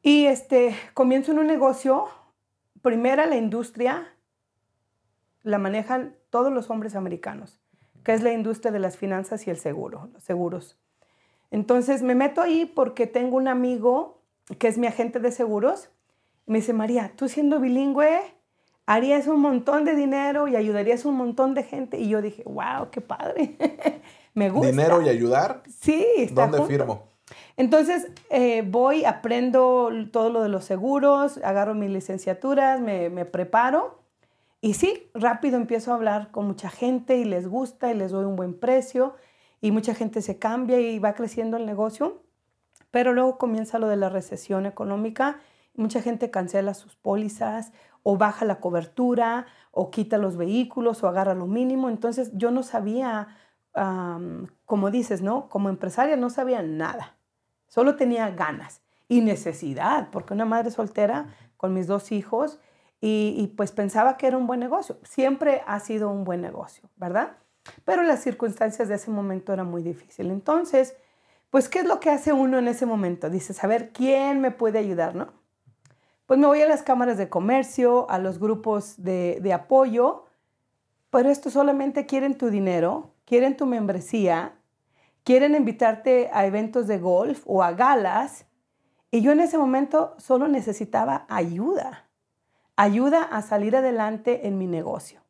Y 0.00 0.26
este, 0.26 0.76
comienzo 0.94 1.32
en 1.32 1.40
un 1.40 1.48
negocio, 1.48 2.06
primera 2.82 3.26
la 3.26 3.36
industria 3.36 4.12
la 5.42 5.58
manejan 5.58 6.16
todos 6.36 6.52
los 6.52 6.68
hombres 6.68 6.94
americanos, 6.94 7.60
que 8.04 8.12
es 8.12 8.22
la 8.22 8.32
industria 8.32 8.72
de 8.72 8.78
las 8.78 8.96
finanzas 8.98 9.46
y 9.46 9.50
el 9.50 9.56
seguro, 9.56 10.10
los 10.12 10.22
seguros. 10.22 10.76
Entonces 11.50 12.02
me 12.02 12.14
meto 12.14 12.42
ahí 12.42 12.66
porque 12.66 13.06
tengo 13.06 13.36
un 13.36 13.48
amigo 13.48 14.20
que 14.58 14.68
es 14.68 14.76
mi 14.76 14.86
agente 14.86 15.18
de 15.18 15.32
seguros 15.32 15.88
me 16.46 16.58
dice, 16.58 16.72
María, 16.72 17.12
tú 17.16 17.28
siendo 17.28 17.58
bilingüe, 17.58 18.20
harías 18.86 19.26
un 19.26 19.40
montón 19.40 19.84
de 19.84 19.96
dinero 19.96 20.46
y 20.46 20.54
ayudarías 20.54 21.04
a 21.04 21.08
un 21.08 21.16
montón 21.16 21.54
de 21.54 21.64
gente. 21.64 21.98
Y 21.98 22.08
yo 22.08 22.22
dije, 22.22 22.44
wow, 22.46 22.90
qué 22.90 23.00
padre. 23.00 23.56
me 24.34 24.48
gusta. 24.50 24.70
¿Dinero 24.70 25.02
y 25.02 25.08
ayudar? 25.08 25.62
Sí. 25.80 26.06
Está 26.16 26.46
¿Dónde 26.46 26.62
firmo? 26.66 27.08
Entonces 27.56 28.06
eh, 28.30 28.62
voy, 28.62 29.04
aprendo 29.04 29.90
todo 30.12 30.30
lo 30.30 30.42
de 30.42 30.48
los 30.48 30.64
seguros, 30.64 31.38
agarro 31.38 31.74
mis 31.74 31.90
licenciaturas, 31.90 32.80
me, 32.80 33.10
me 33.10 33.24
preparo. 33.24 34.05
Y 34.60 34.74
sí, 34.74 35.10
rápido 35.14 35.56
empiezo 35.56 35.92
a 35.92 35.96
hablar 35.96 36.30
con 36.30 36.46
mucha 36.46 36.70
gente 36.70 37.18
y 37.18 37.24
les 37.24 37.46
gusta 37.46 37.90
y 37.90 37.94
les 37.94 38.10
doy 38.10 38.24
un 38.24 38.36
buen 38.36 38.58
precio 38.58 39.14
y 39.60 39.70
mucha 39.70 39.94
gente 39.94 40.22
se 40.22 40.38
cambia 40.38 40.80
y 40.80 40.98
va 40.98 41.14
creciendo 41.14 41.56
el 41.56 41.66
negocio. 41.66 42.22
Pero 42.90 43.12
luego 43.12 43.38
comienza 43.38 43.78
lo 43.78 43.88
de 43.88 43.96
la 43.96 44.08
recesión 44.08 44.66
económica 44.66 45.40
Mucha 45.76 46.00
gente 46.00 46.30
cancela 46.30 46.72
sus 46.72 46.96
pólizas 46.96 47.72
o 48.02 48.16
baja 48.16 48.44
la 48.44 48.60
cobertura 48.60 49.46
o 49.72 49.90
quita 49.90 50.16
los 50.16 50.36
vehículos 50.36 51.02
o 51.02 51.08
agarra 51.08 51.34
lo 51.34 51.46
mínimo. 51.46 51.90
Entonces 51.90 52.30
yo 52.34 52.50
no 52.50 52.62
sabía, 52.62 53.28
como 54.64 54.90
dices, 54.90 55.20
¿no? 55.20 55.48
Como 55.48 55.68
empresaria 55.68 56.16
no 56.16 56.30
sabía 56.30 56.62
nada. 56.62 57.16
Solo 57.68 57.96
tenía 57.96 58.30
ganas 58.30 58.80
y 59.08 59.20
necesidad, 59.20 60.08
porque 60.10 60.34
una 60.34 60.46
madre 60.46 60.70
soltera 60.70 61.28
con 61.56 61.74
mis 61.74 61.86
dos 61.86 62.10
hijos 62.10 62.58
y, 63.00 63.52
pues 63.56 63.72
pensaba 63.72 64.16
que 64.16 64.26
era 64.26 64.36
un 64.36 64.46
buen 64.46 64.58
negocio. 64.58 64.98
Siempre 65.04 65.62
ha 65.66 65.78
sido 65.80 66.10
un 66.10 66.24
buen 66.24 66.40
negocio, 66.40 66.88
¿verdad? 66.96 67.36
Pero 67.84 68.02
las 68.02 68.22
circunstancias 68.22 68.88
de 68.88 68.96
ese 68.96 69.10
momento 69.10 69.52
eran 69.52 69.68
muy 69.70 69.82
difíciles. 69.82 70.32
Entonces, 70.32 70.96
pues, 71.50 71.68
¿qué 71.68 71.80
es 71.80 71.86
lo 71.86 72.00
que 72.00 72.10
hace 72.10 72.32
uno 72.32 72.58
en 72.58 72.68
ese 72.68 72.86
momento? 72.86 73.30
Dice, 73.30 73.54
saber 73.54 73.92
quién 73.92 74.40
me 74.40 74.50
puede 74.50 74.78
ayudar, 74.78 75.14
¿no? 75.14 75.32
pues 76.26 76.40
me 76.40 76.46
voy 76.46 76.60
a 76.60 76.66
las 76.66 76.82
cámaras 76.82 77.18
de 77.18 77.28
comercio, 77.28 78.10
a 78.10 78.18
los 78.18 78.38
grupos 78.38 79.02
de, 79.02 79.52
apoyo, 79.54 80.26
pero 81.10 81.30
esto 81.30 81.50
solamente 81.50 82.04
quieren 82.04 82.36
tu 82.36 82.50
dinero, 82.50 83.14
quieren 83.24 83.56
tu 83.56 83.64
membresía, 83.64 84.58
quieren 85.22 85.54
invitarte 85.54 86.28
a 86.32 86.44
eventos 86.44 86.88
de 86.88 86.98
golf 86.98 87.44
o 87.46 87.62
a 87.62 87.72
galas. 87.72 88.44
Y 89.12 89.22
yo 89.22 89.30
en 89.30 89.40
ese 89.40 89.56
momento 89.56 90.14
solo 90.18 90.48
necesitaba 90.48 91.26
ayuda, 91.28 92.05
ayuda 92.76 93.22
a 93.22 93.42
salir 93.42 93.74
adelante 93.76 94.46
en 94.46 94.58
mi 94.58 94.66
negocio. 94.66 95.20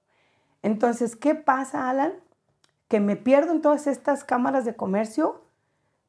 Entonces, 0.62 1.16
¿qué 1.16 1.34
pasa, 1.34 1.88
Alan? 1.88 2.12
que 2.88 3.00
me 3.00 3.16
pierdo 3.16 3.52
en 3.52 3.62
todas 3.62 3.86
estas 3.86 4.24
cámaras 4.24 4.64
de 4.64 4.76
comercio 4.76 5.42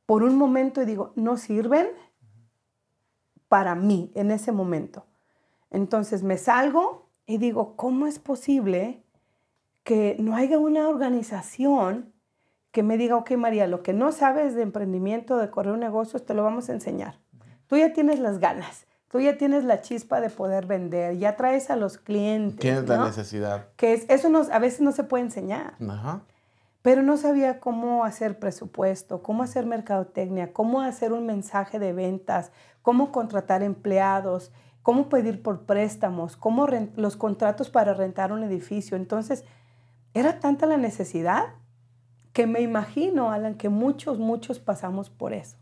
por 0.06 0.24
un 0.24 0.38
momento 0.38 0.82
y 0.82 0.86
digo, 0.86 1.12
no 1.16 1.38
sirven 1.38 1.88
para 3.48 3.76
mí 3.76 4.12
en 4.16 4.32
ese 4.32 4.52
momento. 4.52 5.06
Entonces 5.70 6.24
me 6.24 6.38
salgo 6.38 7.10
y 7.26 7.40
digo, 7.40 7.76
¿cómo 7.76 8.08
es 8.08 8.20
posible 8.20 9.04
que 9.84 10.16
no 10.20 10.36
haya 10.36 10.60
una 10.60 10.88
organización 10.88 12.14
que 12.72 12.84
me 12.84 12.98
diga, 12.98 13.16
ok 13.16 13.32
María, 13.32 13.66
lo 13.68 13.82
que 13.82 13.94
no 13.94 14.12
sabes 14.12 14.54
de 14.54 14.62
emprendimiento, 14.62 15.38
de 15.38 15.50
correr 15.50 15.78
negocios, 15.78 16.26
te 16.26 16.34
lo 16.34 16.44
vamos 16.44 16.70
a 16.70 16.74
enseñar. 16.74 17.20
Tú 17.66 17.78
ya 17.78 17.92
tienes 17.92 18.20
las 18.20 18.40
ganas, 18.40 18.86
tú 19.10 19.20
ya 19.20 19.38
tienes 19.38 19.64
la 19.64 19.82
chispa 19.82 20.22
de 20.22 20.30
poder 20.30 20.66
vender, 20.66 21.18
ya 21.18 21.36
traes 21.36 21.70
a 21.70 21.76
los 21.76 21.98
clientes. 21.98 22.60
Tienes 22.60 22.88
la 22.88 23.06
necesidad. 23.06 23.68
Que 23.76 23.94
es, 23.94 24.06
eso 24.10 24.30
a 24.52 24.60
veces 24.60 24.82
no 24.82 24.92
se 24.92 25.04
puede 25.04 25.24
enseñar. 25.24 25.76
Ajá 25.88 26.22
pero 26.88 27.04
no 27.04 27.18
sabía 27.18 27.60
cómo 27.60 28.06
hacer 28.06 28.40
presupuesto, 28.40 29.22
cómo 29.22 29.44
hacer 29.44 29.66
mercadotecnia, 29.66 30.54
cómo 30.54 30.80
hacer 30.80 31.12
un 31.12 31.26
mensaje 31.26 31.80
de 31.80 31.92
ventas, 31.92 32.54
cómo 32.82 33.12
contratar 33.12 33.62
empleados, 33.62 34.54
cómo 34.84 35.10
pedir 35.10 35.44
por 35.44 35.66
préstamos, 35.66 36.38
cómo 36.38 36.66
los 36.96 37.18
contratos 37.18 37.70
para 37.70 37.94
rentar 37.94 38.32
un 38.32 38.42
edificio. 38.42 38.96
Entonces, 38.96 39.44
era 40.14 40.40
tanta 40.40 40.66
la 40.66 40.78
necesidad 40.78 41.56
que 42.32 42.48
me 42.48 42.62
imagino, 42.62 43.32
Alan, 43.32 43.56
que 43.56 43.68
muchos, 43.68 44.18
muchos 44.18 44.60
pasamos 44.60 45.10
por 45.10 45.34
eso. 45.34 45.58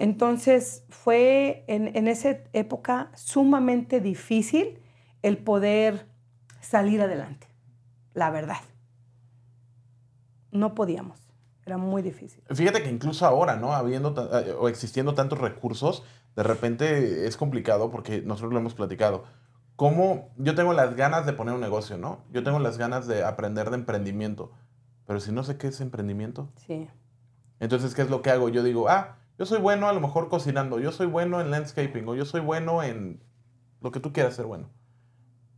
Entonces, 0.00 0.84
fue 0.88 1.64
en, 1.68 1.96
en 1.96 2.08
esa 2.08 2.38
época 2.52 3.12
sumamente 3.14 4.00
difícil 4.00 4.80
el 5.22 5.38
poder 5.38 6.06
salir 6.60 7.00
adelante, 7.00 7.46
la 8.14 8.30
verdad 8.30 8.58
no 10.52 10.74
podíamos. 10.74 11.18
Era 11.66 11.76
muy 11.76 12.02
difícil. 12.02 12.42
Fíjate 12.50 12.82
que 12.82 12.90
incluso 12.90 13.26
ahora, 13.26 13.56
¿no? 13.56 13.72
Habiendo 13.72 14.14
eh, 14.32 14.54
o 14.58 14.68
existiendo 14.68 15.14
tantos 15.14 15.38
recursos, 15.38 16.02
de 16.34 16.42
repente 16.42 17.26
es 17.26 17.36
complicado 17.36 17.90
porque 17.90 18.22
nosotros 18.22 18.52
lo 18.52 18.58
hemos 18.58 18.74
platicado. 18.74 19.24
¿Cómo 19.76 20.30
yo 20.36 20.54
tengo 20.54 20.72
las 20.72 20.96
ganas 20.96 21.26
de 21.26 21.32
poner 21.32 21.54
un 21.54 21.60
negocio, 21.60 21.96
¿no? 21.96 22.24
Yo 22.32 22.42
tengo 22.42 22.58
las 22.58 22.76
ganas 22.76 23.06
de 23.06 23.24
aprender 23.24 23.70
de 23.70 23.76
emprendimiento, 23.76 24.52
pero 25.06 25.20
si 25.20 25.32
no 25.32 25.42
sé 25.44 25.58
qué 25.58 25.68
es 25.68 25.80
emprendimiento. 25.80 26.50
Sí. 26.66 26.88
Entonces, 27.60 27.94
¿qué 27.94 28.02
es 28.02 28.10
lo 28.10 28.22
que 28.22 28.30
hago? 28.30 28.48
Yo 28.48 28.62
digo, 28.62 28.88
ah, 28.88 29.18
yo 29.40 29.46
soy 29.46 29.58
bueno 29.58 29.88
a 29.88 29.92
lo 29.92 30.00
mejor 30.00 30.28
cocinando, 30.28 30.78
yo 30.78 30.92
soy 30.92 31.08
bueno 31.08 31.40
en 31.40 31.50
landscaping 31.50 32.06
o 32.06 32.14
yo 32.14 32.24
soy 32.24 32.40
bueno 32.40 32.84
en 32.84 33.20
lo 33.80 33.90
que 33.90 33.98
tú 33.98 34.12
quieras 34.12 34.36
ser 34.36 34.46
bueno 34.46 34.68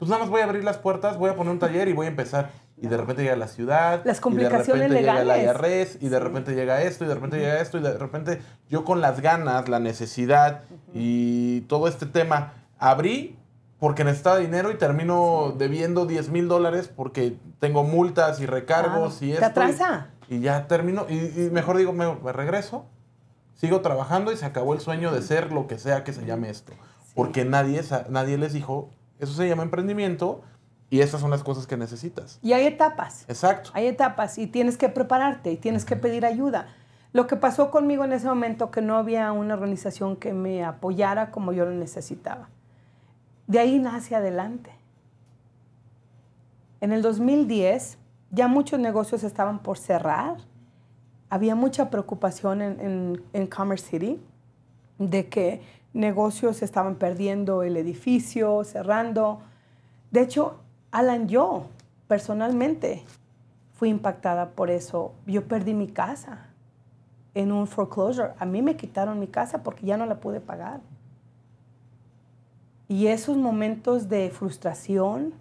pues 0.03 0.11
nada 0.11 0.23
más 0.23 0.31
voy 0.31 0.41
a 0.41 0.45
abrir 0.47 0.65
las 0.65 0.79
puertas, 0.79 1.17
voy 1.17 1.31
a 1.31 1.37
poner 1.37 1.53
un 1.53 1.61
taller 1.61 1.87
y 1.87 1.93
voy 1.93 2.07
a 2.07 2.09
empezar. 2.09 2.51
Y 2.77 2.89
de 2.89 2.97
repente 2.97 3.23
llega 3.23 3.37
la 3.37 3.47
ciudad. 3.47 4.03
Las 4.05 4.19
complicaciones 4.19 4.67
y 4.67 4.95
de 4.95 5.01
repente 5.01 5.01
legales. 5.01 5.37
llega 5.37 5.53
la 5.53 5.79
IRS, 5.79 5.99
y 6.01 6.09
de 6.09 6.19
repente 6.19 6.55
llega 6.57 6.83
esto, 6.83 7.05
y 7.05 7.07
de 7.07 7.15
repente 7.15 7.39
llega 7.39 7.61
esto, 7.61 7.79
y 7.79 7.83
de 7.83 7.97
repente 7.97 8.41
yo 8.69 8.85
con 8.85 9.01
las 9.01 9.21
ganas, 9.21 9.69
la 9.69 9.79
necesidad 9.79 10.63
y 10.93 11.61
todo 11.69 11.87
este 11.87 12.07
tema, 12.07 12.53
abrí 12.81 13.39
porque 13.79 14.03
necesitaba 14.03 14.39
dinero 14.39 14.73
y 14.73 14.75
termino 14.75 15.55
debiendo 15.57 16.05
10 16.05 16.31
mil 16.31 16.49
dólares 16.49 16.89
porque 16.89 17.37
tengo 17.61 17.85
multas 17.85 18.41
y 18.41 18.47
recargos 18.47 19.23
y 19.23 19.31
esto. 19.31 19.41
¿Te 19.41 19.47
atrasa? 19.47 20.09
Y, 20.29 20.41
ya 20.41 20.67
termino, 20.67 21.07
y, 21.09 21.49
mejor 21.53 21.77
digo, 21.77 21.93
me, 21.93 22.33
regreso, 22.33 22.87
sigo 23.63 23.81
trabajando 23.81 24.33
y 24.33 24.37
se 24.37 24.45
acabó 24.45 24.75
el 24.75 24.81
sueño 24.81 25.13
de 25.13 25.23
ser 25.23 25.53
lo 25.53 25.69
que 25.69 25.79
sea 25.79 26.03
que 26.03 26.13
se 26.13 26.27
llame 26.27 26.51
esto. 26.51 26.73
Porque 27.15 27.45
nadie, 27.45 27.81
nadie 28.11 28.37
les 28.37 28.53
dijo 28.53 28.91
eso 29.21 29.35
se 29.35 29.49
llama 29.49 29.63
emprendimiento 29.63 30.43
y 30.91 30.99
esas 30.99 31.21
son 31.21 31.31
las 31.31 31.45
cosas 31.45 31.69
que 31.69 31.77
necesitas. 31.77 32.41
Y 32.43 32.55
hay 32.55 32.67
etapas. 32.67 33.25
Exacto. 33.29 33.71
Hay 33.73 33.87
etapas 33.87 34.37
y 34.37 34.49
tienes 34.49 34.77
que 34.77 34.89
prepararte 34.89 35.53
y 35.53 35.57
tienes 35.57 35.85
que 35.85 35.95
pedir 35.95 36.27
ayuda. 36.27 36.75
Lo 37.13 37.29
que 37.29 37.37
pasó 37.37 37.71
conmigo 37.71 38.03
en 38.03 38.13
ese 38.13 38.27
momento 38.27 38.73
que 38.73 38.83
no 38.83 38.97
había 38.97 39.31
una 39.31 39.55
organización 39.55 40.17
que 40.17 40.33
me 40.33 40.65
apoyara 40.65 41.31
como 41.31 41.53
yo 41.53 41.65
lo 41.65 41.71
necesitaba. 41.71 42.49
De 43.47 43.61
ahí 43.61 43.79
nace 43.79 44.17
adelante. 44.17 44.73
En 46.81 46.91
el 46.91 47.01
2010 47.01 47.99
ya 48.33 48.49
muchos 48.49 48.81
negocios 48.81 49.23
estaban 49.23 49.61
por 49.61 49.79
cerrar. 49.79 50.39
Había 51.33 51.55
mucha 51.55 51.89
preocupación 51.89 52.61
en, 52.61 53.23
en 53.33 53.47
Commerce 53.47 53.89
City 53.89 54.21
de 54.99 55.29
que 55.31 55.63
negocios 55.95 56.61
estaban 56.61 56.97
perdiendo 56.97 57.63
el 57.63 57.79
edificio, 57.79 58.65
cerrando. 58.65 59.41
De 60.11 60.21
hecho, 60.21 60.61
Alan, 60.91 61.29
yo 61.29 61.69
personalmente 62.07 63.03
fui 63.73 63.89
impactada 63.89 64.51
por 64.51 64.71
eso. 64.71 65.15
Yo 65.27 65.49
perdí 65.49 65.73
mi 65.73 65.89
casa 65.89 66.49
en 67.33 67.51
un 67.51 67.67
foreclosure. 67.67 68.33
A 68.39 68.45
mí 68.45 68.61
me 68.61 68.77
quitaron 68.77 69.19
mi 69.19 69.27
casa 69.27 69.63
porque 69.63 69.87
ya 69.87 69.97
no 69.97 70.05
la 70.05 70.17
pude 70.21 70.41
pagar. 70.41 70.81
Y 72.89 73.07
esos 73.07 73.39
momentos 73.39 74.11
de 74.11 74.29
frustración, 74.29 75.33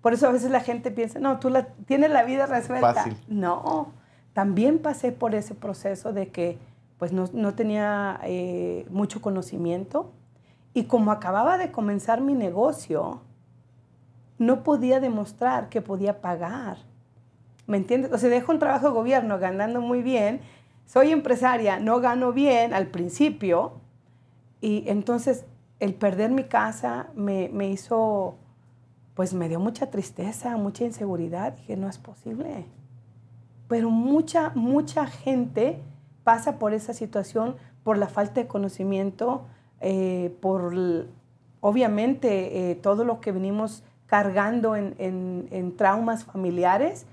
por 0.00 0.14
eso 0.14 0.26
a 0.26 0.32
veces 0.32 0.50
la 0.50 0.60
gente 0.60 0.90
piensa, 0.90 1.18
no, 1.18 1.38
tú 1.38 1.50
la, 1.50 1.66
tienes 1.66 2.10
la 2.10 2.22
vida 2.22 2.46
resuelta. 2.46 3.04
No, 3.28 3.92
también 4.40 4.78
pasé 4.78 5.12
por 5.12 5.34
ese 5.34 5.54
proceso 5.54 6.14
de 6.14 6.28
que 6.28 6.56
pues 6.96 7.12
no, 7.12 7.54
tenía 7.54 8.18
eh, 8.24 8.86
mucho 8.88 9.20
conocimiento 9.20 10.12
y 10.72 10.84
como 10.84 11.12
acababa 11.12 11.58
de 11.58 11.70
comenzar 11.70 12.22
mi 12.22 12.32
negocio, 12.32 13.20
no 14.38 14.62
podía 14.62 14.98
demostrar 14.98 15.68
que 15.68 15.82
podía 15.82 16.22
pagar. 16.22 16.78
¿Me 17.66 17.76
entiendes? 17.76 18.10
O 18.14 18.16
sea, 18.16 18.30
dejo 18.30 18.50
un 18.50 18.58
trabajo 18.58 18.86
de 18.86 18.94
gobierno 18.94 19.38
ganando 19.38 19.82
muy 19.82 20.00
bien, 20.00 20.40
soy 20.86 21.10
empresaria, 21.10 21.78
no 21.78 22.00
gano 22.00 22.32
bien 22.32 22.72
al 22.72 22.86
principio 22.86 23.72
y 24.62 24.84
entonces 24.86 25.44
el 25.80 25.92
perder 25.92 26.30
mi 26.30 26.44
casa 26.44 27.08
me, 27.14 27.50
me 27.52 27.68
hizo, 27.68 28.36
pues 29.12 29.34
me 29.34 29.50
dio 29.50 29.60
mucha 29.60 29.90
tristeza, 29.90 30.56
mucha 30.56 30.86
inseguridad. 30.86 31.52
Dije, 31.52 31.76
no 31.76 31.90
es 31.90 31.98
posible. 31.98 32.64
Pero 33.70 33.88
mucha, 33.88 34.50
mucha 34.56 35.06
gente 35.06 35.80
pasa 36.24 36.58
por 36.58 36.74
esa 36.74 36.92
situación 36.92 37.54
por 37.84 37.98
la 37.98 38.08
falta 38.08 38.40
de 38.40 38.48
conocimiento, 38.48 39.46
eh, 39.80 40.36
por 40.42 40.74
obviamente 41.60 42.72
eh, 42.72 42.74
todo 42.74 43.04
lo 43.04 43.20
que 43.20 43.30
venimos 43.30 43.84
cargando 44.08 44.74
en, 44.74 45.74
traumas 45.78 46.24
familiares 46.24 47.06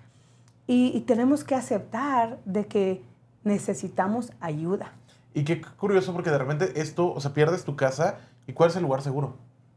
y, 0.65 0.99
tenemos 1.01 1.43
que 1.43 1.53
aceptar 1.53 2.39
de 2.43 2.65
que 2.65 3.03
necesitamos 3.43 4.33
ayuda. 4.39 4.93
Y 5.35 5.43
qué 5.43 5.61
curioso 5.61 6.11
porque 6.11 6.31
de 6.31 6.39
repente 6.39 6.81
esto, 6.81 7.13
o 7.13 7.19
sea, 7.21 7.35
pierdes 7.35 7.65
tu 7.65 7.75
casa 7.75 8.17
y 8.47 8.53
¿cuál 8.53 8.71
es 8.71 8.75
el 8.75 8.81
lugar 8.81 9.03
seguro? 9.03 9.35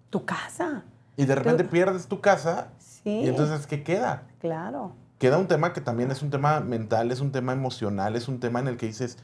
Tu 0.09 0.25
casa. 0.25 0.83
Y 1.19 1.27
de 1.27 1.35
repente 1.35 1.63
pierdes 1.63 2.07
tu 2.07 2.23
casa 2.23 2.69
sí. 2.79 3.11
y 3.11 3.29
entonces 3.29 3.67
¿qué 3.67 3.83
queda? 3.83 4.23
Claro 4.41 4.95
queda 5.21 5.37
un 5.37 5.47
tema 5.47 5.75
que 5.75 5.83
también 5.83 6.11
es 6.11 6.23
un 6.23 6.31
tema 6.31 6.61
mental, 6.61 7.13
es 7.13 7.21
un 7.21 7.31
tema 7.31 7.53
emocional, 7.53 8.17
es 8.17 8.27
un 8.27 8.41
tema 8.41 8.59
en 8.59 8.69
el 8.69 8.79
que 8.79 8.87
dices, 8.87 9.19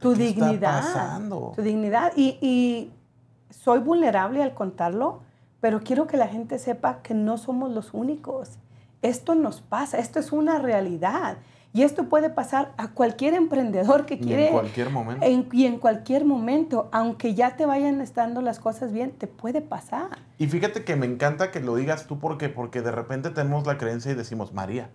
tu 0.00 0.14
dignidad. 0.14 0.80
Está 0.80 0.94
pasando? 0.94 1.52
Tu 1.54 1.62
dignidad. 1.62 2.12
Y, 2.16 2.36
y, 2.42 2.92
soy 3.50 3.78
vulnerable 3.78 4.42
al 4.42 4.52
contarlo, 4.52 5.20
pero 5.60 5.80
quiero 5.80 6.08
que 6.08 6.16
la 6.16 6.26
gente 6.26 6.58
sepa 6.58 7.02
que 7.02 7.14
no 7.14 7.38
somos 7.38 7.70
los 7.70 7.94
únicos. 7.94 8.58
Esto 9.00 9.36
nos 9.36 9.60
pasa, 9.60 9.98
esto 9.98 10.18
es 10.18 10.32
una 10.32 10.58
realidad. 10.58 11.38
Y 11.76 11.82
esto 11.82 12.04
puede 12.04 12.30
pasar 12.30 12.72
a 12.78 12.92
cualquier 12.92 13.34
emprendedor 13.34 14.06
que 14.06 14.18
quiere. 14.18 14.46
en 14.46 14.52
cualquier 14.54 14.88
momento. 14.88 15.26
y 15.52 15.66
en 15.66 15.78
cualquier 15.78 16.24
momento, 16.24 16.88
aunque 16.90 17.34
ya 17.34 17.54
te 17.58 17.66
vayan 17.66 18.00
estando 18.00 18.40
las 18.40 18.60
cosas 18.60 18.94
bien, 18.94 19.10
te 19.10 19.26
puede 19.26 19.60
pasar. 19.60 20.08
Y 20.38 20.46
fíjate 20.46 20.84
que 20.84 20.96
me 20.96 21.04
encanta 21.04 21.50
que 21.50 21.60
lo 21.60 21.76
digas 21.76 22.06
tú 22.06 22.18
porque, 22.18 22.48
porque 22.48 22.80
de 22.80 22.92
repente 22.92 23.28
tenemos 23.28 23.66
la 23.66 23.76
creencia 23.76 24.10
y 24.10 24.14
decimos, 24.14 24.54
María, 24.54 24.88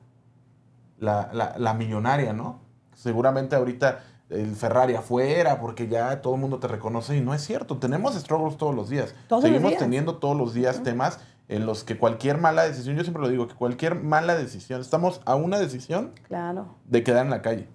la, 0.98 1.30
la, 1.34 1.54
la 1.56 1.76
millonaria, 1.76 2.34
¿no? 2.34 2.62
Seguramente 2.96 3.56
ahorita 3.56 4.00
el 4.32 4.56
Ferrari 4.56 4.96
afuera 4.96 5.60
porque 5.60 5.88
ya 5.88 6.22
todo 6.22 6.34
el 6.36 6.42
mundo 6.42 6.58
te 6.60 6.68
reconoce 6.68 7.16
y 7.16 7.22
no 7.22 7.36
es 7.36 7.44
cierto. 7.44 7.78
Tenemos 7.78 8.16
struggles 8.16 8.58
todos 8.58 8.74
los 8.74 8.90
días. 8.90 9.14
Seguimos 9.42 9.78
teniendo 9.78 10.18
todos 10.18 10.36
los 10.36 10.56
días 10.56 10.82
temas 10.82 11.20
en 11.52 11.66
los 11.66 11.84
que 11.84 11.98
cualquier 11.98 12.38
mala 12.38 12.64
decisión, 12.64 12.96
yo 12.96 13.04
siempre 13.04 13.22
lo 13.22 13.28
digo, 13.28 13.50
que 13.50 13.56
cualquier 13.56 13.96
mala 13.96 14.36
decisión, 14.36 14.80
estamos 14.80 15.20
a 15.26 15.36
una 15.36 15.60
decisión 15.60 16.14
claro. 16.24 16.76
de 16.86 17.04
quedar 17.04 17.26
en 17.26 17.30
la 17.30 17.42
calle. 17.42 17.68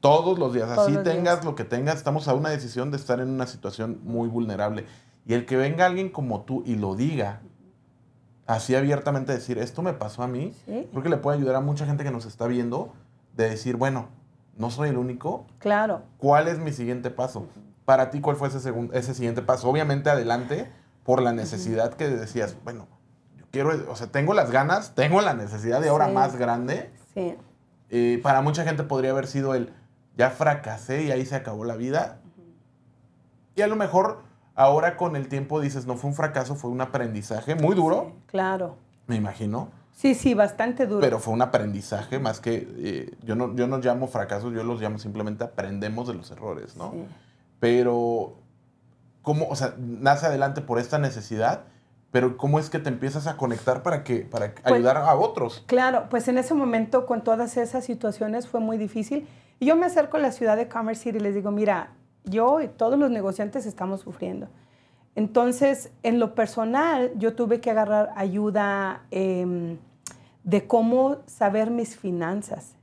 Todos 0.00 0.40
los 0.40 0.52
días, 0.52 0.68
así 0.68 0.96
tengas 1.04 1.44
lo 1.44 1.54
que 1.54 1.62
tengas, 1.62 1.96
estamos 1.96 2.26
a 2.26 2.34
una 2.34 2.50
decisión 2.50 2.90
de 2.90 2.96
estar 2.96 3.20
en 3.20 3.30
una 3.30 3.46
situación 3.46 4.00
muy 4.02 4.28
vulnerable. 4.28 4.86
Y 5.24 5.34
el 5.34 5.46
que 5.46 5.56
venga 5.56 5.86
alguien 5.86 6.08
como 6.10 6.42
tú 6.42 6.64
y 6.66 6.74
lo 6.74 6.96
diga, 6.96 7.42
así 8.46 8.74
abiertamente 8.74 9.32
decir, 9.32 9.56
esto 9.58 9.80
me 9.80 9.92
pasó 9.92 10.24
a 10.24 10.26
mí, 10.26 10.52
creo 10.66 11.02
que 11.02 11.08
le 11.08 11.16
puede 11.18 11.38
ayudar 11.38 11.54
a 11.54 11.60
mucha 11.60 11.86
gente 11.86 12.02
que 12.02 12.10
nos 12.10 12.26
está 12.26 12.48
viendo 12.48 12.92
de 13.36 13.50
decir, 13.50 13.76
bueno, 13.76 14.08
no 14.56 14.72
soy 14.72 14.88
el 14.88 14.98
único. 14.98 15.46
Claro. 15.60 16.02
¿Cuál 16.18 16.48
es 16.48 16.58
mi 16.58 16.72
siguiente 16.72 17.10
paso? 17.10 17.46
Para 17.84 18.10
ti, 18.10 18.20
¿cuál 18.20 18.34
fue 18.34 18.48
ese, 18.48 18.74
ese 18.92 19.14
siguiente 19.14 19.42
paso? 19.42 19.70
Obviamente 19.70 20.10
adelante, 20.10 20.72
por 21.04 21.22
la 21.22 21.32
necesidad 21.32 21.94
que 21.94 22.08
decías, 22.08 22.56
bueno, 22.64 22.88
yo 23.36 23.44
quiero, 23.50 23.70
o 23.90 23.96
sea, 23.96 24.08
tengo 24.08 24.34
las 24.34 24.50
ganas, 24.50 24.94
tengo 24.94 25.20
la 25.20 25.34
necesidad 25.34 25.80
de 25.80 25.88
ahora 25.90 26.08
más 26.08 26.36
grande. 26.36 26.90
Sí. 27.14 27.36
eh, 27.90 28.18
para 28.22 28.40
mucha 28.40 28.64
gente 28.64 28.82
podría 28.82 29.10
haber 29.12 29.26
sido 29.28 29.54
el, 29.54 29.72
ya 30.16 30.30
fracasé 30.30 31.04
y 31.04 31.12
ahí 31.12 31.24
se 31.26 31.36
acabó 31.36 31.64
la 31.64 31.76
vida. 31.76 32.20
Y 33.54 33.62
a 33.62 33.68
lo 33.68 33.76
mejor 33.76 34.22
ahora 34.56 34.96
con 34.96 35.14
el 35.14 35.28
tiempo 35.28 35.60
dices, 35.60 35.86
no 35.86 35.96
fue 35.96 36.10
un 36.10 36.16
fracaso, 36.16 36.56
fue 36.56 36.70
un 36.70 36.80
aprendizaje 36.80 37.54
muy 37.54 37.74
duro. 37.74 38.12
claro. 38.26 38.76
Me 39.06 39.16
imagino. 39.16 39.68
Sí, 39.92 40.14
sí, 40.14 40.32
bastante 40.32 40.86
duro. 40.86 41.00
Pero 41.02 41.18
fue 41.20 41.34
un 41.34 41.42
aprendizaje 41.42 42.18
más 42.18 42.40
que, 42.40 42.66
eh, 42.78 43.14
yo, 43.22 43.36
no, 43.36 43.54
yo 43.54 43.66
no 43.68 43.78
llamo 43.78 44.08
fracasos, 44.08 44.52
yo 44.54 44.64
los 44.64 44.80
llamo 44.80 44.98
simplemente 44.98 45.44
aprendemos 45.44 46.08
de 46.08 46.14
los 46.14 46.30
errores, 46.30 46.74
¿no? 46.74 46.90
Sí. 46.92 47.04
Pero, 47.60 48.34
¿cómo, 49.24 49.48
o 49.48 49.56
sea, 49.56 49.74
nace 49.76 50.26
adelante 50.26 50.60
por 50.60 50.78
esta 50.78 50.98
necesidad? 50.98 51.64
pero 52.14 52.36
¿cómo 52.36 52.60
es 52.60 52.70
que 52.70 52.78
te 52.78 52.90
empiezas 52.90 53.26
a 53.26 53.36
conectar 53.36 53.82
para, 53.82 54.04
que, 54.04 54.20
para 54.20 54.54
pues, 54.54 54.72
ayudar 54.72 54.98
a 54.98 55.16
otros? 55.16 55.64
Claro, 55.66 56.04
pues 56.10 56.28
en 56.28 56.38
ese 56.38 56.54
momento 56.54 57.06
con 57.06 57.24
todas 57.24 57.56
esas 57.56 57.84
situaciones 57.84 58.46
fue 58.46 58.60
muy 58.60 58.78
difícil. 58.78 59.26
Y 59.58 59.66
yo 59.66 59.74
me 59.74 59.86
acerco 59.86 60.16
a 60.16 60.20
la 60.20 60.30
ciudad 60.30 60.56
de 60.56 60.68
Commerce 60.68 61.02
City 61.02 61.18
y 61.18 61.20
les 61.20 61.34
digo, 61.34 61.50
mira, 61.50 61.90
yo 62.22 62.60
y 62.60 62.68
todos 62.68 63.00
los 63.00 63.10
negociantes 63.10 63.66
estamos 63.66 64.02
sufriendo. 64.02 64.46
Entonces, 65.16 65.90
en 66.04 66.20
lo 66.20 66.36
personal, 66.36 67.10
yo 67.16 67.34
tuve 67.34 67.60
que 67.60 67.72
agarrar 67.72 68.10
ayuda 68.14 69.02
em, 69.10 69.78
de 70.44 70.68
cómo 70.68 71.16
saber 71.26 71.72
mis 71.72 71.96
finanzas. 71.96 72.76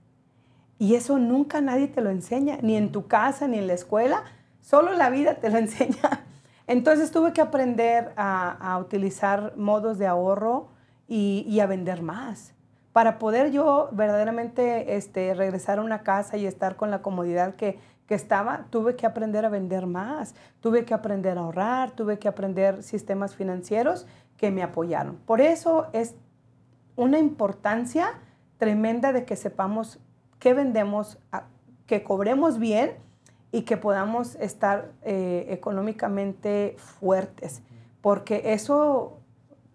Y 0.77 0.95
eso 0.95 1.19
nunca 1.19 1.61
nadie 1.61 1.87
te 1.87 2.01
lo 2.01 2.09
enseña, 2.09 2.57
ni 2.61 2.75
en 2.75 2.91
tu 2.91 3.07
casa, 3.07 3.47
ni 3.47 3.59
en 3.59 3.67
la 3.67 3.75
escuela. 3.75 4.25
Solo 4.59 4.91
la 4.91 5.09
vida 5.09 5.35
te 5.35 5.49
lo 5.49 5.57
enseña. 5.57 6.25
Entonces 6.67 7.11
tuve 7.11 7.33
que 7.33 7.41
aprender 7.41 8.13
a, 8.15 8.77
utilizar 8.79 9.53
modos 9.57 9.97
de 9.97 10.07
ahorro 10.07 10.69
y, 11.07 11.59
a 11.59 11.65
vender 11.65 12.01
más. 12.01 12.53
Para 12.93 13.19
poder 13.19 13.51
yo 13.51 13.89
verdaderamente 13.93 14.95
este, 14.95 15.33
regresar 15.33 15.79
a 15.79 15.81
una 15.81 16.03
casa 16.03 16.37
y 16.37 16.45
estar 16.45 16.75
con 16.75 16.91
la 16.91 17.01
comodidad 17.01 17.55
que, 17.55 17.79
que 18.05 18.15
estaba, 18.15 18.65
tuve 18.69 18.95
que 18.95 19.05
aprender 19.05 19.45
a 19.45 19.49
vender 19.49 19.85
más, 19.85 20.35
tuve 20.59 20.83
que 20.83 20.93
aprender 20.93 21.37
a 21.37 21.41
ahorrar, 21.41 21.91
tuve 21.91 22.19
que 22.19 22.27
aprender 22.27 22.83
sistemas 22.83 23.35
financieros 23.35 24.05
que 24.35 24.51
me 24.51 24.63
apoyaron. 24.63 25.15
Por 25.25 25.39
eso 25.39 25.87
es 25.93 26.15
una 26.95 27.19
importancia 27.19 28.19
tremenda 28.57 29.13
de 29.13 29.23
que 29.23 29.35
sepamos 29.35 29.99
qué 30.39 30.53
vendemos, 30.53 31.19
que 31.85 32.03
cobremos 32.03 32.59
bien 32.59 32.97
y 33.51 33.63
que 33.63 33.77
podamos 33.77 34.35
estar 34.35 34.91
eh, 35.03 35.47
económicamente 35.49 36.75
fuertes, 36.77 37.61
porque 38.01 38.53
eso, 38.53 39.19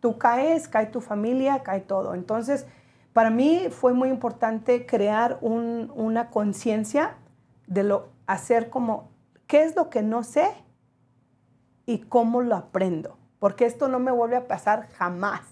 tú 0.01 0.19
caes, 0.19 0.67
cae 0.69 0.87
tu 0.87 1.01
familia, 1.01 1.63
cae 1.63 1.81
todo. 1.81 2.15
Entonces, 2.15 2.67
para 3.13 3.31
mí 3.31 3.69
fue 3.71 3.93
muy 3.95 4.09
importante 4.09 4.87
crear 4.87 5.39
una 5.41 6.31
conciencia 6.31 7.17
de 7.67 7.83
lo, 7.83 8.09
hacer 8.27 8.71
como, 8.71 9.11
¿qué 9.47 9.63
es 9.63 9.77
lo 9.77 9.91
que 9.91 10.03
no 10.03 10.23
sé? 10.23 10.49
Y 11.87 12.01
cómo 12.01 12.43
lo 12.43 12.57
aprendo, 12.57 13.17
porque 13.39 13.65
esto 13.65 13.89
no 13.89 13.99
me 14.01 14.11
vuelve 14.11 14.37
a 14.37 14.49
pasar 14.49 14.89
jamás, 14.99 15.43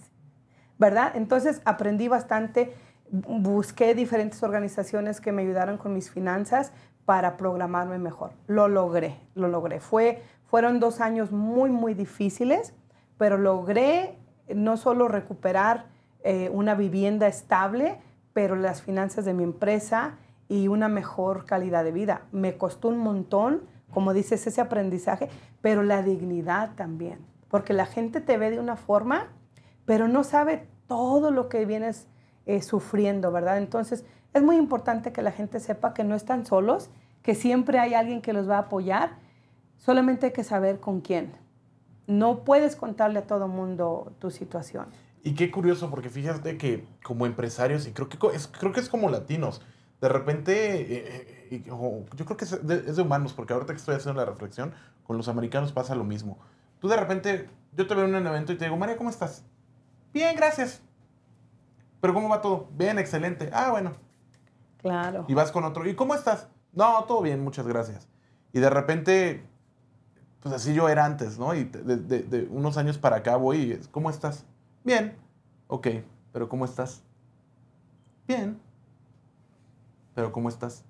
¿verdad? 0.78 1.12
Entonces 1.14 1.62
aprendí 1.64 2.08
bastante, 2.08 2.74
busqué 3.10 3.94
diferentes 3.94 4.42
organizaciones 4.42 5.20
que 5.20 5.32
me 5.32 5.42
ayudaron 5.42 5.78
con 5.78 5.94
mis 5.94 6.10
finanzas, 6.10 6.72
para 7.04 7.36
programarme 7.36 7.98
mejor. 7.98 8.32
Lo 8.46 8.68
logré, 8.68 9.18
lo 9.34 9.48
logré. 9.48 9.80
Fue, 9.80 10.22
fueron 10.46 10.80
dos 10.80 11.00
años 11.00 11.32
muy, 11.32 11.70
muy 11.70 11.94
difíciles, 11.94 12.74
pero 13.18 13.38
logré 13.38 14.18
no 14.54 14.76
solo 14.76 15.08
recuperar 15.08 15.86
eh, 16.22 16.50
una 16.52 16.74
vivienda 16.74 17.26
estable, 17.26 17.98
pero 18.32 18.56
las 18.56 18.82
finanzas 18.82 19.24
de 19.24 19.34
mi 19.34 19.44
empresa 19.44 20.16
y 20.48 20.68
una 20.68 20.88
mejor 20.88 21.46
calidad 21.46 21.84
de 21.84 21.92
vida. 21.92 22.22
Me 22.32 22.56
costó 22.56 22.88
un 22.88 22.98
montón, 22.98 23.62
como 23.92 24.12
dices, 24.12 24.46
ese 24.46 24.60
aprendizaje, 24.60 25.28
pero 25.60 25.82
la 25.82 26.02
dignidad 26.02 26.74
también, 26.74 27.18
porque 27.48 27.72
la 27.72 27.86
gente 27.86 28.20
te 28.20 28.36
ve 28.36 28.50
de 28.50 28.60
una 28.60 28.76
forma, 28.76 29.28
pero 29.84 30.08
no 30.08 30.24
sabe 30.24 30.66
todo 30.86 31.30
lo 31.30 31.48
que 31.48 31.64
vienes 31.64 32.08
eh, 32.46 32.60
sufriendo, 32.62 33.32
¿verdad? 33.32 33.58
Entonces, 33.58 34.04
es 34.34 34.42
muy 34.42 34.56
importante 34.56 35.12
que 35.12 35.22
la 35.22 35.32
gente 35.32 35.60
sepa 35.60 35.94
que 35.94 36.04
no 36.04 36.14
están 36.14 36.44
solos, 36.44 36.90
que 37.22 37.34
siempre 37.34 37.78
hay 37.78 37.94
alguien 37.94 38.20
que 38.20 38.32
los 38.32 38.48
va 38.48 38.56
a 38.56 38.60
apoyar, 38.62 39.16
solamente 39.78 40.26
hay 40.26 40.32
que 40.32 40.44
saber 40.44 40.80
con 40.80 41.00
quién. 41.00 41.32
No 42.06 42.44
puedes 42.44 42.76
contarle 42.76 43.20
a 43.20 43.26
todo 43.26 43.48
mundo 43.48 44.12
tu 44.18 44.30
situación. 44.30 44.86
Y 45.22 45.34
qué 45.34 45.50
curioso, 45.50 45.88
porque 45.88 46.10
fíjate 46.10 46.58
que 46.58 46.86
como 47.02 47.24
empresarios, 47.24 47.86
y 47.86 47.92
creo 47.92 48.08
que 48.08 48.18
es, 48.34 48.48
creo 48.48 48.72
que 48.72 48.80
es 48.80 48.88
como 48.90 49.08
latinos, 49.08 49.62
de 50.00 50.08
repente, 50.08 50.82
eh, 50.82 51.48
eh, 51.50 51.62
yo 51.66 52.24
creo 52.26 52.36
que 52.36 52.44
es 52.44 52.66
de, 52.66 53.00
humanos, 53.02 53.32
porque 53.32 53.54
ahorita 53.54 53.72
que 53.72 53.78
estoy 53.78 53.94
haciendo 53.94 54.20
la 54.20 54.26
reflexión, 54.26 54.74
con 55.04 55.16
los 55.16 55.28
americanos 55.28 55.72
pasa 55.72 55.94
lo 55.94 56.04
mismo. 56.04 56.38
Tú 56.80 56.88
de 56.88 56.96
repente, 56.96 57.48
yo 57.72 57.86
te 57.86 57.94
veo 57.94 58.04
en 58.04 58.14
un 58.14 58.26
evento 58.26 58.52
y 58.52 58.56
te 58.56 58.64
digo, 58.64 58.76
María, 58.76 58.96
¿cómo 58.98 59.08
estás? 59.08 59.44
Bien, 60.12 60.36
gracias. 60.36 60.82
Pero 62.00 62.12
¿cómo 62.12 62.28
va 62.28 62.42
todo? 62.42 62.68
Bien, 62.72 62.98
excelente. 62.98 63.48
Ah, 63.52 63.70
bueno, 63.70 63.92
Claro. 64.84 65.24
Y 65.28 65.32
vas 65.32 65.50
con 65.50 65.64
otro. 65.64 65.88
¿Y 65.88 65.94
cómo 65.94 66.14
estás? 66.14 66.46
No, 66.74 67.04
todo 67.04 67.22
bien, 67.22 67.42
muchas 67.42 67.66
gracias. 67.66 68.06
Y 68.52 68.60
de 68.60 68.68
repente, 68.68 69.42
pues 70.40 70.54
así 70.54 70.74
yo 70.74 70.90
era 70.90 71.06
antes, 71.06 71.38
¿no? 71.38 71.54
Y 71.54 71.64
de, 71.64 72.46
unos 72.50 72.76
años 72.76 72.98
para 72.98 73.16
acá 73.16 73.36
voy 73.36 73.80
¿cómo 73.90 74.10
estás? 74.10 74.44
Bien. 74.84 75.16
Ok, 75.68 75.88
pero 76.34 76.50
¿cómo 76.50 76.66
estás? 76.66 77.02
Bien. 78.28 78.60
Pero 80.14 80.30
¿cómo 80.32 80.50
estás? 80.50 80.84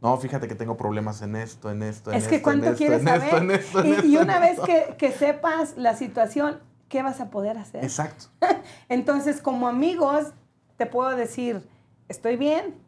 No, 0.00 0.16
fíjate 0.16 0.48
que 0.48 0.54
tengo 0.54 0.78
problemas 0.78 1.20
en 1.20 1.36
esto, 1.36 1.70
en 1.70 1.82
esto, 1.82 2.12
en 2.12 2.16
es 2.16 2.22
esto. 2.22 2.34
Es 2.34 2.38
que 2.38 2.42
cuánto 2.42 2.74
quieres 2.74 3.02
saber. 3.02 3.60
y, 3.84 4.14
y, 4.14 4.16
una 4.16 4.40
vez 4.40 4.58
que, 4.60 4.94
que 4.96 5.12
sepas 5.12 5.76
la 5.76 5.94
situación, 5.94 6.58
¿qué 6.88 7.02
vas 7.02 7.20
a 7.20 7.28
poder 7.28 7.58
hacer? 7.58 7.84
Exacto. 7.84 8.28
Entonces, 8.88 9.42
como 9.42 9.68
amigos, 9.68 10.32
te 10.78 10.86
puedo 10.86 11.14
decir, 11.14 11.68
estoy 12.08 12.36
bien, 12.36 12.85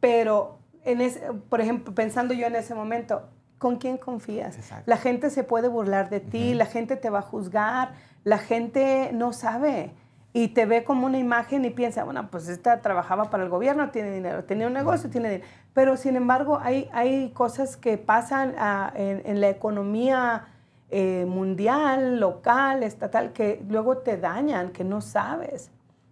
pero, 0.00 0.58
en 0.84 1.00
ese, 1.00 1.20
por 1.48 1.60
ejemplo, 1.60 1.94
pensando 1.94 2.34
yo 2.34 2.46
en 2.46 2.56
ese 2.56 2.74
momento, 2.74 3.22
¿con 3.58 3.76
quién 3.76 3.98
confías? 3.98 4.56
La 4.86 4.96
gente 4.96 5.30
se 5.30 5.44
puede 5.44 5.68
burlar 5.68 6.10
de 6.10 6.20
ti, 6.20 6.54
la 6.54 6.66
gente 6.66 6.96
te 6.96 7.10
va 7.10 7.20
a 7.20 7.22
juzgar, 7.22 7.92
la 8.24 8.38
gente 8.38 9.10
no 9.12 9.32
sabe 9.32 9.92
y 10.32 10.48
te 10.48 10.66
ve 10.66 10.84
como 10.84 11.06
una 11.06 11.18
imagen 11.18 11.64
y 11.64 11.70
piensa, 11.70 12.04
bueno, 12.04 12.28
pues 12.30 12.48
esta 12.48 12.80
trabajaba 12.80 13.30
para 13.30 13.42
el 13.42 13.48
gobierno, 13.48 13.90
tiene 13.90 14.12
dinero, 14.12 14.44
tenía 14.44 14.66
un 14.66 14.72
negocio, 14.72 15.10
tiene 15.10 15.30
dinero. 15.30 15.48
Pero 15.74 15.96
sin 15.96 16.16
embargo, 16.16 16.60
hay, 16.62 16.88
hay 16.92 17.30
cosas 17.30 17.76
que 17.76 17.98
pasan 17.98 18.54
ah, 18.58 18.92
en, 18.94 19.40
la 19.40 19.48
economía 19.48 20.46
eh, 20.90 21.24
mundial, 21.26 22.20
local, 22.20 22.82
estatal, 22.82 23.32
que 23.32 23.64
luego 23.68 23.98
te 23.98 24.16
dañan, 24.16 24.70
que 24.70 24.84
no 24.84 25.00
sabes. 25.00 25.70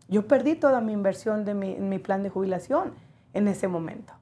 Yo 0.08 0.26
perdí 0.26 0.54
toda 0.54 0.80
mi 0.80 0.92
inversión 0.92 1.44
de 1.44 1.54
mi, 1.54 1.76
mi 1.76 1.98
plan 1.98 2.22
de 2.22 2.30
jubilación 2.30 2.94
en 3.36 3.48
ese 3.48 3.68
momento. 3.68 4.14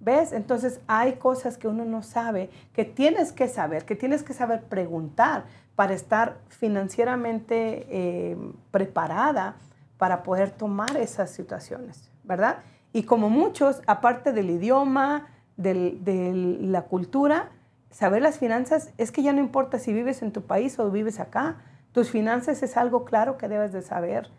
¿Ves? 0.00 0.32
Entonces 0.32 0.80
hay 0.86 1.14
cosas 1.14 1.58
que 1.58 1.68
uno 1.68 1.84
no 1.84 2.02
sabe, 2.02 2.50
que 2.72 2.84
tienes 2.84 3.32
que 3.32 3.48
saber, 3.48 3.84
que 3.84 3.96
tienes 3.96 4.22
que 4.22 4.32
saber 4.32 4.62
preguntar 4.62 5.44
para 5.74 5.92
estar 5.92 6.38
financieramente 6.48 7.86
eh, 7.90 8.36
preparada 8.70 9.56
para 9.96 10.22
poder 10.22 10.50
tomar 10.50 10.96
esas 10.96 11.30
situaciones, 11.30 12.10
¿verdad? 12.22 12.58
Y 12.92 13.02
como 13.02 13.28
muchos, 13.28 13.82
aparte 13.86 14.32
del 14.32 14.50
idioma, 14.50 15.26
de 15.56 16.58
la 16.60 16.82
cultura, 16.82 17.50
saber 17.90 18.22
las 18.22 18.38
finanzas 18.38 18.92
es 18.96 19.10
que 19.10 19.22
ya 19.22 19.32
no 19.32 19.40
importa 19.40 19.78
si 19.78 19.92
vives 19.92 20.22
en 20.22 20.32
tu 20.32 20.42
país 20.42 20.78
o 20.78 20.90
vives 20.90 21.18
acá, 21.18 21.56
tus 21.92 22.10
finanzas 22.10 22.62
es 22.62 22.76
algo 22.76 23.04
claro 23.04 23.36
que 23.36 23.48
debes 23.48 23.72
de 23.72 23.82
saber 23.82 24.30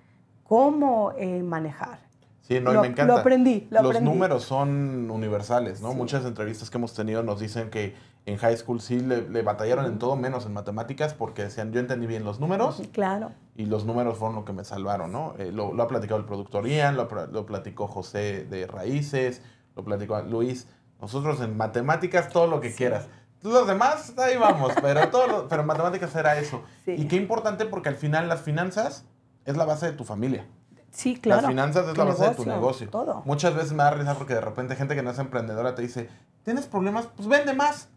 cómo 0.43 1.11
eh, 1.17 1.43
manejar. 1.43 2.08
Sí, 2.49 2.59
no, 2.59 2.73
y 2.73 2.77
me 2.79 2.87
encanta. 2.87 3.13
Lo 3.13 3.19
aprendí, 3.19 3.67
Los 3.69 4.01
números 4.01 4.43
son 4.43 5.11
universales, 5.11 5.81
¿no? 5.81 5.93
Muchas 5.93 6.25
entrevistas 6.25 6.71
que 6.71 6.79
hemos 6.79 6.95
tenido 6.95 7.21
nos 7.21 7.39
dicen 7.39 7.69
que 7.69 7.93
en 8.25 8.37
high 8.37 8.57
school 8.57 8.81
sí 8.81 8.99
le, 8.99 9.43
batallaron 9.43 9.85
en 9.85 9.99
todo 9.99 10.15
menos 10.15 10.47
en 10.47 10.53
matemáticas 10.53 11.13
porque 11.13 11.43
decían, 11.43 11.71
yo 11.71 11.79
entendí 11.79 12.07
bien 12.07 12.23
los 12.23 12.39
números. 12.39 12.81
Claro. 12.91 13.33
Y 13.55 13.67
los 13.67 13.85
números 13.85 14.17
fueron 14.17 14.35
lo 14.35 14.45
que 14.45 14.53
me 14.53 14.63
salvaron, 14.63 15.11
¿no? 15.11 15.35
Eh, 15.37 15.51
lo, 15.51 15.79
ha 15.79 15.87
platicado 15.87 16.19
el 16.19 16.25
productor 16.25 16.67
Ian, 16.67 16.97
lo, 16.97 17.07
lo, 17.31 17.45
platicó 17.45 17.87
José 17.87 18.45
de 18.45 18.65
Raíces, 18.65 19.43
lo 19.75 19.83
platicó 19.83 20.19
Luis. 20.23 20.67
Nosotros 20.99 21.39
en 21.41 21.55
matemáticas 21.55 22.29
todo 22.29 22.47
lo 22.47 22.61
que 22.61 22.73
quieras. 22.73 23.09
Los 23.43 23.67
demás, 23.67 24.15
ahí 24.17 24.37
vamos, 24.37 24.73
pero, 24.81 25.07
todo 25.09 25.47
pero 25.47 25.63
matemáticas 25.63 26.15
era 26.15 26.39
eso. 26.39 26.63
Y 26.87 27.07
qué 27.07 27.15
importante 27.15 27.65
porque 27.65 27.89
al 27.89 27.95
final 27.95 28.27
las 28.27 28.41
finanzas 28.41 29.05
es 29.45 29.55
la 29.55 29.65
base 29.65 29.85
de 29.85 29.91
tu 29.91 30.03
familia. 30.03 30.47
Sí, 30.91 31.19
claro. 31.19 31.41
Las 31.41 31.49
finanzas 31.49 31.87
es 31.87 31.97
la 31.97 32.03
base 32.03 32.29
de 32.29 32.35
tu 32.35 32.45
negocio. 32.45 32.89
Todo. 32.89 33.21
Muchas 33.25 33.55
veces 33.55 33.71
me 33.71 33.83
da 33.83 33.91
risa 33.91 34.15
porque 34.15 34.33
de 34.33 34.41
repente 34.41 34.75
gente 34.75 34.95
que 34.95 35.03
no 35.03 35.11
es 35.11 35.19
emprendedora 35.19 35.75
te 35.75 35.81
dice, 35.81 36.09
¿tienes 36.43 36.65
problemas? 36.67 37.07
Pues 37.15 37.27
vende 37.27 37.53
más. 37.53 37.89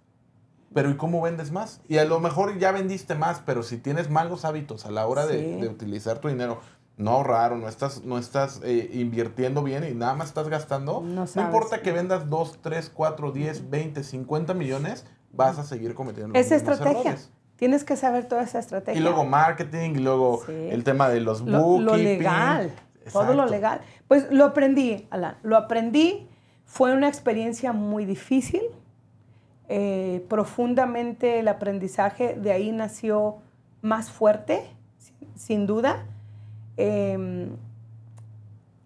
Pero 0.74 0.90
¿y 0.90 0.96
cómo 0.96 1.20
vendes 1.20 1.52
más? 1.52 1.80
Y 1.88 1.98
a 1.98 2.04
lo 2.04 2.18
mejor 2.18 2.58
ya 2.58 2.72
vendiste 2.72 3.14
más, 3.14 3.42
pero 3.44 3.62
si 3.62 3.76
tienes 3.76 4.08
malos 4.08 4.44
hábitos 4.44 4.86
a 4.86 4.90
la 4.90 5.06
hora 5.06 5.26
de, 5.26 5.68
utilizar 5.68 6.18
tu 6.18 6.28
dinero, 6.28 6.60
no 6.96 7.10
ahorrar 7.10 7.52
o 7.52 7.58
no 7.58 7.68
estás, 7.68 8.04
no 8.04 8.16
estás 8.16 8.60
eh, 8.64 8.90
invirtiendo 8.94 9.62
bien 9.62 9.84
y 9.84 9.94
nada 9.94 10.14
más 10.14 10.28
estás 10.28 10.48
gastando, 10.48 11.02
no, 11.02 11.26
importa 11.36 11.82
que 11.82 11.92
vendas 11.92 12.30
2, 12.30 12.60
3, 12.62 12.90
4, 12.94 13.32
10, 13.32 13.70
20, 13.70 14.02
50 14.02 14.54
millones, 14.54 15.04
vas 15.32 15.58
a 15.58 15.64
seguir 15.64 15.94
cometiendo 15.94 16.38
Esa 16.38 16.56
estrategia. 16.56 17.18
Tienes 17.62 17.84
que 17.84 17.94
saber 17.94 18.24
toda 18.24 18.42
esa 18.42 18.58
estrategia. 18.58 18.98
Y 18.98 19.04
luego 19.04 19.24
marketing, 19.24 19.90
y 19.90 20.00
luego 20.00 20.42
el 20.48 20.82
tema 20.82 21.08
de 21.08 21.20
los 21.20 21.42
bookkeeping. 21.44 21.84
Lo, 21.84 21.96
legal, 21.96 22.72
todo 23.12 23.34
lo 23.34 23.46
legal. 23.46 23.82
Pues 24.08 24.32
lo 24.32 24.46
aprendí, 24.46 25.06
Alan, 25.10 25.36
lo 25.44 25.56
aprendí. 25.56 26.28
Fue 26.64 26.92
una 26.92 27.06
experiencia 27.06 27.72
muy 27.72 28.04
difícil, 28.04 28.62
eh, 29.68 30.26
profundamente 30.28 31.38
el 31.38 31.46
aprendizaje, 31.46 32.34
de 32.34 32.50
ahí 32.50 32.72
nació 32.72 33.36
más 33.80 34.10
fuerte, 34.10 34.64
sin 35.36 35.64
duda. 35.64 36.04
Em, 36.76 37.50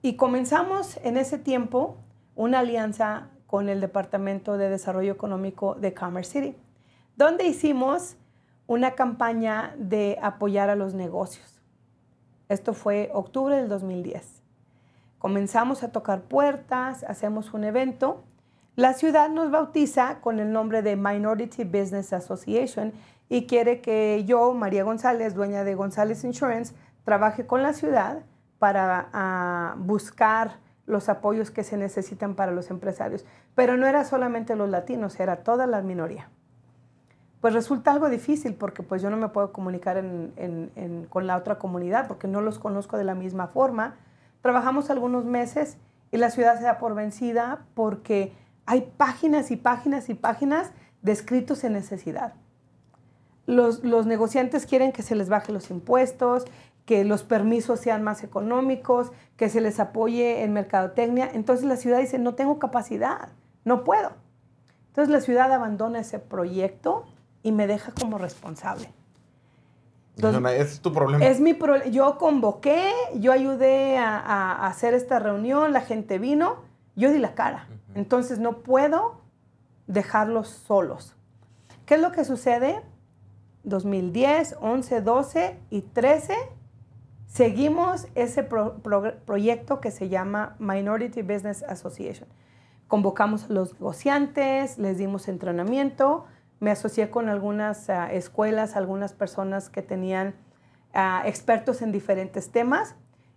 y 0.02 0.16
comenzamos 0.16 0.98
en 1.02 1.16
ese 1.16 1.38
tiempo 1.38 1.96
una 2.34 2.58
alianza 2.58 3.30
con 3.46 3.70
el 3.70 3.80
Departamento 3.80 4.58
de 4.58 4.68
Desarrollo 4.68 5.12
Económico 5.12 5.76
de 5.76 5.94
Commerce 5.94 6.30
City, 6.30 6.54
donde 7.16 7.46
hicimos 7.46 8.18
una 8.66 8.92
campaña 8.92 9.74
de 9.78 10.18
apoyar 10.22 10.70
a 10.70 10.76
los 10.76 10.94
negocios. 10.94 11.60
Esto 12.48 12.74
fue 12.74 13.10
octubre 13.12 13.56
del 13.56 13.68
2010. 13.68 14.42
Comenzamos 15.18 15.82
a 15.82 15.92
tocar 15.92 16.22
puertas, 16.22 17.04
hacemos 17.04 17.54
un 17.54 17.64
evento. 17.64 18.24
La 18.76 18.92
ciudad 18.92 19.30
nos 19.30 19.50
bautiza 19.50 20.20
con 20.20 20.38
el 20.38 20.52
nombre 20.52 20.82
de 20.82 20.96
Minority 20.96 21.64
Business 21.64 22.12
Association 22.12 22.92
y 23.28 23.46
quiere 23.46 23.80
que 23.80 24.24
yo, 24.26 24.52
María 24.52 24.84
González, 24.84 25.34
dueña 25.34 25.64
de 25.64 25.74
González 25.74 26.22
Insurance, 26.24 26.74
trabaje 27.04 27.46
con 27.46 27.62
la 27.62 27.72
ciudad 27.72 28.20
para 28.58 29.08
ah, 29.12 29.74
buscar 29.78 30.58
los 30.86 31.08
apoyos 31.08 31.50
que 31.50 31.64
se 31.64 31.76
necesitan 31.76 32.34
para 32.34 32.52
los 32.52 32.70
empresarios. 32.70 33.24
Pero 33.54 33.76
no 33.76 33.86
era 33.86 34.04
solamente 34.04 34.54
los 34.54 34.68
latinos, 34.68 35.18
era 35.18 35.42
toda 35.42 35.66
la 35.66 35.82
minoría. 35.82 36.28
Pues 37.40 37.54
resulta 37.54 37.92
algo 37.92 38.08
difícil 38.08 38.54
porque 38.54 38.82
pues 38.82 39.02
yo 39.02 39.10
no 39.10 39.16
me 39.16 39.28
puedo 39.28 39.52
comunicar 39.52 40.02
con 41.10 41.26
la 41.26 41.36
otra 41.36 41.58
comunidad 41.58 42.08
porque 42.08 42.28
no 42.28 42.40
los 42.40 42.58
conozco 42.58 42.96
de 42.96 43.04
la 43.04 43.14
misma 43.14 43.48
forma. 43.48 43.96
Trabajamos 44.40 44.90
algunos 44.90 45.24
meses 45.24 45.76
y 46.10 46.16
la 46.16 46.30
ciudad 46.30 46.58
se 46.58 46.64
da 46.64 46.78
por 46.78 46.94
vencida 46.94 47.66
porque 47.74 48.32
hay 48.64 48.92
páginas 48.96 49.50
y 49.50 49.56
páginas 49.56 50.08
y 50.08 50.14
páginas 50.14 50.72
de 51.02 51.12
escritos 51.12 51.62
en 51.64 51.74
necesidad. 51.74 52.34
Los, 53.44 53.84
los 53.84 54.06
negociantes 54.06 54.66
quieren 54.66 54.90
que 54.90 55.02
se 55.02 55.14
les 55.14 55.28
baje 55.28 55.52
los 55.52 55.70
impuestos, 55.70 56.46
que 56.84 57.04
los 57.04 57.22
permisos 57.22 57.80
sean 57.80 58.02
más 58.02 58.24
económicos, 58.24 59.12
que 59.36 59.50
se 59.50 59.60
les 59.60 59.78
apoye 59.78 60.42
en 60.42 60.52
mercadotecnia. 60.52 61.30
Entonces 61.32 61.66
la 61.66 61.76
ciudad 61.76 61.98
dice, 61.98 62.18
no 62.18 62.34
tengo 62.34 62.58
capacidad, 62.58 63.28
no 63.64 63.84
puedo. 63.84 64.12
Entonces 64.88 65.12
la 65.12 65.20
ciudad 65.20 65.52
abandona 65.52 66.00
ese 66.00 66.18
proyecto 66.18 67.04
y 67.46 67.52
me 67.52 67.66
deja 67.66 67.92
como 67.92 68.18
responsable. 68.18 68.90
ese 70.16 70.60
es 70.60 70.80
tu 70.80 70.92
problema. 70.92 71.24
Es 71.24 71.40
mi 71.40 71.56
Yo 71.90 72.18
convoqué, 72.18 72.92
yo 73.14 73.32
ayudé 73.32 73.98
a, 73.98 74.18
a, 74.18 74.66
hacer 74.66 74.94
esta 74.94 75.18
reunión, 75.18 75.72
la 75.72 75.80
gente 75.80 76.18
vino, 76.18 76.56
yo 76.96 77.12
di 77.12 77.18
la 77.18 77.34
cara. 77.34 77.68
Entonces 77.94 78.38
no 78.38 78.58
puedo 78.58 79.20
dejarlos 79.86 80.48
solos. 80.48 81.14
¿Qué 81.86 81.94
es 81.94 82.00
lo 82.00 82.12
que 82.12 82.24
sucede? 82.24 82.82
2010, 83.62 84.56
11, 84.60 85.00
12 85.00 85.58
y 85.70 85.80
13 85.82 86.34
Seguimos 87.36 88.06
ese 88.14 88.44
proyecto 88.44 89.80
que 89.80 89.90
se 89.90 90.08
llama 90.08 90.56
Minority 90.58 91.20
Business 91.20 91.62
Association. 91.64 92.26
Convocamos 92.88 93.50
a 93.50 93.52
los 93.52 93.74
negociantes, 93.74 94.78
les 94.78 94.96
dimos 94.96 95.28
entrenamiento, 95.28 96.24
me 96.60 96.70
asocié 96.70 97.10
con 97.10 97.28
algunas 97.28 97.90
ah, 97.90 98.12
escuelas, 98.12 98.76
algunas 98.76 99.12
personas 99.12 99.68
que 99.68 99.82
tenían 99.82 100.34
ah, 100.94 101.22
expertos 101.26 101.82
en 101.82 101.92
diferentes 101.92 102.50
temas 102.50 102.94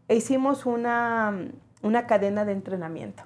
e 0.08 0.16
hicimos 0.16 0.66
una, 0.66 1.52
una 1.82 2.08
cadena 2.08 2.46
de 2.46 2.54
entrenamiento. 2.54 3.24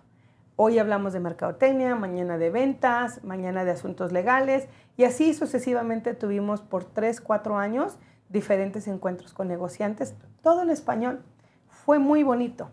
Hoy 0.55 0.77
hablamos 0.77 1.13
de 1.13 1.19
mercadotecnia, 1.19 1.95
mañana 1.95 2.37
de 2.37 2.51
ventas, 2.51 3.23
mañana 3.23 3.65
de 3.65 3.71
asuntos 3.71 4.11
legales 4.11 4.67
y 4.97 5.05
así 5.05 5.33
sucesivamente 5.33 6.13
tuvimos 6.13 6.61
por 6.61 6.83
tres, 6.83 7.21
cuatro 7.21 7.57
años 7.57 7.97
diferentes 8.29 8.87
encuentros 8.87 9.33
con 9.33 9.47
negociantes, 9.47 10.15
todo 10.41 10.63
en 10.63 10.69
español. 10.69 11.23
Fue 11.67 11.99
muy 11.99 12.23
bonito. 12.23 12.69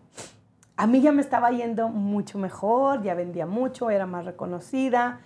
A 0.77 0.87
mí 0.87 1.03
ya 1.03 1.13
me 1.13 1.21
estaba 1.21 1.51
yendo 1.51 1.89
mucho 1.89 2.39
mejor, 2.39 3.03
ya 3.03 3.15
vendía 3.15 3.47
mucho, 3.47 3.91
era 3.91 4.07
más 4.07 4.25
reconocida, 4.25 5.21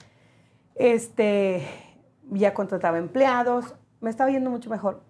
este, 0.74 1.66
ya 2.30 2.54
contrataba 2.54 2.98
empleados, 2.98 3.74
me 4.00 4.10
estaba 4.10 4.30
yendo 4.30 4.50
mucho 4.50 4.70
mejor. 4.70 5.02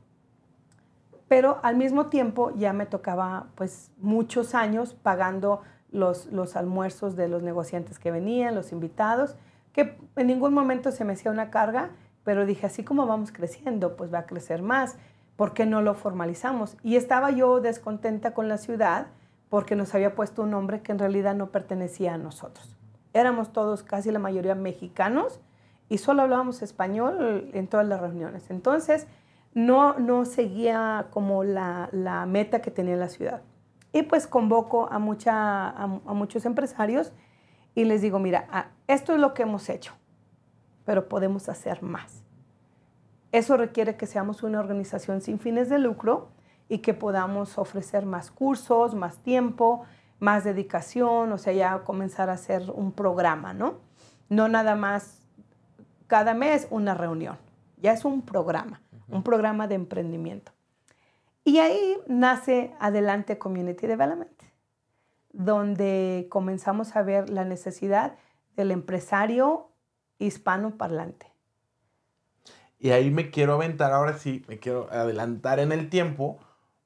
Pero 1.28 1.58
al 1.62 1.76
mismo 1.76 2.06
tiempo 2.06 2.52
ya 2.56 2.72
me 2.72 2.86
tocaba 2.86 3.46
pues 3.54 3.90
muchos 3.98 4.54
años 4.54 4.94
pagando 4.94 5.62
los, 5.90 6.26
los 6.26 6.56
almuerzos 6.56 7.16
de 7.16 7.28
los 7.28 7.42
negociantes 7.42 7.98
que 7.98 8.10
venían, 8.10 8.54
los 8.54 8.72
invitados, 8.72 9.36
que 9.72 9.96
en 10.16 10.26
ningún 10.26 10.54
momento 10.54 10.92
se 10.92 11.04
me 11.04 11.14
hacía 11.14 11.30
una 11.30 11.50
carga, 11.50 11.90
pero 12.24 12.46
dije, 12.46 12.66
así 12.66 12.84
como 12.84 13.06
vamos 13.06 13.32
creciendo, 13.32 13.96
pues 13.96 14.12
va 14.12 14.20
a 14.20 14.26
crecer 14.26 14.62
más. 14.62 14.96
¿por 15.36 15.54
qué 15.54 15.66
no 15.66 15.82
lo 15.82 15.94
formalizamos? 15.94 16.76
Y 16.82 16.96
estaba 16.96 17.30
yo 17.30 17.60
descontenta 17.60 18.34
con 18.34 18.48
la 18.48 18.58
ciudad 18.58 19.08
porque 19.48 19.76
nos 19.76 19.94
había 19.94 20.14
puesto 20.14 20.42
un 20.42 20.50
nombre 20.50 20.82
que 20.82 20.92
en 20.92 20.98
realidad 20.98 21.34
no 21.34 21.50
pertenecía 21.50 22.14
a 22.14 22.18
nosotros. 22.18 22.76
Éramos 23.12 23.52
todos, 23.52 23.82
casi 23.82 24.10
la 24.10 24.18
mayoría, 24.18 24.54
mexicanos 24.54 25.40
y 25.89 25.99
solo 25.99 26.22
hablábamos 26.22 26.62
español 26.62 27.51
en 27.53 27.66
todas 27.66 27.87
las 27.87 28.01
reuniones. 28.01 28.51
Entonces, 28.51 29.07
no, 29.55 29.99
no 29.99 30.24
seguía 30.24 31.07
como 31.11 31.45
la, 31.45 31.89
meta 32.28 32.61
que 32.61 32.70
tenía 32.70 32.97
la 32.97 33.09
ciudad. 33.09 33.43
Y 33.93 34.03
pues 34.03 34.26
convoco 34.26 34.89
a, 34.91 34.99
mucha, 34.99 35.68
a, 35.68 35.87
muchos 35.87 36.45
empresarios 36.45 37.12
y 37.74 37.85
les 37.85 38.03
digo, 38.03 38.18
mira, 38.18 38.72
esto 38.89 39.14
es 39.14 39.20
lo 39.20 39.35
que 39.35 39.43
hemos 39.43 39.68
hecho, 39.68 39.95
pero 40.85 41.09
podemos 41.09 41.49
hacer 41.49 41.82
más. 41.82 42.24
Eso 43.30 43.57
requiere 43.57 43.97
que 43.97 44.07
seamos 44.07 44.43
una 44.43 44.61
organización 44.61 45.20
sin 45.20 45.39
fines 45.39 45.68
de 45.68 45.78
lucro 45.78 46.28
y 46.68 46.78
que 46.78 46.95
podamos 46.95 47.59
ofrecer 47.59 48.07
más 48.07 48.30
cursos, 48.30 48.95
más 48.95 49.18
tiempo, 49.18 49.85
más 50.18 50.45
dedicación, 50.45 51.32
o 51.32 51.39
sea, 51.39 51.53
ya 51.53 51.85
comenzar 51.85 52.30
a 52.30 52.35
hacer 52.35 52.70
un 52.72 52.93
programa, 52.93 53.53
¿no? 53.53 53.74
No 54.28 54.49
nada 54.49 54.74
más 54.74 55.24
cada 56.14 56.32
mes 56.32 56.68
una 56.70 56.94
reunión, 56.94 57.38
ya 57.76 57.92
es 57.92 58.04
un 58.04 58.22
programa, 58.22 58.80
un 59.08 59.24
programa 59.24 59.66
de 59.66 59.74
emprendimiento. 59.74 60.52
Y 61.42 61.58
ahí 61.58 61.98
nace 62.06 62.72
Adelante 62.78 63.36
Community 63.36 63.88
Development, 63.88 64.40
donde 65.32 66.28
comenzamos 66.30 66.94
a 66.94 67.02
ver 67.02 67.30
la 67.30 67.44
necesidad 67.44 68.16
del 68.54 68.70
empresario 68.70 69.72
hispano 70.20 70.76
parlante. 70.76 71.32
Y 72.78 72.92
ahí 72.92 73.10
me 73.10 73.32
quiero 73.32 73.54
aventar, 73.54 73.92
ahora 73.92 74.16
sí, 74.16 74.44
me 74.46 74.60
quiero 74.60 74.88
adelantar 74.92 75.58
en 75.58 75.72
el 75.72 75.90
tiempo, 75.90 76.38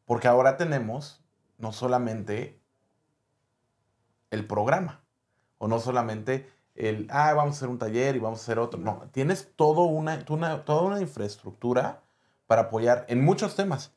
porque 0.06 0.26
ahora 0.26 0.56
tenemos 0.56 1.22
no 1.58 1.72
solamente 1.72 2.62
el 4.30 4.46
programa, 4.46 5.02
o 5.58 5.68
no 5.68 5.80
solamente 5.80 6.48
el, 6.78 7.06
ah, 7.10 7.34
vamos 7.34 7.54
a 7.54 7.58
hacer 7.58 7.68
un 7.68 7.78
taller 7.78 8.16
y 8.16 8.18
vamos 8.18 8.40
a 8.40 8.42
hacer 8.42 8.58
otro. 8.58 8.78
No, 8.78 9.02
tienes 9.12 9.52
todo 9.56 9.82
una, 9.82 10.24
toda 10.24 10.82
una 10.82 11.00
infraestructura 11.00 12.02
para 12.46 12.62
apoyar 12.62 13.04
en 13.08 13.22
muchos 13.24 13.56
temas. 13.56 13.92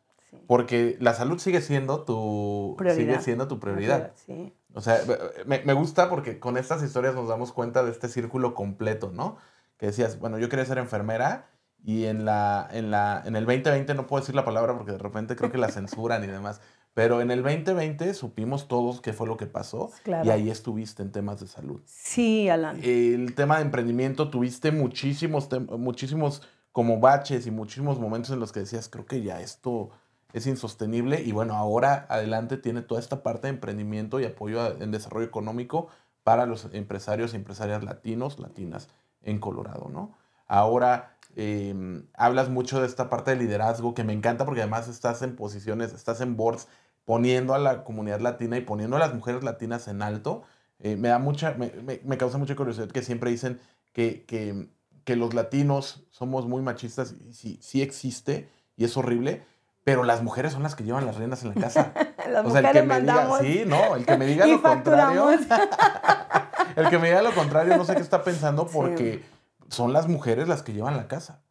Porque 0.47 0.97
la 1.01 1.13
salud 1.13 1.39
sigue 1.39 1.59
siendo 1.59 2.03
tu 2.03 2.75
prioridad. 2.77 3.01
Sigue 3.01 3.21
siendo 3.21 3.47
tu 3.49 3.59
prioridad. 3.59 4.13
Sí. 4.15 4.53
O 4.73 4.79
sea, 4.79 5.01
me, 5.45 5.61
me, 5.63 5.73
gusta 5.73 6.09
porque 6.09 6.39
con 6.39 6.55
estas 6.55 6.81
historias 6.83 7.15
nos 7.15 7.27
damos 7.27 7.51
cuenta 7.51 7.83
de 7.83 7.91
este 7.91 8.07
círculo 8.07 8.53
completo, 8.55 9.11
¿no? 9.13 9.37
Que 9.77 9.87
decías, 9.87 10.19
bueno, 10.19 10.37
yo 10.37 10.47
quería 10.47 10.63
ser 10.65 10.77
enfermera 10.77 11.49
y 11.83 12.05
en, 12.05 12.25
la, 12.25 12.67
en, 12.71 12.91
la, 12.91 13.23
en 13.25 13.35
el 13.35 13.45
2020 13.45 13.93
no 13.93 14.07
puedo 14.07 14.21
decir 14.21 14.35
la 14.35 14.45
palabra 14.45 14.77
porque 14.77 14.93
de 14.93 14.99
repente 14.99 15.35
creo 15.35 15.51
que 15.51 15.57
la 15.57 15.67
censuran 15.71 16.23
y 16.23 16.27
demás. 16.27 16.61
Pero 16.93 17.21
en 17.21 17.31
el 17.31 17.41
2020 17.41 18.13
supimos 18.13 18.67
todos 18.67 18.99
qué 18.99 19.13
fue 19.13 19.25
lo 19.25 19.37
que 19.37 19.45
pasó 19.45 19.91
y 20.05 20.29
ahí 20.29 20.49
estuviste 20.49 21.01
en 21.01 21.11
temas 21.11 21.39
de 21.39 21.47
salud. 21.47 21.81
Sí, 21.85 22.49
Alan. 22.49 22.79
El 22.83 23.33
tema 23.33 23.57
de 23.57 23.63
emprendimiento, 23.63 24.29
tuviste 24.29 24.71
muchísimos, 24.71 25.47
muchísimos 25.77 26.41
como 26.71 26.99
baches 26.99 27.47
y 27.47 27.51
muchísimos 27.51 27.99
momentos 27.99 28.31
en 28.31 28.39
los 28.39 28.51
que 28.51 28.61
decías, 28.61 28.89
creo 28.89 29.05
que 29.05 29.21
ya 29.21 29.41
esto 29.41 29.91
es 30.33 30.47
insostenible 30.47 31.21
y 31.21 31.31
bueno, 31.31 31.55
ahora 31.55 32.05
adelante 32.09 32.57
tiene 32.57 32.81
toda 32.81 32.99
esta 33.01 33.23
parte 33.23 33.47
de 33.47 33.53
emprendimiento 33.53 34.19
y 34.19 34.25
apoyo 34.25 34.81
en 34.81 34.91
desarrollo 34.91 35.25
económico 35.25 35.87
para 36.23 36.45
los 36.45 36.69
empresarios 36.73 37.33
y 37.33 37.37
empresarias 37.37 37.83
latinos, 37.83 38.39
latinas 38.39 38.89
en 39.23 39.39
Colorado, 39.39 39.89
¿no? 39.89 40.13
Ahora 40.53 41.11
Em, 41.35 42.03
hablas 42.13 42.49
mucho 42.49 42.81
de 42.81 42.87
esta 42.87 43.09
parte 43.09 43.31
de 43.31 43.37
liderazgo 43.37 43.93
que 43.93 44.03
me 44.03 44.13
encanta 44.13 44.45
porque 44.45 44.61
además 44.61 44.87
estás 44.89 45.21
en 45.21 45.35
posiciones, 45.35 45.93
estás 45.93 46.19
en 46.19 46.35
boards 46.35 46.67
poniendo 47.05 47.53
a 47.53 47.59
la 47.59 47.83
comunidad 47.83 48.19
latina 48.19 48.57
y 48.57 48.61
poniendo 48.61 48.97
a 48.97 48.99
las 48.99 49.13
mujeres 49.13 49.43
latinas 49.43 49.87
en 49.87 50.01
alto. 50.01 50.43
Eh, 50.79 50.97
me 50.97 51.07
da 51.07 51.19
mucha, 51.19 51.53
me, 51.53 51.71
me, 52.03 52.17
causa 52.17 52.37
mucha 52.37 52.55
curiosidad 52.55 52.89
que 52.89 53.01
siempre 53.01 53.29
dicen 53.31 53.59
que, 53.93 54.25
que, 54.25 54.67
que 55.05 55.15
los 55.15 55.33
latinos 55.33 56.03
somos 56.11 56.47
muy 56.47 56.61
machistas 56.61 57.13
y 57.13 57.33
sí, 57.33 57.59
sí 57.61 57.81
existe 57.81 58.49
y 58.75 58.83
es 58.83 58.97
horrible, 58.97 59.43
pero 59.83 60.03
las 60.03 60.23
mujeres 60.23 60.53
son 60.53 60.63
las 60.63 60.75
que 60.75 60.83
llevan 60.83 61.05
las 61.05 61.15
riendas 61.15 61.43
en 61.43 61.49
la 61.49 61.61
casa. 61.61 61.93
las 62.29 62.45
o 62.45 62.51
sea, 62.51 62.59
el 62.59 62.71
que 62.71 62.83
me 62.83 62.99
diga, 62.99 63.39
sí, 63.39 63.63
no, 63.65 63.95
el 63.95 64.05
que 64.05 64.17
me 64.17 64.25
diga 64.25 64.45
lo 64.47 64.61
contrario. 64.61 65.29
el 66.75 66.89
que 66.89 66.99
me 66.99 67.07
diga 67.07 67.21
lo 67.21 67.33
contrario, 67.33 67.77
no 67.77 67.85
sé 67.85 67.95
qué 67.95 68.01
está 68.01 68.23
pensando 68.23 68.67
porque 68.67 69.23
son 69.71 69.93
las 69.93 70.07
mujeres 70.07 70.47
las 70.47 70.63
que 70.63 70.73
llevan 70.73 70.97
la 70.97 71.07
casa. 71.07 71.41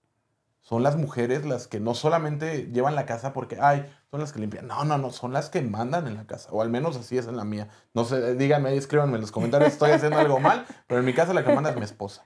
Son 0.61 0.83
las 0.83 0.97
mujeres 0.97 1.45
las 1.47 1.67
que 1.67 1.81
no 1.81 1.95
solamente 1.95 2.71
llevan 2.71 2.95
la 2.95 3.07
casa 3.07 3.33
porque, 3.33 3.59
ay, 3.61 3.91
son 4.11 4.21
las 4.21 4.33
que 4.33 4.41
limpian. 4.41 4.67
No, 4.67 4.85
no, 4.85 4.99
no, 4.99 5.11
son 5.11 5.33
las 5.33 5.49
que 5.49 5.63
mandan 5.63 6.07
en 6.07 6.15
la 6.15 6.27
casa. 6.27 6.51
O 6.53 6.63
al 6.63 6.69
menos 6.69 6.97
así 6.97 7.19
es 7.19 7.27
en 7.27 7.37
la 7.37 7.45
mía. 7.45 7.69
No 7.95 8.05
sé, 8.05 8.37
díganme, 8.37 8.77
escríbanme 8.77 9.17
en 9.17 9.23
los 9.23 9.33
comentarios, 9.33 9.73
estoy 9.73 9.91
haciendo 9.91 10.19
algo 10.19 10.39
mal, 10.39 10.67
pero 10.87 11.01
en 11.01 11.07
mi 11.07 11.15
casa 11.15 11.35
la 11.35 11.45
que 11.45 11.55
manda 11.55 11.71
es 11.71 11.77
mi 11.77 11.83
esposa. 11.83 12.25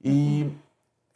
Y 0.00 0.46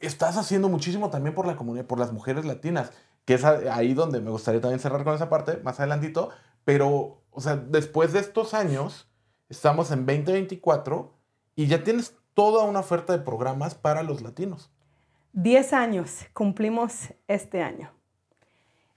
estás 0.00 0.36
haciendo 0.36 0.68
muchísimo 0.68 1.08
también 1.08 1.34
por 1.34 1.46
la 1.46 1.56
comunidad, 1.56 1.86
por 1.86 1.98
las 1.98 2.12
mujeres 2.12 2.44
latinas 2.44 2.90
que 3.26 3.34
es 3.34 3.44
ahí 3.44 3.92
donde 3.92 4.20
me 4.20 4.30
gustaría 4.30 4.60
también 4.60 4.78
cerrar 4.78 5.04
con 5.04 5.14
esa 5.14 5.28
parte, 5.28 5.58
más 5.64 5.80
adelantito, 5.80 6.30
pero, 6.64 7.22
o 7.30 7.40
sea, 7.40 7.56
después 7.56 8.12
de 8.12 8.20
estos 8.20 8.54
años, 8.54 9.08
estamos 9.48 9.90
en 9.90 10.06
2024 10.06 11.12
y 11.56 11.66
ya 11.66 11.82
tienes 11.82 12.14
toda 12.36 12.64
una 12.64 12.80
oferta 12.80 13.14
de 13.16 13.24
programas 13.24 13.74
para 13.74 14.02
los 14.02 14.20
latinos. 14.20 14.70
Diez 15.32 15.72
años 15.72 16.26
cumplimos 16.34 17.14
este 17.28 17.62
año. 17.62 17.90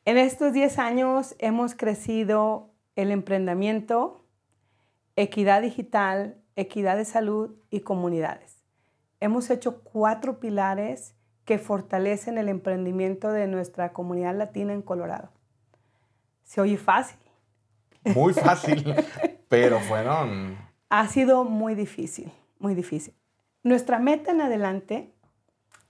En 0.03 0.17
estos 0.17 0.51
diez 0.51 0.77
años 0.77 1.35
hemos 1.39 1.73
crecido 1.73 2.73
el 2.97 3.11
emprendimiento, 3.11 4.25
equidad 5.15 5.61
digital, 5.61 6.35
equidad 6.57 6.97
de 6.97 7.05
salud 7.05 7.55
y 7.69 7.79
comunidades. 7.79 8.65
Hemos 9.21 9.49
hecho 9.49 9.83
cuatro 9.83 10.41
pilares 10.41 11.15
que 11.45 11.59
fortalecen 11.59 12.37
el 12.37 12.49
emprendimiento 12.49 13.31
de 13.31 13.47
nuestra 13.47 13.93
comunidad 13.93 14.35
latina 14.35 14.73
en 14.73 14.81
Colorado. 14.81 15.31
Se 16.43 16.59
oye 16.59 16.75
fácil. 16.75 17.19
Muy 18.03 18.33
fácil, 18.33 18.83
pero 19.47 19.79
fueron... 19.79 20.57
Ha 20.89 21.07
sido 21.07 21.45
muy 21.45 21.73
difícil, 21.75 22.33
muy 22.59 22.75
difícil. 22.75 23.13
Nuestra 23.64 23.99
meta 23.99 24.32
en 24.32 24.41
adelante 24.41 25.14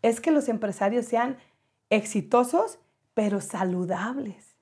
es 0.01 0.21
que 0.21 0.31
los 0.31 0.49
empresarios 0.49 1.05
sean 1.05 1.37
exitosos, 1.89 2.79
pero 3.13 3.41
saludables. 3.41 4.55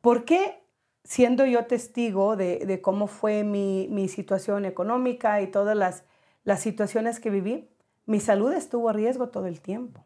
¿Por 0.00 0.24
qué? 0.24 0.62
Siendo 1.02 1.46
yo 1.46 1.66
testigo 1.66 2.36
de, 2.36 2.80
cómo 2.82 3.06
fue 3.06 3.44
mi, 3.44 4.08
situación 4.08 4.64
económica 4.64 5.40
y 5.40 5.48
todas 5.48 5.76
las, 5.76 6.60
situaciones 6.60 7.20
que 7.20 7.30
viví, 7.30 7.68
mi 8.06 8.20
salud 8.20 8.52
estuvo 8.52 8.88
a 8.88 8.92
riesgo 8.92 9.28
todo 9.28 9.46
el 9.46 9.60
tiempo. 9.60 10.04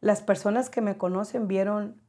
Las 0.00 0.20
personas 0.20 0.70
que 0.70 0.80
me 0.80 0.96
conocen 0.96 1.48
vieron 1.48 2.00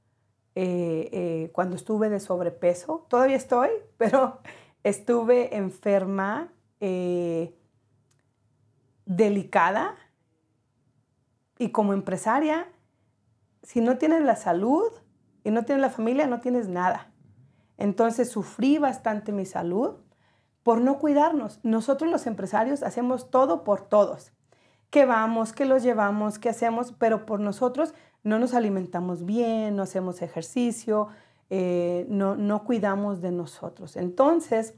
eh, 0.55 1.09
eh, 1.11 1.49
cuando 1.53 1.75
estuve 1.75 2.09
de 2.09 2.19
sobrepeso, 2.19 3.05
todavía 3.09 3.37
estoy, 3.37 3.69
pero 3.97 4.39
estuve 4.83 5.55
enferma, 5.55 6.51
eh, 6.79 7.55
delicada 9.09 9.95
y 11.57 11.71
como 11.71 11.93
empresaria, 11.93 12.67
si 13.63 13.81
no 13.81 13.97
tienes 13.97 14.21
la 14.21 14.35
salud 14.35 14.91
y 15.43 15.49
no 15.51 15.65
tienes 15.65 15.81
la 15.81 15.89
familia, 15.89 16.27
no 16.27 16.39
tienes 16.39 16.69
nada. 16.69 17.11
Entonces 17.77 18.29
sufrí 18.29 18.77
bastante 18.77 19.31
mi 19.31 19.45
salud 19.45 19.95
por 20.63 20.79
no 20.79 20.99
cuidarnos. 20.99 21.59
Nosotros 21.63 22.11
los 22.11 22.27
empresarios 22.27 22.83
hacemos 22.83 23.31
todo 23.31 23.63
por 23.63 23.81
todos 23.81 24.31
que 24.91 25.05
vamos, 25.05 25.53
que 25.53 25.65
los 25.65 25.83
llevamos, 25.83 26.39
que 26.39 26.49
hacemos, 26.49 26.93
pero 26.97 27.25
por 27.25 27.39
nosotros 27.39 27.93
no 28.23 28.37
nos 28.37 28.53
alimentamos 28.53 29.25
bien, 29.25 29.75
no 29.75 29.83
hacemos 29.83 30.21
ejercicio, 30.21 31.07
eh, 31.49 32.05
no, 32.09 32.35
no 32.35 32.63
cuidamos 32.63 33.21
de 33.21 33.31
nosotros. 33.31 33.95
Entonces, 33.95 34.75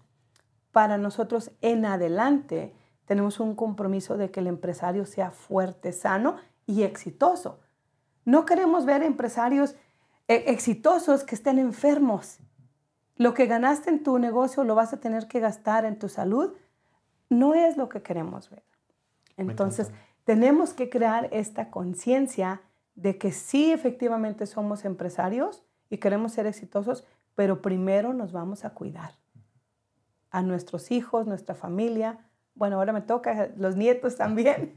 para 0.71 0.97
nosotros 0.97 1.51
en 1.61 1.85
adelante 1.85 2.73
tenemos 3.11 3.41
un 3.41 3.55
compromiso 3.55 4.15
de 4.15 4.31
que 4.31 4.39
el 4.39 4.47
empresario 4.47 5.05
sea 5.05 5.31
fuerte, 5.31 5.91
sano 5.91 6.37
y 6.65 6.83
exitoso. 6.83 7.59
No 8.23 8.45
queremos 8.45 8.85
ver 8.85 9.03
empresarios 9.03 9.75
eh, 10.29 10.45
exitosos 10.47 11.25
que 11.25 11.35
estén 11.35 11.59
enfermos. 11.59 12.39
Lo 13.17 13.33
que 13.33 13.47
ganaste 13.47 13.89
en 13.89 14.01
tu 14.01 14.17
negocio 14.17 14.63
lo 14.63 14.75
vas 14.75 14.93
a 14.93 15.01
tener 15.01 15.27
que 15.27 15.41
gastar 15.41 15.83
en 15.83 15.99
tu 15.99 16.07
salud. 16.07 16.53
No 17.27 17.53
es 17.53 17.75
lo 17.75 17.89
que 17.89 18.01
queremos 18.01 18.49
ver. 18.49 18.63
Entonces, 19.35 19.91
tenemos 20.23 20.73
que 20.73 20.89
crear 20.89 21.27
esta 21.33 21.69
conciencia 21.69 22.61
de 22.95 23.17
que 23.17 23.33
sí, 23.33 23.73
efectivamente 23.73 24.45
somos 24.45 24.85
empresarios 24.85 25.65
y 25.89 25.97
queremos 25.97 26.31
ser 26.31 26.47
exitosos, 26.47 27.05
pero 27.35 27.61
primero 27.61 28.13
nos 28.13 28.31
vamos 28.31 28.63
a 28.63 28.69
cuidar 28.69 29.15
a 30.29 30.41
nuestros 30.43 30.91
hijos, 30.91 31.27
nuestra 31.27 31.55
familia. 31.55 32.30
Bueno, 32.55 32.77
ahora 32.77 32.93
me 32.93 33.01
toca 33.01 33.49
los 33.57 33.75
nietos 33.75 34.15
también, 34.15 34.75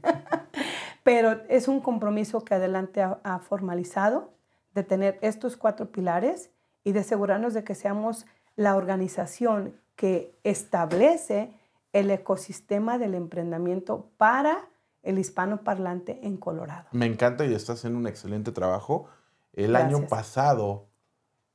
pero 1.03 1.41
es 1.49 1.67
un 1.67 1.81
compromiso 1.81 2.43
que 2.43 2.55
adelante 2.55 3.01
ha, 3.01 3.19
ha, 3.23 3.39
formalizado 3.39 4.33
de 4.73 4.83
tener 4.83 5.19
estos 5.21 5.57
cuatro 5.57 5.91
pilares 5.91 6.51
y 6.83 6.91
de 6.91 7.01
asegurarnos 7.01 7.53
de 7.53 7.63
que 7.63 7.75
seamos 7.75 8.25
la 8.55 8.75
organización 8.75 9.79
que 9.95 10.37
establece 10.43 11.53
el 11.93 12.11
ecosistema 12.11 12.97
del 12.97 13.15
emprendimiento 13.15 14.09
para 14.17 14.69
el 15.05 15.19
hispano 15.19 15.63
parlante 15.63 16.19
en 16.23 16.37
Colorado. 16.37 16.87
Me 16.91 17.05
encanta 17.05 17.45
y 17.45 17.53
estás 17.53 17.79
haciendo 17.79 17.99
un 17.99 18.07
excelente 18.07 18.51
trabajo. 18.51 19.07
El 19.53 19.75
año 19.75 20.07
pasado 20.07 20.87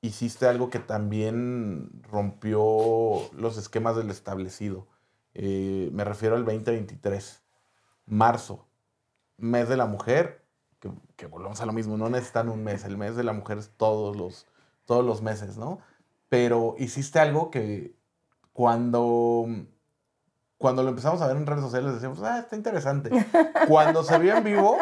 hiciste 0.01 0.47
algo 0.47 0.71
que 0.71 0.79
también 0.79 1.91
rompió 2.11 2.62
los 3.37 3.59
esquemas 3.59 3.97
del 3.97 4.11
establecido. 4.11 4.87
Eh, 5.35 5.91
me 5.93 6.05
refiero 6.05 6.37
al 6.37 6.45
2023, 6.45 7.43
marzo, 8.07 8.66
mes 9.37 9.68
de 9.68 9.76
la 9.76 9.87
mujer, 9.87 10.45
que, 10.81 10.91
que, 11.16 11.26
volvemos 11.26 11.61
a 11.61 11.66
lo 11.66 11.72
mismo, 11.72 11.97
no 11.97 12.09
necesitan 12.09 12.49
un 12.49 12.64
mes, 12.64 12.85
el 12.85 12.97
mes 12.97 13.16
de 13.16 13.24
la 13.24 13.33
mujer 13.33 13.59
es 13.59 13.70
todos 13.76 14.16
los, 14.16 14.47
todos 14.87 15.05
los 15.05 15.22
meses, 15.22 15.57
¿no? 15.57 15.78
Pero 16.28 16.74
hiciste 16.78 17.18
algo 17.18 17.51
que 17.51 17.95
cuando 18.53 19.47
cuando 20.61 20.83
lo 20.83 20.91
empezamos 20.91 21.22
a 21.22 21.26
ver 21.26 21.39
en 21.39 21.47
redes 21.47 21.62
sociales 21.62 21.95
decíamos, 21.95 22.22
ah, 22.22 22.41
está 22.41 22.55
interesante. 22.55 23.09
Cuando 23.66 24.05
se 24.05 24.18
vio 24.18 24.37
en 24.37 24.45
vivo, 24.45 24.76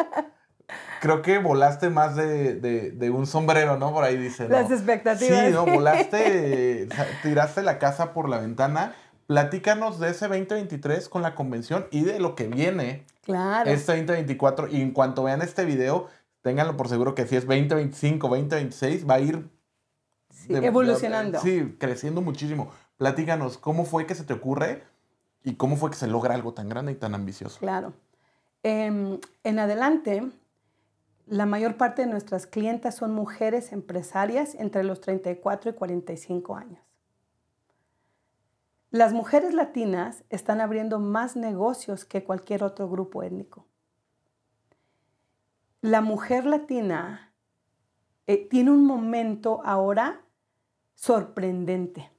creo 0.99 1.21
que 1.21 1.37
volaste 1.37 1.89
más 1.89 2.17
de, 2.17 3.11
un 3.15 3.25
sombrero, 3.25 3.77
¿no? 3.77 3.93
Por 3.93 4.03
ahí 4.03 4.17
dicen. 4.17 4.51
Las 4.51 4.69
expectativas. 4.69 5.39
Sí, 5.39 5.53
¿no? 5.53 5.65
Volaste, 5.73 6.89
tiraste 7.23 7.63
la 7.63 7.79
casa 7.79 8.11
por 8.11 8.27
la 8.27 8.39
ventana. 8.39 8.93
Platícanos 9.29 9.99
de 9.99 10.09
ese 10.09 10.27
2023 10.27 11.07
con 11.07 11.21
la 11.21 11.35
convención 11.35 11.85
y 11.91 12.01
de 12.01 12.19
lo 12.19 12.33
que 12.33 12.47
viene. 12.47 13.05
Claro. 13.21 13.69
Este 13.69 13.95
2024. 13.95 14.69
Y 14.69 14.81
en 14.81 14.89
cuanto 14.89 15.21
vean 15.21 15.43
este 15.43 15.65
video, 15.65 16.07
ténganlo 16.41 16.75
por 16.75 16.89
seguro 16.89 17.13
que 17.13 17.27
si 17.27 17.35
es 17.35 17.45
2025, 17.45 18.27
2026, 18.27 19.07
va 19.07 19.13
a 19.13 19.19
ir... 19.19 19.47
evolucionando. 20.47 21.39
sí, 21.41 21.75
creciendo 21.77 22.21
muchísimo. 22.21 22.71
Platícanos, 22.97 23.59
¿cómo 23.59 23.85
fue 23.85 24.07
que 24.07 24.15
se 24.15 24.23
te 24.23 24.33
ocurre 24.33 24.81
¿Y 25.43 25.57
cómo 25.57 25.75
fue 25.75 25.91
que 25.91 25.95
se 25.95 26.07
logra 26.07 26.33
algo 26.33 26.55
tan 26.55 26.67
grande 26.67 26.93
y 26.93 26.95
tan 26.95 27.13
ambicioso? 27.13 27.59
Claro. 27.59 27.93
Em, 28.63 29.19
en 29.43 29.59
adelante, 29.59 30.27
la 31.27 31.45
mayor 31.45 31.77
parte 31.77 32.01
de 32.01 32.07
nuestras 32.07 32.47
clientas 32.47 32.95
son 32.95 33.13
mujeres 33.13 33.73
empresarias 33.73 34.55
entre 34.55 34.83
los 34.83 35.01
34 35.01 35.69
y 35.69 35.73
45 35.73 36.55
años. 36.55 36.88
Las 38.91 39.13
mujeres 39.13 39.53
latinas 39.53 40.23
están 40.31 40.61
abriendo 40.61 40.97
más 40.99 41.35
negocios 41.35 42.05
que 42.05 42.23
cualquier 42.23 42.63
otro 42.63 42.89
grupo 42.89 43.21
étnico. 43.21 43.67
La 45.81 46.01
mujer 46.01 46.45
latina 46.45 47.31
eh, 48.25 48.47
tiene 48.49 48.71
un 48.71 48.85
momento 48.85 49.61
ahora 49.63 50.21
sorprendente. 50.95 52.11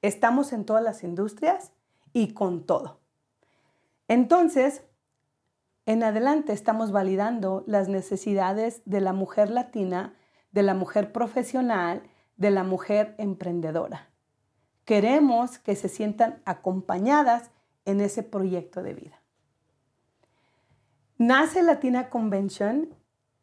Estamos 0.00 0.52
en 0.52 0.64
todas 0.64 0.84
las 0.84 1.02
industrias 1.02 1.72
y 2.12 2.32
con 2.32 2.64
todo. 2.64 3.00
Entonces, 4.06 4.84
en 5.84 6.04
adelante 6.04 6.52
estamos 6.52 6.92
validando 6.92 7.64
las 7.66 7.88
necesidades 7.88 8.82
de 8.84 9.00
la 9.00 9.12
mujer 9.12 9.50
latina, 9.50 10.14
de 10.52 10.62
la 10.62 10.74
mujer 10.74 11.10
profesional, 11.10 12.04
de 12.36 12.52
la 12.52 12.62
mujer 12.62 13.16
emprendedora. 13.18 14.10
Queremos 14.88 15.58
que 15.58 15.76
se 15.76 15.90
sientan 15.90 16.40
acompañadas 16.46 17.50
en 17.84 18.00
ese 18.00 18.22
proyecto 18.22 18.82
de 18.82 18.94
vida. 18.94 19.20
Nace 21.18 21.62
Latina 21.62 22.08
Convention, 22.08 22.88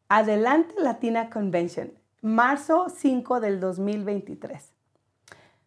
Adelante 0.09 0.73
Latina 0.79 1.29
Convention, 1.29 1.91
marzo 2.23 2.89
5 2.89 3.39
del 3.41 3.59
2023. 3.59 4.73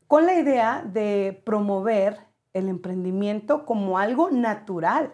con 0.08 0.26
la 0.26 0.34
idea 0.34 0.82
de 0.82 1.40
promover 1.46 2.26
el 2.54 2.68
emprendimiento 2.68 3.64
como 3.64 3.98
algo 3.98 4.32
natural, 4.32 5.12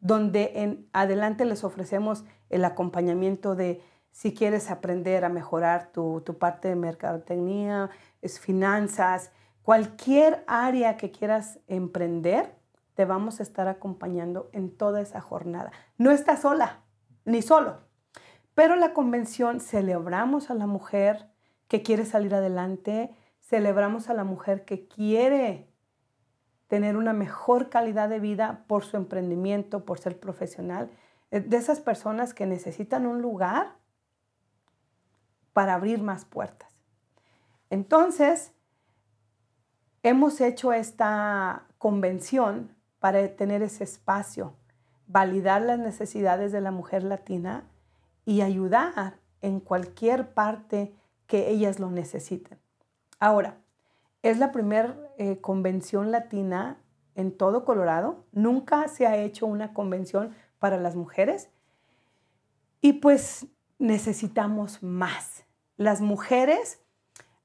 donde 0.00 0.52
en 0.54 0.88
adelante 0.94 1.44
les 1.44 1.62
ofrecemos 1.62 2.24
el 2.48 2.64
acompañamiento 2.64 3.54
de 3.54 3.82
si 4.12 4.32
quieres 4.32 4.70
aprender 4.70 5.26
a 5.26 5.28
mejorar 5.28 5.92
tu, 5.92 6.22
tu 6.22 6.38
parte 6.38 6.68
de 6.68 6.76
mercadotecnia, 6.76 7.90
es 8.22 8.40
finanzas, 8.40 9.30
cualquier 9.64 10.44
área 10.46 10.96
que 10.96 11.10
quieras 11.10 11.58
emprender, 11.66 12.54
te 12.94 13.06
vamos 13.06 13.40
a 13.40 13.42
estar 13.42 13.66
acompañando 13.66 14.50
en 14.52 14.70
toda 14.70 15.00
esa 15.00 15.20
jornada. 15.20 15.72
No 15.98 16.12
estás 16.12 16.42
sola, 16.42 16.82
ni 17.24 17.42
solo. 17.42 17.78
Pero 18.54 18.76
la 18.76 18.92
convención 18.92 19.60
celebramos 19.60 20.50
a 20.50 20.54
la 20.54 20.66
mujer 20.66 21.30
que 21.66 21.82
quiere 21.82 22.04
salir 22.04 22.34
adelante, 22.34 23.12
celebramos 23.40 24.08
a 24.08 24.14
la 24.14 24.22
mujer 24.22 24.64
que 24.64 24.86
quiere 24.86 25.68
tener 26.68 26.96
una 26.96 27.12
mejor 27.12 27.70
calidad 27.70 28.08
de 28.08 28.20
vida 28.20 28.64
por 28.68 28.84
su 28.84 28.96
emprendimiento, 28.96 29.84
por 29.84 29.98
ser 29.98 30.20
profesional, 30.20 30.90
eh, 31.30 31.40
de 31.40 31.56
esas 31.56 31.80
personas 31.80 32.34
que 32.34 32.46
necesitan 32.46 33.06
un 33.06 33.22
lugar 33.22 33.76
para 35.52 35.74
abrir 35.74 36.02
más 36.02 36.24
puertas. 36.24 36.70
Entonces, 37.70 38.52
hemos 40.04 40.40
hecho 40.42 40.72
esta 40.72 41.64
convención 41.78 42.70
para 43.00 43.26
tener 43.34 43.62
ese 43.62 43.84
espacio, 43.84 44.54
validar 45.06 45.62
las 45.62 45.78
necesidades 45.78 46.52
de 46.52 46.60
la 46.60 46.70
mujer 46.70 47.02
latina 47.02 47.64
y 48.24 48.42
ayudar 48.42 49.16
en 49.40 49.60
cualquier 49.60 50.32
parte 50.32 50.94
que 51.26 51.48
ellas 51.48 51.80
lo 51.80 51.90
necesiten. 51.90 52.58
Ahora, 53.18 53.56
es 54.22 54.38
la 54.38 54.52
primera 54.52 54.96
eh, 55.16 55.40
convención 55.40 56.10
latina 56.10 56.78
en 57.14 57.36
todo 57.36 57.64
Colorado. 57.64 58.24
Nunca 58.32 58.88
se 58.88 59.06
ha 59.06 59.16
hecho 59.16 59.46
una 59.46 59.72
convención 59.72 60.34
para 60.58 60.76
las 60.76 60.96
mujeres. 60.96 61.48
Y 62.82 62.94
pues 62.94 63.46
necesitamos 63.78 64.82
más. 64.82 65.44
Las 65.76 66.02
mujeres 66.02 66.83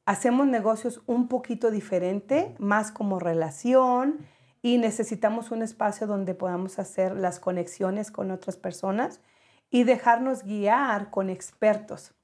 hacemos 0.09 0.47
negocios 0.47 1.03
un 1.05 1.27
poquito 1.27 1.69
diferente, 1.69 2.55
más 2.57 2.91
como 2.91 3.19
relación, 3.19 4.17
y 4.63 4.79
necesitamos 4.79 5.51
un 5.51 5.61
espacio 5.61 6.07
donde 6.07 6.33
podamos 6.33 6.79
hacer 6.79 7.15
las 7.15 7.39
conexiones 7.39 8.09
con 8.09 8.31
otras 8.31 8.57
personas 8.57 9.21
y 9.69 9.83
dejarnos 9.83 10.41
guiar 10.41 11.11
con 11.11 11.29
expertos. 11.29 12.15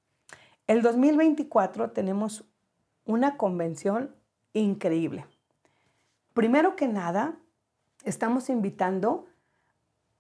El 0.66 0.82
2024 0.82 1.92
tenemos 1.92 2.46
una 3.06 3.38
convención 3.38 4.16
increíble. 4.54 5.28
Primero 6.34 6.76
que 6.76 6.88
nada, 6.88 7.38
estamos 8.04 8.50
invitando 8.50 9.28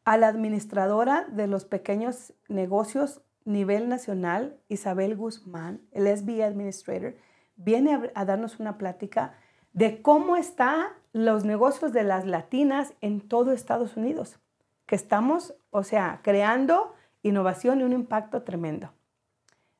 a 0.03 0.17
la 0.17 0.27
administradora 0.27 1.25
de 1.31 1.47
los 1.47 1.65
pequeños 1.65 2.31
negocios 2.47 3.21
nivel 3.43 3.89
nacional, 3.89 4.59
Isabel 4.69 5.15
Guzmán, 5.15 5.81
el 5.93 6.05
SB 6.15 6.43
Administrator, 6.43 7.15
viene 7.55 8.11
a, 8.13 8.25
darnos 8.25 8.59
una 8.59 8.77
plática 8.77 9.33
de 9.73 10.01
cómo 10.01 10.35
están 10.35 10.87
los 11.13 11.45
negocios 11.45 11.93
de 11.93 12.03
las 12.03 12.25
latinas 12.25 12.93
en 13.01 13.21
todo 13.21 13.51
Estados 13.51 13.97
Unidos, 13.97 14.39
que 14.85 14.95
estamos, 14.95 15.55
o 15.71 15.83
sea, 15.83 16.19
creando 16.23 16.93
innovación 17.23 17.81
y 17.81 17.83
un 17.83 17.93
impacto 17.93 18.43
tremendo. 18.43 18.91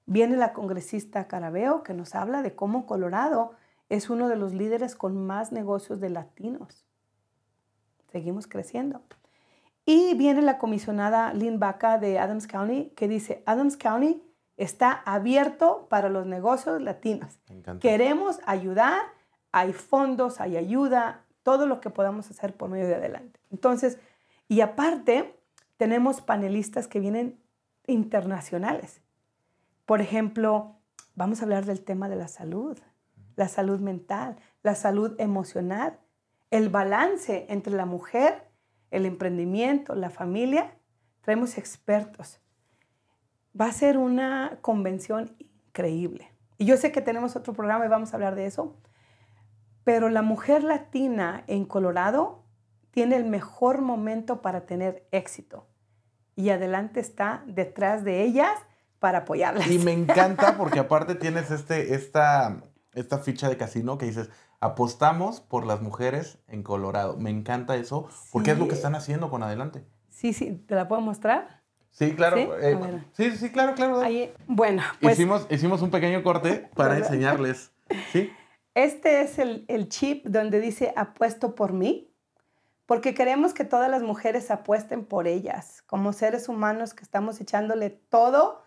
Viene 0.05 0.37
la 0.37 0.53
congresista 0.53 1.27
Carabeo 1.27 1.83
que 1.83 1.93
nos 1.93 2.15
habla 2.15 2.41
de 2.41 2.55
cómo 2.55 2.85
Colorado 2.85 3.53
es 3.89 4.09
uno 4.09 4.29
de 4.29 4.35
los 4.35 4.53
líderes 4.53 4.95
con 4.95 5.25
más 5.25 5.51
negocios 5.51 5.99
de 5.99 6.09
latinos. 6.09 6.85
Seguimos 8.11 8.47
creciendo. 8.47 9.01
Y 9.85 10.15
viene 10.15 10.41
la 10.41 10.57
comisionada 10.57 11.33
Lynn 11.33 11.59
Baca 11.59 11.99
de 11.99 12.17
Adams 12.17 12.47
County 12.47 12.91
que 12.95 13.07
dice, 13.07 13.43
Adams 13.45 13.77
County 13.77 14.23
está 14.57 14.91
abierto 14.91 15.87
para 15.89 16.09
los 16.09 16.25
negocios 16.25 16.81
latinos. 16.81 17.39
Queremos 17.79 18.39
ayudar, 18.45 19.01
hay 19.51 19.73
fondos, 19.73 20.39
hay 20.39 20.57
ayuda, 20.57 21.25
todo 21.43 21.67
lo 21.67 21.81
que 21.81 21.89
podamos 21.89 22.29
hacer 22.31 22.55
por 22.55 22.69
medio 22.69 22.87
de 22.87 22.95
adelante. 22.95 23.39
Entonces, 23.51 23.99
y 24.47 24.61
aparte, 24.61 25.39
tenemos 25.77 26.21
panelistas 26.21 26.87
que 26.87 26.99
vienen 26.99 27.39
internacionales. 27.87 29.01
Por 29.85 30.01
ejemplo, 30.01 30.77
vamos 31.15 31.41
a 31.41 31.43
hablar 31.43 31.65
del 31.65 31.83
tema 31.83 32.09
de 32.09 32.15
la 32.15 32.27
salud 32.27 32.77
la 33.35 33.47
salud 33.47 33.79
mental, 33.79 34.37
la 34.63 34.75
salud 34.75 35.15
emocional, 35.19 35.99
el 36.51 36.69
balance 36.69 37.45
entre 37.49 37.73
la 37.73 37.85
mujer, 37.85 38.49
el 38.91 39.05
emprendimiento, 39.05 39.95
la 39.95 40.09
familia. 40.09 40.77
Traemos 41.21 41.57
expertos. 41.57 42.39
Va 43.59 43.67
a 43.67 43.71
ser 43.71 43.97
una 43.97 44.59
convención 44.61 45.35
increíble. 45.39 46.31
Y 46.57 46.65
yo 46.65 46.77
sé 46.77 46.91
que 46.91 47.01
tenemos 47.01 47.35
otro 47.35 47.53
programa 47.53 47.85
y 47.85 47.89
vamos 47.89 48.13
a 48.13 48.17
hablar 48.17 48.35
de 48.35 48.45
eso, 48.45 48.77
pero 49.83 50.09
la 50.09 50.21
mujer 50.21 50.63
latina 50.63 51.43
en 51.47 51.65
Colorado 51.65 52.43
tiene 52.91 53.15
el 53.17 53.25
mejor 53.25 53.81
momento 53.81 54.41
para 54.41 54.65
tener 54.65 55.07
éxito. 55.11 55.67
Y 56.35 56.49
adelante 56.49 56.99
está 56.99 57.43
detrás 57.45 58.03
de 58.03 58.23
ellas 58.23 58.51
para 58.99 59.19
apoyarlas. 59.19 59.69
Y 59.69 59.79
me 59.79 59.93
encanta 59.93 60.57
porque 60.57 60.79
aparte 60.79 61.15
tienes 61.15 61.51
este, 61.51 61.93
esta 61.93 62.61
esta 62.95 63.19
ficha 63.19 63.49
de 63.49 63.57
casino 63.57 63.97
que 63.97 64.07
dices, 64.07 64.29
apostamos 64.59 65.41
por 65.41 65.65
las 65.65 65.81
mujeres 65.81 66.39
en 66.47 66.63
Colorado. 66.63 67.17
Me 67.17 67.29
encanta 67.29 67.75
eso, 67.75 68.07
porque 68.31 68.51
es 68.51 68.57
lo 68.57 68.67
que 68.67 68.73
están 68.73 68.95
haciendo 68.95 69.29
con 69.29 69.43
adelante. 69.43 69.85
Sí, 70.09 70.33
sí, 70.33 70.63
¿te 70.65 70.75
la 70.75 70.87
puedo 70.87 71.01
mostrar? 71.01 71.54
Sí, 71.95 72.13
claro. 72.13 72.37
Eh, 72.37 73.01
¿Sí? 73.13 73.31
sí, 73.37 73.49
claro, 73.51 73.73
claro. 73.73 74.01
bueno, 74.47 74.83
pues, 74.99 75.13
hicimos, 75.13 75.47
hicimos 75.49 75.81
un 75.81 75.91
pequeño 75.91 76.23
corte 76.23 76.69
para 76.75 76.97
enseñarles. 76.97 77.71
¿sí? 78.11 78.29
Este 78.73 79.21
es 79.21 79.39
el, 79.39 79.63
el 79.69 79.87
chip 79.87 80.25
donde 80.25 80.59
dice 80.59 80.93
apuesto 80.97 81.55
por 81.55 81.71
mí, 81.71 82.11
porque 82.85 83.13
queremos 83.13 83.53
que 83.53 83.63
todas 83.63 83.89
las 83.89 84.03
mujeres 84.03 84.51
apuesten 84.51 85.05
por 85.05 85.25
ellas, 85.25 85.83
como 85.83 86.11
seres 86.11 86.49
humanos 86.49 86.93
que 86.93 87.03
estamos 87.03 87.39
echándole 87.39 87.89
todo 87.89 88.65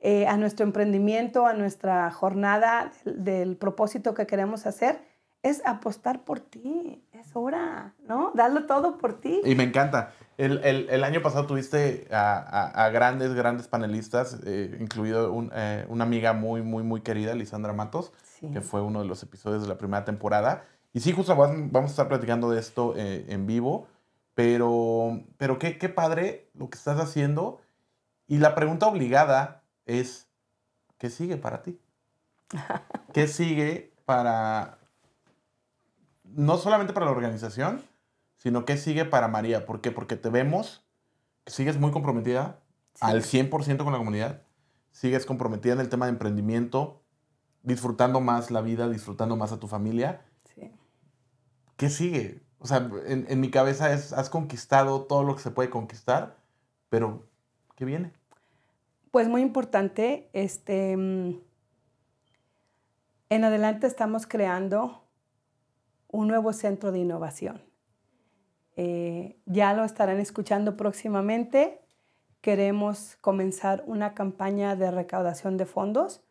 eh, 0.00 0.26
a 0.26 0.36
nuestro 0.36 0.66
emprendimiento, 0.66 1.46
a 1.46 1.54
nuestra 1.54 2.10
jornada 2.10 2.92
del, 3.04 3.56
propósito 3.56 4.12
que 4.12 4.26
queremos 4.26 4.66
hacer, 4.66 5.00
es 5.42 5.64
apostar 5.64 6.22
por 6.24 6.38
ti. 6.38 7.02
Es 7.12 7.34
hora, 7.34 7.94
¿no? 8.06 8.30
Darlo 8.34 8.66
todo 8.66 8.98
por 8.98 9.18
ti. 9.18 9.40
Y 9.44 9.54
me 9.54 9.64
encanta. 9.64 10.12
El, 10.38 10.64
el, 10.64 10.88
el 10.88 11.02
año 11.02 11.20
pasado 11.20 11.46
tuviste 11.46 12.06
a, 12.12 12.84
a, 12.84 12.90
grandes, 12.90 13.34
grandes 13.34 13.66
panelistas, 13.66 14.38
eh, 14.46 14.78
incluido 14.80 15.32
un, 15.32 15.50
eh, 15.52 15.84
una 15.88 16.04
amiga 16.04 16.32
muy, 16.32 16.62
muy, 16.62 16.84
muy 16.84 17.00
querida, 17.00 17.34
Lisandra 17.34 17.72
Matos, 17.72 18.12
que 18.52 18.60
fue 18.60 18.80
uno 18.80 19.00
de 19.00 19.06
los 19.08 19.20
episodios 19.24 19.62
de 19.62 19.68
la 19.68 19.76
primera 19.78 20.04
temporada. 20.04 20.64
Y 20.92 21.00
sí, 21.00 21.10
justo 21.12 21.34
vamos 21.34 21.74
a 21.74 21.84
estar 21.86 22.06
platicando 22.06 22.50
de 22.50 22.60
esto 22.60 22.94
en 22.96 23.48
vivo, 23.48 23.88
pero, 24.34 25.20
pero 25.38 25.58
qué, 25.58 25.76
qué 25.76 25.88
padre 25.88 26.48
lo 26.54 26.70
que 26.70 26.78
estás 26.78 27.00
haciendo. 27.00 27.60
Y 28.28 28.38
la 28.38 28.54
pregunta 28.54 28.86
obligada 28.86 29.64
es, 29.86 30.28
¿qué 30.98 31.10
sigue 31.10 31.36
para 31.36 31.62
ti? 31.62 31.80
¿Qué 33.12 33.26
sigue 33.26 33.92
para, 34.04 34.78
no 36.22 36.58
solamente 36.58 36.92
para 36.92 37.06
la 37.06 37.12
organización, 37.12 37.82
sino 38.38 38.64
qué 38.64 38.76
sigue 38.76 39.04
para 39.04 39.28
María? 39.28 39.66
¿Por 39.66 39.80
qué? 39.80 39.90
Porque 39.90 40.16
te 40.16 40.30
vemos 40.30 40.84
que 41.44 41.52
sigues 41.52 41.78
muy 41.78 41.90
comprometida 41.90 42.60
al 43.00 43.22
100% 43.22 43.84
con 43.84 43.92
la 43.92 43.98
comunidad, 43.98 44.42
sigues 44.90 45.26
comprometida 45.26 45.74
en 45.74 45.80
el 45.80 45.88
tema 45.88 46.06
de 46.06 46.12
emprendimiento, 46.12 47.02
disfrutando 47.62 48.20
más 48.20 48.50
la 48.50 48.60
vida, 48.60 48.88
disfrutando 48.88 49.36
más 49.36 49.52
a 49.52 49.60
tu 49.60 49.68
familia. 49.68 50.22
Sí. 50.54 50.72
¿Qué 51.76 51.90
sigue? 51.90 52.42
O 52.58 52.66
sea, 52.66 52.90
en, 53.06 53.26
en 53.28 53.40
mi 53.40 53.50
cabeza 53.50 53.92
es, 53.92 54.12
has 54.12 54.30
conquistado 54.30 55.02
todo 55.02 55.22
lo 55.22 55.36
que 55.36 55.42
se 55.42 55.50
puede 55.50 55.70
conquistar, 55.70 56.36
pero 56.88 57.26
¿qué 57.76 57.84
viene? 57.84 58.12
Pues 59.10 59.28
muy 59.28 59.42
importante, 59.42 60.28
este, 60.32 60.96
mm, 60.96 61.40
en 63.30 63.44
adelante 63.44 63.86
estamos 63.86 64.26
creando 64.26 65.04
un 66.08 66.28
nuevo 66.28 66.52
centro 66.52 66.92
de 66.92 66.98
innovación. 66.98 67.67
Eh, 68.80 69.40
ya 69.44 69.74
lo 69.74 69.82
estarán 69.82 70.20
escuchando 70.20 70.76
próximamente. 70.76 71.80
Queremos 72.40 73.16
comenzar 73.20 73.82
una 73.88 74.14
campaña 74.14 74.76
de 74.76 74.92
recaudación 74.92 75.56
de 75.56 75.66
fondos 75.66 76.22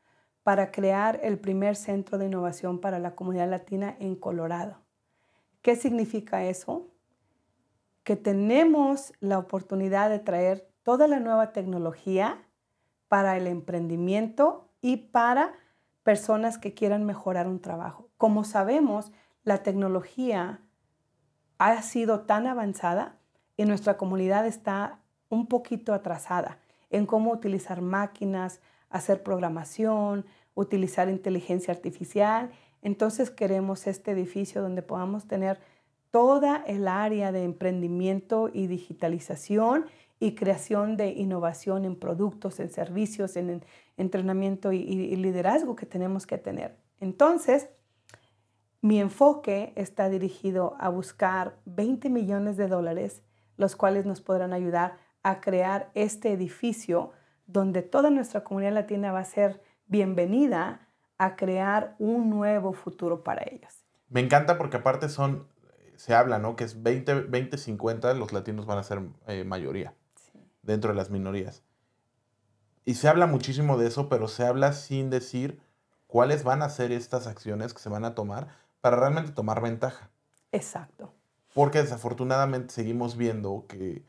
para 0.43 0.71
crear 0.71 1.19
el 1.23 1.39
primer 1.39 1.75
centro 1.75 2.17
de 2.17 2.27
innovación 2.27 2.79
para 2.79 2.99
la 2.99 3.15
comunidad 3.15 3.49
latina 3.49 3.97
en 3.99 4.15
Colorado. 4.15 4.77
¿Qué 5.61 5.75
significa 5.75 6.45
eso? 6.45 6.87
Que 8.05 8.15
tenemos 8.15 9.11
la 9.19 9.39
oportunidad 9.39 10.09
de 10.09 10.19
traer 10.19 10.71
toda 10.83 11.09
la 11.09 11.19
nueva 11.19 11.51
tecnología 11.51 12.47
para 13.09 13.35
el 13.35 13.45
emprendimiento 13.45 14.69
y 14.79 14.95
para 14.95 15.51
personas 16.01 16.57
que 16.57 16.73
quieran 16.73 17.03
mejorar 17.03 17.45
un 17.49 17.59
trabajo. 17.59 18.09
Como 18.15 18.45
sabemos, 18.45 19.11
la 19.43 19.63
tecnología 19.63 20.61
ha 21.57 21.81
sido 21.81 22.21
tan 22.21 22.47
avanzada 22.47 23.17
y 23.55 23.65
nuestra 23.65 23.97
comunidad 23.97 24.45
está 24.45 24.99
un 25.29 25.47
poquito 25.47 25.93
atrasada 25.93 26.59
en 26.89 27.05
cómo 27.05 27.31
utilizar 27.31 27.81
máquinas, 27.81 28.61
hacer 28.89 29.23
programación, 29.23 30.25
utilizar 30.55 31.09
inteligencia 31.09 31.73
artificial. 31.73 32.51
Entonces 32.81 33.29
queremos 33.29 33.87
este 33.87 34.11
edificio 34.11 34.61
donde 34.61 34.81
podamos 34.81 35.27
tener 35.27 35.59
toda 36.11 36.63
el 36.67 36.87
área 36.87 37.31
de 37.31 37.43
emprendimiento 37.43 38.49
y 38.53 38.67
digitalización 38.67 39.85
y 40.19 40.33
creación 40.33 40.97
de 40.97 41.09
innovación 41.09 41.85
en 41.85 41.95
productos, 41.95 42.59
en 42.59 42.69
servicios, 42.69 43.35
en 43.35 43.63
entrenamiento 43.97 44.71
y, 44.71 45.15
liderazgo 45.15 45.75
que 45.75 45.85
tenemos 45.85 46.25
que 46.25 46.37
tener. 46.37 46.75
Entonces, 46.99 47.69
mi 48.81 48.99
enfoque 48.99 49.73
está 49.75 50.09
dirigido 50.09 50.75
a 50.79 50.89
buscar 50.89 51.57
20 51.65 52.09
millones 52.09 52.57
de 52.57 52.67
dólares, 52.67 53.23
los 53.57 53.75
cuales 53.75 54.05
nos 54.05 54.21
podrán 54.21 54.53
ayudar 54.53 54.97
a 55.23 55.41
crear 55.41 55.89
este 55.95 56.31
edificio 56.31 57.11
donde 57.47 57.81
toda 57.81 58.09
nuestra 58.11 58.43
comunidad 58.43 58.73
latina 58.73 59.11
va 59.11 59.19
a 59.19 59.25
ser 59.25 59.61
bienvenida 59.87 60.87
a 61.17 61.35
crear 61.35 61.95
un 61.97 62.29
nuevo 62.29 62.73
futuro 62.73 63.23
para 63.23 63.43
ellos. 63.49 63.83
Me 64.09 64.19
encanta 64.19 64.57
porque 64.57 64.77
aparte 64.77 65.09
son, 65.09 65.47
se 65.95 66.13
habla, 66.13 66.37
¿no? 66.37 66.55
Que 66.55 66.63
es 66.63 66.83
20, 66.83 67.21
20 67.21 67.57
50, 67.57 68.13
los 68.13 68.31
latinos 68.31 68.65
van 68.65 68.77
a 68.77 68.83
ser 68.83 69.01
eh, 69.27 69.43
mayoría 69.43 69.95
dentro 70.61 70.91
de 70.91 70.95
las 70.95 71.09
minorías. 71.09 71.63
Y 72.85 72.93
se 72.93 73.07
habla 73.07 73.25
muchísimo 73.25 73.77
de 73.77 73.87
eso, 73.87 74.07
pero 74.07 74.27
se 74.27 74.45
habla 74.45 74.71
sin 74.73 75.09
decir 75.09 75.59
cuáles 76.05 76.43
van 76.43 76.61
a 76.61 76.69
ser 76.69 76.91
estas 76.91 77.27
acciones 77.27 77.73
que 77.73 77.81
se 77.81 77.89
van 77.89 78.05
a 78.05 78.13
tomar 78.13 78.66
para 78.87 79.01
realmente 79.01 79.33
tomar 79.33 79.59
ventaja. 79.59 80.09
Exacto. 80.53 81.11
Porque 81.53 81.79
desafortunadamente 81.79 82.73
seguimos 82.73 83.17
viendo 83.17 83.65
que 83.67 84.05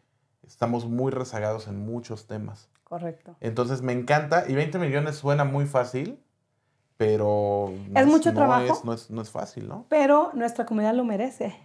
estamos 0.47 0.87
muy 0.87 1.11
rezagados 1.11 1.67
en 1.67 1.85
muchos 1.85 2.29
temas. 2.29 2.69
Correcto. 2.85 3.35
Entonces 3.41 3.83
me 3.83 3.93
encanta 3.93 4.45
y 4.47 4.55
20 4.55 4.79
millones 4.79 5.17
suena 5.17 5.43
muy 5.43 5.67
fácil, 5.67 6.23
pero 6.97 7.73
es 7.93 8.07
mucho 8.07 8.33
trabajo. 8.33 8.81
no, 8.85 8.93
es, 8.93 9.11
no, 9.11 9.21
es, 9.21 9.31
fácil, 9.31 9.67
¿no? 9.67 9.85
Pero 9.89 10.31
nuestra 10.35 10.65
comunidad 10.65 10.95
lo 10.95 11.03
merece. 11.03 11.57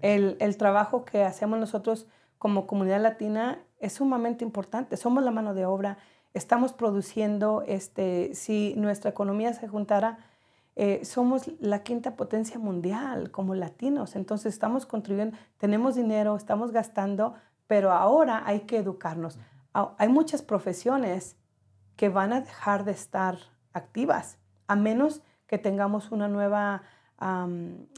El, 0.00 0.36
el, 0.38 0.56
trabajo 0.56 1.04
que 1.04 1.24
hacemos 1.24 1.58
nosotros 1.58 2.06
como 2.38 2.68
comunidad 2.68 3.02
latina 3.02 3.64
es 3.80 3.94
sumamente 3.94 4.44
importante. 4.44 4.96
Somos 4.96 5.24
la 5.24 5.32
mano 5.32 5.54
de 5.54 5.66
obra, 5.66 5.98
estamos 6.34 6.72
produciendo, 6.72 7.64
este, 7.66 8.32
si 8.36 8.74
nuestra 8.76 9.10
economía 9.10 9.52
se 9.54 9.66
juntara, 9.66 10.18
eh, 10.76 11.04
somos 11.04 11.50
la 11.60 11.82
quinta 11.82 12.16
potencia 12.16 12.58
mundial 12.58 13.30
como 13.30 13.54
latinos. 13.54 14.16
Entonces 14.16 14.52
estamos 14.52 14.86
contribuyendo, 14.86 15.36
tenemos 15.58 15.94
dinero, 15.94 16.36
estamos 16.36 16.72
gastando, 16.72 17.34
pero 17.66 17.92
ahora 17.92 18.42
hay 18.44 18.60
que 18.60 18.78
educarnos. 18.78 19.38
Hay 19.72 20.08
muchas 20.08 20.42
profesiones 20.42 21.36
que 21.96 22.08
van 22.08 22.32
a 22.32 22.40
dejar 22.40 22.84
de 22.84 22.92
estar 22.92 23.38
activas, 23.72 24.38
a 24.68 24.76
menos 24.76 25.22
que 25.46 25.58
tengamos 25.58 26.12
una 26.12 26.28
nueva 26.28 26.82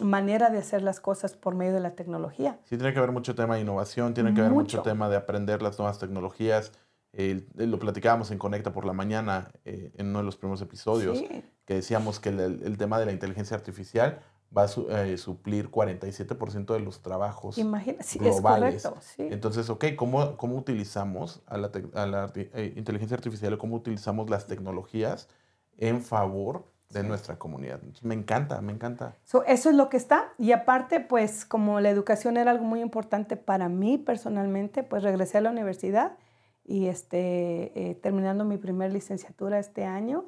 manera 0.01 0.51
de 0.51 0.59
hacer 0.59 0.83
las 0.83 1.01
cosas 1.01 1.35
por 1.35 1.55
medio 1.55 1.73
de 1.73 1.81
la 1.81 1.95
tecnología. 1.95 2.61
Sí, 2.65 2.77
tiene 2.77 2.93
que 2.93 2.99
haber 2.99 3.13
mucho 3.13 3.35
tema 3.35 3.57
de 3.57 3.63
innovación, 3.63 4.15
tiene 4.15 4.33
que 4.33 4.41
haber 4.41 4.53
mucho 4.53 4.83
tema 4.83 5.09
de 5.09 5.17
aprender 5.17 5.63
las 5.63 5.79
nuevas 5.79 5.99
tecnologías. 5.99 6.73
lo 7.13 7.79
platicábamos 7.79 8.31
en 8.31 8.39
Conecta 8.39 8.73
por 8.73 8.85
la 8.85 8.93
mañana 8.93 9.51
eh, 9.65 9.93
en 9.97 10.09
uno 10.09 10.19
de 10.19 10.25
los 10.25 10.37
primeros 10.37 10.61
episodios, 10.63 11.23
que 11.67 11.75
decíamos 11.75 12.21
que 12.21 12.31
el, 12.31 12.79
tema 12.79 12.99
de 12.99 13.07
la 13.07 13.13
inteligencia 13.13 13.57
artificial 13.57 14.21
va 14.57 14.63
a 14.63 15.05
eh, 15.05 15.19
suplir 15.19 15.71
47% 15.71 16.73
de 16.73 16.81
los 16.81 17.03
trabajos 17.03 17.59
Imagina, 17.59 18.03
sí, 18.03 18.19
globales. 18.21 18.77
Es 18.77 18.83
correcto, 18.85 19.03
sí. 19.03 19.29
Entonces, 19.31 19.69
ok, 19.69 19.85
¿cómo, 19.97 20.37
cómo 20.37 20.57
utilizamos 20.57 21.43
a 21.47 21.59
la, 21.59 21.71
a 21.95 22.07
la 22.07 22.33
eh, 22.35 22.73
inteligencia 22.77 23.17
artificial 23.17 23.53
o 23.53 23.59
cómo 23.59 23.77
utilizamos 23.77 24.31
las 24.31 24.47
tecnologías 24.47 25.29
en 25.77 26.01
favor 26.01 26.65
de 26.91 27.03
nuestra 27.03 27.37
comunidad? 27.37 27.81
me 28.03 28.15
encanta, 28.15 28.61
me 28.61 28.73
encanta. 28.73 29.17
eso 29.25 29.43
es 29.47 29.75
lo 29.75 29.89
que 29.89 29.97
está. 29.97 30.33
Y 30.39 30.53
aparte, 30.53 31.01
pues 31.01 31.45
como 31.45 31.81
la 31.81 31.91
educación 31.91 32.37
era 32.37 32.53
algo 32.53 32.65
muy 32.65 32.81
importante 32.81 33.37
para 33.37 33.69
mí 33.69 33.99
personalmente, 33.99 34.85
pues 34.85 35.03
regresé 35.03 35.39
a 35.39 35.41
la 35.41 35.51
universidad 35.51 36.17
y 36.65 36.87
este, 36.87 37.73
eh, 37.75 37.95
terminando 37.97 38.45
mi 38.45 38.57
primera 38.57 38.93
licenciatura 38.93 39.59
este 39.59 39.85
año. 39.85 40.27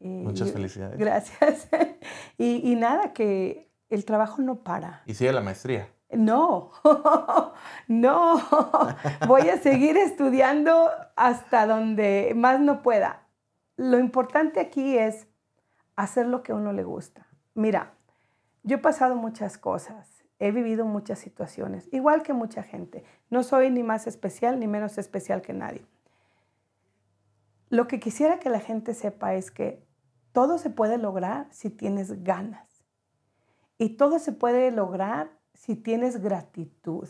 Muchas 0.00 0.52
felicidades. 0.52 0.98
Gracias. 0.98 1.68
y, 2.38 2.70
y, 2.70 2.76
nada, 2.76 3.12
que 3.12 3.70
el 3.90 4.04
trabajo 4.04 4.42
no 4.42 4.62
para. 4.62 5.02
¿Y 5.06 5.14
sigue 5.14 5.32
la 5.32 5.40
maestría? 5.40 5.88
No, 6.10 6.70
no, 7.88 8.40
voy 9.26 9.48
a 9.50 9.58
seguir 9.58 9.98
estudiando 9.98 10.90
hasta 11.16 11.66
donde 11.66 12.32
más 12.34 12.60
no 12.60 12.82
pueda. 12.82 13.26
Lo 13.76 13.98
importante 13.98 14.60
aquí 14.60 14.96
es 14.96 15.26
hacer 15.96 16.26
lo 16.26 16.42
que 16.42 16.52
a 16.52 16.54
uno 16.54 16.72
le 16.72 16.82
gusta. 16.82 17.26
Mira, 17.54 17.92
yo 18.62 18.76
he 18.76 18.80
pasado 18.80 19.16
muchas 19.16 19.58
cosas, 19.58 20.24
he 20.38 20.50
vivido 20.50 20.86
muchas 20.86 21.18
situaciones, 21.18 21.88
igual 21.92 22.22
que 22.22 22.32
mucha 22.32 22.62
gente. 22.62 23.04
No 23.28 23.42
soy 23.42 23.70
ni 23.70 23.82
más 23.82 24.06
especial 24.06 24.58
ni 24.58 24.66
menos 24.66 24.96
especial 24.96 25.42
que 25.42 25.52
nadie. 25.52 25.84
Lo 27.68 27.86
que 27.86 28.00
quisiera 28.00 28.38
que 28.38 28.48
la 28.48 28.60
gente 28.60 28.94
sepa 28.94 29.34
es 29.34 29.50
que 29.50 29.86
todo 30.38 30.58
se 30.58 30.70
puede 30.70 30.98
lograr 30.98 31.48
si 31.50 31.68
tienes 31.68 32.22
ganas. 32.22 32.84
Y 33.76 33.96
todo 33.96 34.20
se 34.20 34.30
puede 34.30 34.70
lograr 34.70 35.32
si 35.52 35.74
tienes 35.74 36.22
gratitud. 36.22 37.08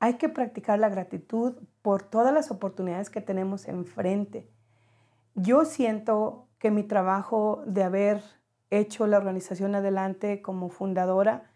Hay 0.00 0.14
que 0.14 0.28
practicar 0.28 0.80
la 0.80 0.88
gratitud 0.88 1.54
por 1.80 2.02
todas 2.02 2.34
las 2.34 2.50
oportunidades 2.50 3.08
que 3.08 3.20
tenemos 3.20 3.68
enfrente. 3.68 4.50
Yo 5.36 5.64
siento 5.64 6.48
que 6.58 6.72
mi 6.72 6.82
trabajo 6.82 7.62
de 7.66 7.84
haber 7.84 8.20
hecho 8.70 9.06
la 9.06 9.18
organización 9.18 9.76
adelante 9.76 10.42
como 10.42 10.70
fundadora 10.70 11.52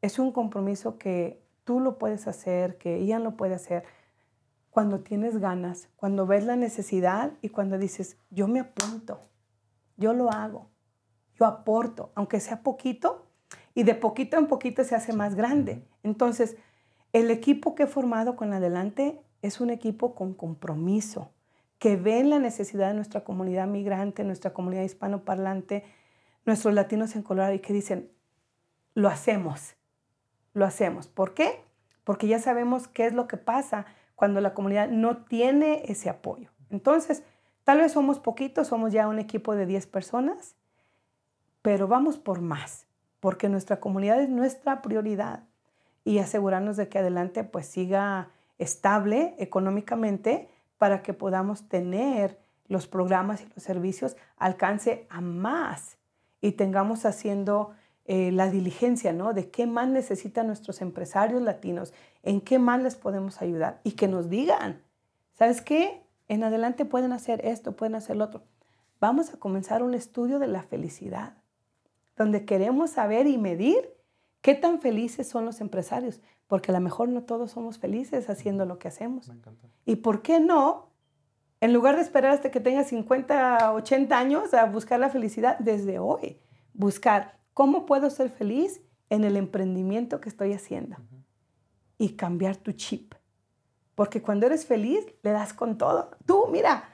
es 0.00 0.18
un 0.18 0.32
compromiso 0.32 0.96
que 0.96 1.44
tú 1.64 1.78
lo 1.78 1.98
puedes 1.98 2.26
hacer, 2.26 2.78
que 2.78 3.04
Ian 3.04 3.22
lo 3.22 3.36
puede 3.36 3.56
hacer 3.56 3.84
cuando 4.70 5.00
tienes 5.00 5.36
ganas, 5.36 5.90
cuando 5.96 6.26
ves 6.26 6.46
la 6.46 6.56
necesidad 6.56 7.32
y 7.42 7.50
cuando 7.50 7.76
dices, 7.76 8.16
yo 8.30 8.48
me 8.48 8.60
apunto 8.60 9.27
yo 9.98 10.14
lo 10.14 10.30
hago, 10.30 10.70
yo 11.38 11.44
aporto, 11.44 12.12
aunque 12.14 12.40
sea 12.40 12.62
poquito, 12.62 13.26
y 13.74 13.82
de 13.82 13.94
poquito 13.94 14.38
en 14.38 14.46
poquito 14.46 14.82
se 14.84 14.94
hace 14.94 15.12
más 15.12 15.34
grande. 15.34 15.86
Entonces, 16.02 16.56
el 17.12 17.30
equipo 17.30 17.74
que 17.74 17.82
he 17.82 17.86
formado 17.86 18.34
con 18.36 18.52
Adelante 18.52 19.20
es 19.42 19.60
un 19.60 19.70
equipo 19.70 20.14
con 20.14 20.34
compromiso, 20.34 21.32
que 21.78 21.96
ve 21.96 22.24
la 22.24 22.38
necesidad 22.38 22.88
de 22.88 22.94
nuestra 22.94 23.22
comunidad 23.22 23.66
migrante, 23.66 24.24
nuestra 24.24 24.52
comunidad 24.52 24.82
hispanoparlante, 24.82 25.84
nuestros 26.44 26.74
latinos 26.74 27.14
en 27.14 27.22
Colorado 27.22 27.54
y 27.54 27.60
que 27.60 27.72
dicen, 27.72 28.10
lo 28.94 29.08
hacemos, 29.08 29.76
lo 30.54 30.64
hacemos. 30.64 31.06
¿Por 31.06 31.34
qué? 31.34 31.62
Porque 32.04 32.26
ya 32.26 32.40
sabemos 32.40 32.88
qué 32.88 33.06
es 33.06 33.12
lo 33.12 33.28
que 33.28 33.36
pasa 33.36 33.86
cuando 34.16 34.40
la 34.40 34.54
comunidad 34.54 34.88
no 34.88 35.18
tiene 35.24 35.82
ese 35.86 36.08
apoyo. 36.08 36.50
Entonces, 36.70 37.22
Tal 37.68 37.80
vez 37.80 37.92
somos 37.92 38.18
poquitos, 38.18 38.68
somos 38.68 38.94
ya 38.94 39.08
un 39.08 39.18
equipo 39.18 39.54
de 39.54 39.66
10 39.66 39.88
personas, 39.88 40.54
pero 41.60 41.86
vamos 41.86 42.16
por 42.16 42.40
más, 42.40 42.86
porque 43.20 43.50
nuestra 43.50 43.78
comunidad 43.78 44.22
es 44.22 44.30
nuestra 44.30 44.80
prioridad 44.80 45.42
y 46.02 46.18
asegurarnos 46.18 46.78
de 46.78 46.88
que 46.88 47.00
adelante 47.00 47.44
pues 47.44 47.66
siga 47.66 48.30
estable 48.56 49.34
económicamente 49.38 50.48
para 50.78 51.02
que 51.02 51.12
podamos 51.12 51.68
tener 51.68 52.38
los 52.68 52.86
programas 52.86 53.42
y 53.42 53.48
los 53.54 53.64
servicios 53.64 54.16
alcance 54.38 55.06
a 55.10 55.20
más 55.20 55.98
y 56.40 56.52
tengamos 56.52 57.04
haciendo 57.04 57.72
eh, 58.06 58.32
la 58.32 58.48
diligencia, 58.48 59.12
¿no? 59.12 59.34
De 59.34 59.50
qué 59.50 59.66
más 59.66 59.88
necesitan 59.88 60.46
nuestros 60.46 60.80
empresarios 60.80 61.42
latinos, 61.42 61.92
en 62.22 62.40
qué 62.40 62.58
más 62.58 62.82
les 62.82 62.96
podemos 62.96 63.42
ayudar 63.42 63.82
y 63.84 63.92
que 63.92 64.08
nos 64.08 64.30
digan, 64.30 64.80
¿sabes 65.34 65.60
qué? 65.60 66.07
En 66.28 66.44
adelante 66.44 66.84
pueden 66.84 67.12
hacer 67.12 67.44
esto, 67.44 67.74
pueden 67.74 67.94
hacer 67.94 68.16
lo 68.16 68.24
otro. 68.24 68.44
Vamos 69.00 69.32
a 69.32 69.38
comenzar 69.38 69.82
un 69.82 69.94
estudio 69.94 70.38
de 70.38 70.46
la 70.46 70.62
felicidad, 70.62 71.34
donde 72.16 72.44
queremos 72.44 72.90
saber 72.90 73.26
y 73.26 73.38
medir 73.38 73.94
qué 74.42 74.54
tan 74.54 74.80
felices 74.80 75.28
son 75.28 75.44
los 75.44 75.60
empresarios, 75.60 76.20
porque 76.46 76.70
a 76.70 76.74
lo 76.74 76.80
mejor 76.80 77.08
no 77.08 77.22
todos 77.22 77.52
somos 77.52 77.78
felices 77.78 78.28
haciendo 78.28 78.66
lo 78.66 78.78
que 78.78 78.88
hacemos. 78.88 79.30
¿Y 79.84 79.96
por 79.96 80.22
qué 80.22 80.40
no? 80.40 80.90
En 81.60 81.72
lugar 81.72 81.96
de 81.96 82.02
esperar 82.02 82.32
hasta 82.32 82.50
que 82.50 82.60
tengas 82.60 82.88
50, 82.88 83.72
80 83.72 84.18
años 84.18 84.54
a 84.54 84.64
buscar 84.66 85.00
la 85.00 85.10
felicidad 85.10 85.58
desde 85.58 85.98
hoy, 85.98 86.40
buscar 86.72 87.38
cómo 87.52 87.86
puedo 87.86 88.10
ser 88.10 88.30
feliz 88.30 88.80
en 89.10 89.24
el 89.24 89.36
emprendimiento 89.36 90.20
que 90.20 90.28
estoy 90.28 90.52
haciendo 90.52 90.96
y 91.98 92.10
cambiar 92.10 92.56
tu 92.56 92.72
chip 92.72 93.14
porque 93.98 94.22
cuando 94.22 94.46
eres 94.46 94.64
feliz, 94.64 95.04
le 95.24 95.32
das 95.32 95.52
con 95.52 95.76
todo. 95.76 96.10
Tú, 96.24 96.46
mira, 96.52 96.84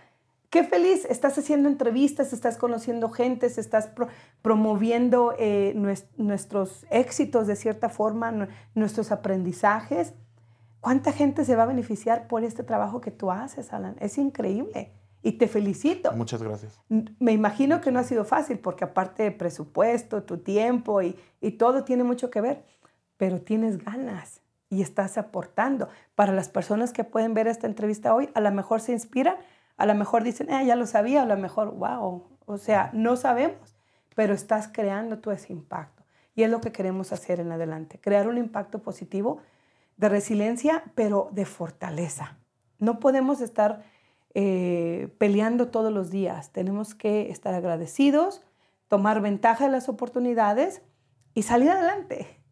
qué 0.49 0.65
feliz, 0.65 1.05
estás 1.05 1.37
haciendo 1.37 1.69
entrevistas, 1.69 2.33
estás 2.33 2.57
conociendo 2.57 3.11
gente, 3.11 3.45
estás 3.45 3.91
promoviendo 4.41 5.35
eh, 5.39 5.75
nuestros 6.17 6.87
éxitos 6.89 7.47
de 7.47 7.57
cierta 7.57 7.91
forma, 7.91 8.49
nuestros 8.75 9.13
aprendizajes. 9.13 10.15
¿Cuánta 10.81 11.13
gente 11.13 11.45
se 11.45 11.55
va 11.57 11.65
a 11.65 11.67
beneficiar 11.67 12.27
por 12.27 12.43
este 12.43 12.63
trabajo 12.63 13.03
que 13.03 13.11
tú 13.11 13.31
haces, 13.31 13.75
Alan? 13.75 13.97
Es 14.01 14.17
increíble 14.17 14.95
y 15.21 15.33
te 15.33 15.47
felicito. 15.47 16.11
Muchas 16.13 16.43
gracias. 16.43 16.81
Me 16.89 17.33
imagino 17.33 17.83
que 17.83 17.93
no 17.93 18.01
ha 18.01 18.05
sido 18.05 18.25
fácil 18.25 18.59
porque 18.61 18.85
aparte 18.85 19.25
de 19.25 19.31
presupuesto, 19.31 20.23
tu 20.23 20.39
tiempo 20.39 21.03
y, 21.03 21.19
y 21.43 21.51
todo 21.51 21.85
tiene 21.85 22.03
mucho 22.03 22.31
que 22.31 22.41
ver, 22.41 22.65
pero 23.19 23.43
tienes 23.43 23.77
ganas 23.77 24.41
y 24.75 24.83
estás 24.83 25.17
aportando. 25.19 25.89
Para 26.15 26.33
las 26.33 26.49
personas 26.49 26.93
que 26.93 27.05
pueden 27.05 27.33
ver 27.33 27.47
esta 27.47 27.67
entrevista 27.67 28.15
hoy, 28.15 28.29
a 28.35 28.41
lo 28.41 28.51
mejor 28.51 28.81
se 28.81 28.93
inspiran, 28.93 29.37
a 29.77 29.87
lo 29.87 29.95
mejor 29.95 30.25
dicen, 30.25 30.51
ah, 30.51 30.63
ya 30.63 30.75
lo 30.75 30.87
sabía, 30.87 31.23
a 31.23 31.27
lo 31.27 31.37
mejor, 31.37 31.75
wow, 31.77 32.25
o 32.47 32.59
sea, 32.59 32.91
no 32.93 33.17
sabemos, 33.17 33.77
pero 34.17 34.35
estás 34.35 34.69
creando 34.69 35.19
tú 35.19 35.31
ese 35.31 35.53
impacto. 35.53 36.03
Y 36.35 36.43
es 36.43 36.51
lo 36.51 36.61
que 36.61 36.73
queremos 36.73 37.13
hacer 37.13 37.39
en 37.39 37.53
adelante, 37.53 38.01
crear 38.01 38.27
un 38.27 38.37
impacto 38.37 38.81
positivo 38.81 39.39
de 39.97 40.09
resiliencia, 40.09 40.83
pero 40.97 41.29
de 41.31 41.45
fortaleza. 41.45 42.37
No 42.81 42.99
podemos 42.99 43.41
estar 43.41 43.85
eh, 44.35 45.15
peleando 45.19 45.69
todos 45.69 45.93
los 45.93 46.11
días. 46.11 46.51
Tenemos 46.51 46.97
que 46.97 47.31
estar 47.31 47.55
agradecidos, 47.55 48.43
tomar 48.89 49.21
ventaja 49.21 49.67
de 49.67 49.71
las 49.71 49.89
oportunidades 49.89 50.83
y 51.35 51.43
salir 51.43 51.71
adelante. 51.71 52.44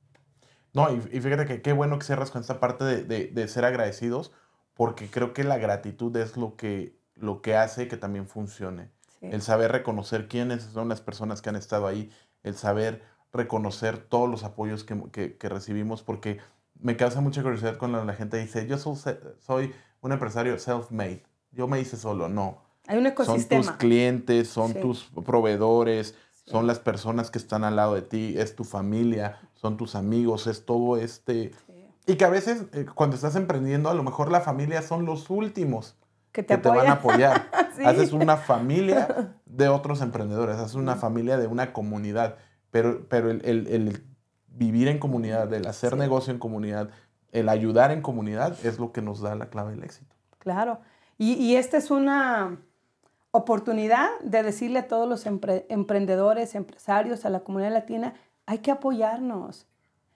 No, 0.73 0.93
y, 0.93 1.01
fíjate 1.01 1.45
que 1.45 1.63
qué 1.63 1.73
bueno 1.73 1.99
que 1.99 2.07
cierras 2.07 2.31
con 2.31 2.41
esta 2.41 2.61
parte 2.61 2.85
de, 2.85 3.49
ser 3.49 3.65
agradecidos, 3.65 4.33
porque 4.75 5.09
creo 5.09 5.35
que 5.35 5.45
la 5.45 5.59
gratitud 5.59 6.17
es 6.17 6.37
lo 6.37 6.57
que, 6.57 6.97
lo 7.15 7.43
que 7.43 7.57
hace 7.57 7.89
que 7.89 7.97
también 7.97 8.27
funcione. 8.27 8.91
El 9.21 9.41
saber 9.41 9.71
reconocer 9.71 10.27
quiénes 10.27 10.65
son 10.65 10.89
las 10.89 11.01
personas 11.01 11.43
que 11.43 11.49
han 11.51 11.57
estado 11.57 11.87
ahí, 11.87 12.11
el 12.43 12.57
saber 12.57 13.03
reconocer 13.33 13.99
todos 13.99 14.29
los 14.29 14.43
apoyos 14.43 14.83
que, 14.83 15.37
que 15.39 15.49
recibimos, 15.49 16.03
porque 16.03 16.41
me 16.83 16.97
causa 16.97 17.21
mucha 17.21 17.43
curiosidad 17.43 17.79
cuando 17.79 18.05
la 18.05 18.15
gente 18.15 18.37
dice, 18.39 18.67
yo 18.67 18.77
soy, 18.79 19.73
un 20.01 20.13
empresario 20.13 20.59
self-made, 20.59 21.23
yo 21.53 21.69
me 21.69 21.81
hice 21.81 21.97
solo, 21.97 22.29
no. 22.29 22.61
Hay 22.89 22.99
un 22.99 23.07
ecosistema. 23.07 23.63
Son 23.63 23.73
tus 23.73 23.79
clientes, 23.79 24.49
son 24.49 24.75
tus 24.75 25.05
proveedores, 25.25 26.17
son 26.45 26.67
las 26.67 26.81
personas 26.81 27.31
que 27.31 27.39
están 27.39 27.63
al 27.63 27.77
lado 27.77 27.95
de 27.95 28.03
ti, 28.03 28.35
es 28.37 28.57
tu 28.57 28.65
familia, 28.65 29.39
son 29.63 29.79
tus 29.79 29.95
amigos, 29.95 30.47
es 30.47 30.67
todo 30.67 30.99
este... 30.99 31.53
Y 32.05 32.17
que 32.17 32.25
a 32.25 32.31
veces 32.31 32.65
eh, 32.73 32.85
cuando 32.95 33.17
estás 33.17 33.37
emprendiendo, 33.37 33.89
a 33.89 33.95
lo 33.95 34.03
mejor 34.03 34.31
la 34.31 34.41
familia 34.41 34.83
son 34.83 35.07
los 35.07 35.31
últimos 35.31 35.97
que 36.33 36.43
te, 36.43 36.57
van 36.57 36.89
a 36.89 36.93
apoyar. 36.93 37.49
Haces 37.85 38.13
una 38.13 38.37
familia 38.37 39.37
de 39.47 39.69
otros 39.69 40.03
emprendedores, 40.03 40.57
haces 40.57 40.75
una 40.75 40.97
familia 40.97 41.39
de 41.39 41.47
una 41.47 41.73
comunidad, 41.73 42.37
pero, 42.71 43.07
pero 43.09 43.31
el, 43.31 43.45
el 43.45 44.05
vivir 44.49 44.89
en 44.89 44.99
comunidad, 44.99 45.53
el 45.53 45.67
hacer 45.67 45.97
negocio 45.97 46.33
en 46.33 46.39
comunidad, 46.39 46.91
el 47.33 47.49
ayudar 47.49 47.91
en 47.91 48.03
comunidad 48.03 48.57
es 48.65 48.79
lo 48.79 48.93
que 48.93 49.03
nos 49.03 49.21
da 49.21 49.35
la 49.35 49.47
clave 49.47 49.73
del 49.73 49.85
éxito. 49.85 50.15
Claro. 50.39 50.81
Y, 51.19 51.55
esta 51.55 51.77
es 51.77 51.93
una 51.93 52.59
oportunidad 53.31 54.09
de 54.25 54.43
decirle 54.43 54.81
a 54.81 54.89
todos 54.89 55.09
los 55.09 55.25
emprendedores, 55.27 56.57
empresarios, 56.57 57.25
a 57.25 57.31
la 57.31 57.41
comunidad 57.41 57.73
latina, 57.73 58.15
hay 58.47 58.59
que 58.59 58.71
apoyarnos. 58.71 59.67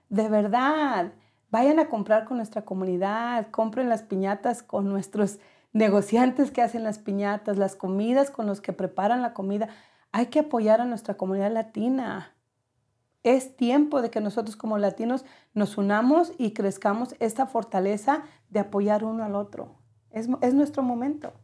De 0.08 0.28
verdad, 0.28 1.12
vayan 1.50 1.78
a 1.78 1.88
comprar 1.88 2.24
con 2.24 2.36
nuestra 2.36 2.62
comunidad, 2.62 3.48
compren 3.50 3.88
las 3.88 4.02
piñatas 4.02 4.62
con 4.62 4.88
nuestros 4.88 5.38
negociantes 5.72 6.50
que 6.50 6.62
hacen 6.62 6.84
las 6.84 6.98
piñatas, 6.98 7.58
las 7.58 7.76
comidas 7.76 8.30
con 8.30 8.46
los 8.46 8.60
que 8.60 8.72
preparan 8.72 9.22
la 9.22 9.34
comida. 9.34 9.68
Hay 10.12 10.26
que 10.26 10.40
apoyar 10.40 10.80
a 10.80 10.86
nuestra 10.86 11.14
comunidad 11.14 11.52
latina. 11.52 12.32
Es 13.22 13.56
tiempo 13.56 14.02
de 14.02 14.10
que 14.10 14.20
nosotros 14.20 14.56
como 14.56 14.78
latinos 14.78 15.24
nos 15.52 15.76
unamos 15.76 16.32
y 16.38 16.52
crezcamos 16.52 17.16
esta 17.18 17.46
fortaleza 17.46 18.22
de 18.50 18.60
apoyar 18.60 19.04
uno 19.04 19.24
al 19.24 19.34
otro. 19.34 19.74
Es, 20.10 20.28
nuestro 20.54 20.82
momento. 20.82 21.34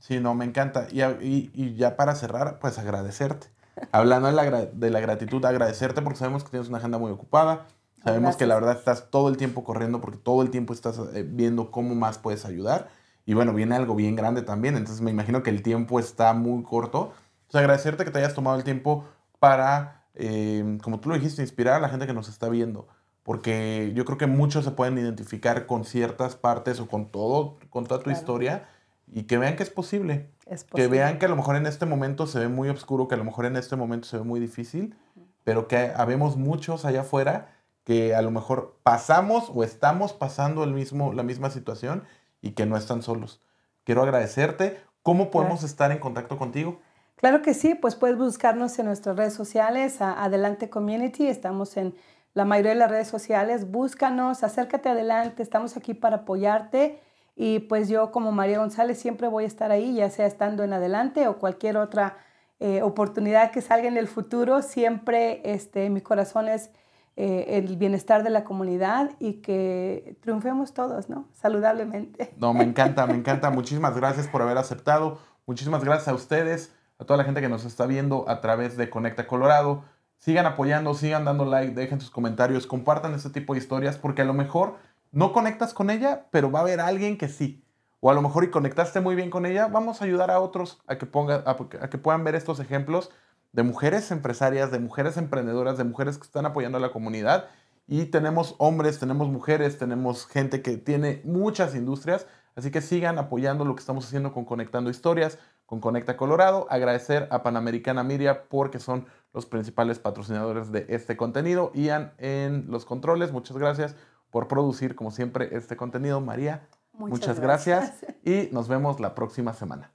Sí, 0.00 0.18
no, 0.18 0.34
me 0.34 0.44
encanta. 0.44 0.88
Y, 0.90 1.74
ya 1.76 1.96
para 1.96 2.16
cerrar, 2.16 2.58
pues 2.58 2.78
agradecerte. 2.78 3.48
Hablando 3.92 4.28
de 4.28 4.34
la, 4.34 4.66
de 4.66 4.90
la, 4.90 5.00
gratitud, 5.00 5.44
agradecerte 5.44 6.02
porque 6.02 6.18
sabemos 6.18 6.44
que 6.44 6.50
tienes 6.50 6.68
una 6.68 6.78
agenda 6.78 6.98
muy 6.98 7.10
ocupada. 7.10 7.66
Sabemos 8.02 8.36
que 8.36 8.46
la 8.46 8.54
verdad 8.54 8.76
estás 8.78 9.10
todo 9.10 9.28
el 9.28 9.36
tiempo 9.36 9.64
corriendo 9.64 10.00
porque 10.00 10.18
todo 10.18 10.42
el 10.42 10.50
tiempo 10.50 10.72
estás 10.72 11.00
eh, 11.14 11.24
viendo 11.28 11.70
cómo 11.70 11.94
más 11.94 12.18
puedes 12.18 12.44
ayudar. 12.44 12.88
Y 13.24 13.34
bueno, 13.34 13.52
viene 13.52 13.74
algo 13.74 13.96
bien 13.96 14.14
grande 14.14 14.42
también. 14.42 14.76
Entonces 14.76 15.02
me 15.02 15.10
imagino 15.10 15.42
que 15.42 15.50
el 15.50 15.62
tiempo 15.62 15.98
está 15.98 16.32
muy 16.32 16.62
corto. 16.62 17.12
Entonces 17.42 17.60
agradecerte 17.60 18.04
que 18.04 18.10
te 18.10 18.18
hayas 18.18 18.34
tomado 18.34 18.56
el 18.56 18.64
tiempo 18.64 19.04
para 19.40 19.96
Em, 20.16 20.78
como 20.78 20.98
tú 20.98 21.10
lo 21.10 21.14
dijiste, 21.14 21.42
inspirar 21.42 21.74
a 21.74 21.80
la 21.80 21.90
gente 21.90 22.06
que 22.06 22.14
nos 22.14 22.28
está 22.28 22.48
viendo. 22.48 22.88
Porque 23.22 23.92
yo 23.94 24.04
creo 24.04 24.18
que 24.18 24.26
muchos 24.26 24.64
se 24.64 24.70
pueden 24.70 24.98
identificar 24.98 25.66
con 25.66 25.84
ciertas 25.84 26.36
partes 26.36 26.80
o 26.80 26.88
con 26.88 27.10
todo, 27.10 27.58
con 27.70 27.86
toda 27.86 28.02
tu 28.02 28.10
historia 28.10 28.68
y 29.12 29.24
que 29.24 29.38
vean 29.38 29.56
que 29.56 29.62
es 29.62 29.70
posible. 29.70 30.30
Que 30.74 30.88
vean 30.88 31.18
que 31.18 31.26
a 31.26 31.28
lo 31.28 31.36
mejor 31.36 31.56
en 31.56 31.66
este 31.66 31.86
momento 31.86 32.26
se 32.26 32.38
ve 32.38 32.48
muy 32.48 32.68
oscuro, 32.68 33.08
que 33.08 33.14
a 33.14 33.18
lo 33.18 33.24
mejor 33.24 33.46
en 33.46 33.56
este 33.56 33.76
momento 33.76 34.06
se 34.06 34.18
ve 34.18 34.24
muy 34.24 34.40
difícil, 34.40 34.96
pero 35.44 35.68
que 35.68 35.92
habemos 35.96 36.36
muchos 36.36 36.84
allá 36.84 37.02
afuera 37.02 37.52
que 37.84 38.16
a 38.16 38.22
lo 38.22 38.32
mejor 38.32 38.78
pasamos 38.82 39.50
o 39.54 39.62
estamos 39.62 40.12
pasando 40.12 40.64
el 40.64 40.72
mismo, 40.72 41.12
la 41.12 41.22
misma 41.22 41.50
situación 41.50 42.02
y 42.42 42.50
que 42.50 42.66
no 42.66 42.76
están 42.76 43.00
solos. 43.00 43.40
Quiero 43.84 44.02
agradecerte. 44.02 44.80
¿Cómo 45.04 45.30
podemos 45.30 45.62
estar 45.62 45.92
en 45.92 45.98
contacto 45.98 46.36
contigo? 46.36 46.80
Claro 47.14 47.42
que 47.42 47.54
sí, 47.54 47.76
pues 47.76 47.94
puedes 47.94 48.18
buscarnos 48.18 48.76
en 48.80 48.86
nuestras 48.86 49.16
redes 49.16 49.34
sociales, 49.34 50.00
Adelante 50.00 50.68
Community, 50.68 51.28
estamos 51.28 51.76
en 51.76 51.94
la 52.34 52.44
mayoría 52.44 52.72
de 52.72 52.78
las 52.78 52.90
redes 52.90 53.08
sociales, 53.08 53.70
búscanos, 53.70 54.42
acércate 54.42 54.88
adelante, 54.88 55.42
estamos 55.42 55.76
aquí 55.76 55.94
para 55.94 56.16
apoyarte 56.16 57.00
y 57.36 57.60
pues 57.60 57.88
yo 57.88 58.10
como 58.10 58.32
María 58.32 58.58
González 58.58 58.98
siempre 58.98 59.28
voy 59.28 59.44
a 59.44 59.46
estar 59.46 59.70
ahí, 59.70 59.94
ya 59.94 60.08
sea 60.10 60.26
estando 60.26 60.64
en 60.64 60.72
adelante 60.72 61.28
o 61.28 61.38
cualquier 61.38 61.76
otra 61.76 62.16
eh, 62.58 62.80
oportunidad 62.82 63.50
que 63.50 63.60
salga 63.60 63.86
en 63.86 63.98
el 63.98 64.08
futuro, 64.08 64.62
siempre 64.62 65.42
este, 65.44 65.90
mi 65.90 66.00
corazón 66.00 66.48
es 66.48 66.70
eh, 67.16 67.58
el 67.58 67.76
bienestar 67.76 68.22
de 68.22 68.30
la 68.30 68.44
comunidad 68.44 69.10
y 69.20 69.34
que 69.34 70.16
triunfemos 70.20 70.72
todos, 70.72 71.10
¿no? 71.10 71.28
Saludablemente. 71.32 72.34
No, 72.38 72.54
me 72.54 72.64
encanta, 72.64 73.06
me 73.06 73.14
encanta. 73.16 73.50
Muchísimas 73.50 73.94
gracias 73.96 74.26
por 74.28 74.40
haber 74.40 74.56
aceptado. 74.56 75.18
Muchísimas 75.46 75.84
gracias 75.84 76.08
a 76.08 76.14
ustedes 76.14 76.72
a 76.98 77.04
toda 77.04 77.18
la 77.18 77.24
gente 77.24 77.40
que 77.42 77.48
nos 77.48 77.64
está 77.66 77.86
viendo 77.86 78.28
a 78.28 78.40
través 78.40 78.76
de 78.78 78.88
Conecta 78.88 79.26
Colorado. 79.26 79.84
Sigan 80.18 80.46
apoyando, 80.46 80.94
sigan 80.94 81.26
dando 81.26 81.44
like, 81.44 81.74
dejen 81.74 82.00
sus 82.00 82.10
comentarios, 82.10 82.66
compartan 82.66 83.12
este 83.14 83.28
tipo 83.28 83.52
de 83.52 83.60
historias 83.60 83.98
porque 83.98 84.22
a 84.22 84.24
lo 84.24 84.32
mejor 84.32 84.76
no 85.12 85.32
conectas 85.32 85.74
con 85.74 85.90
ella, 85.90 86.26
pero 86.30 86.50
va 86.50 86.60
a 86.60 86.62
haber 86.62 86.80
alguien 86.80 87.16
que 87.18 87.28
sí. 87.28 87.62
O 88.00 88.10
a 88.10 88.14
lo 88.14 88.22
mejor 88.22 88.44
y 88.44 88.50
conectaste 88.50 89.00
muy 89.00 89.14
bien 89.14 89.30
con 89.30 89.46
ella, 89.46 89.68
vamos 89.68 90.00
a 90.00 90.04
ayudar 90.04 90.30
a 90.30 90.40
otros 90.40 90.82
a 90.86 90.96
que, 90.96 91.06
ponga, 91.06 91.42
a, 91.46 91.90
que 91.90 91.98
puedan 91.98 92.24
ver 92.24 92.34
estos 92.34 92.60
ejemplos 92.60 93.10
de 93.52 93.62
mujeres 93.62 94.10
empresarias, 94.10 94.70
de 94.70 94.78
mujeres 94.78 95.16
emprendedoras, 95.16 95.78
de 95.78 95.84
mujeres 95.84 96.18
que 96.18 96.24
están 96.24 96.46
apoyando 96.46 96.78
a 96.78 96.80
la 96.80 96.90
comunidad. 96.90 97.46
Y 97.86 98.06
tenemos 98.06 98.54
hombres, 98.58 98.98
tenemos 98.98 99.28
mujeres, 99.28 99.78
tenemos 99.78 100.26
gente 100.26 100.60
que 100.60 100.76
tiene 100.76 101.22
muchas 101.24 101.74
industrias. 101.74 102.26
Así 102.54 102.70
que 102.70 102.80
sigan 102.80 103.18
apoyando 103.18 103.64
lo 103.64 103.74
que 103.74 103.80
estamos 103.80 104.06
haciendo 104.06 104.32
con 104.32 104.44
Conectando 104.44 104.90
Historias 104.90 105.38
con 105.66 105.80
Conecta 105.80 106.16
Colorado. 106.16 106.66
Agradecer 106.70 107.28
a 107.30 107.42
Panamericana 107.42 108.02
Miria 108.02 108.48
porque 108.48 108.78
son 108.78 109.06
los 109.32 109.46
principales 109.46 109.98
patrocinadores 109.98 110.72
de 110.72 110.86
este 110.88 111.16
contenido. 111.16 111.70
Ian 111.74 112.12
en 112.18 112.66
los 112.68 112.84
controles, 112.84 113.32
muchas 113.32 113.56
gracias 113.56 113.96
por 114.36 114.48
producir 114.48 114.94
como 114.94 115.10
siempre 115.10 115.48
este 115.52 115.78
contenido. 115.78 116.20
María, 116.20 116.68
muchas, 116.92 117.40
gracias. 117.40 118.04
y 118.22 118.50
nos 118.52 118.68
vemos 118.68 119.00
la 119.00 119.14
próxima 119.14 119.54
semana. 119.54 119.94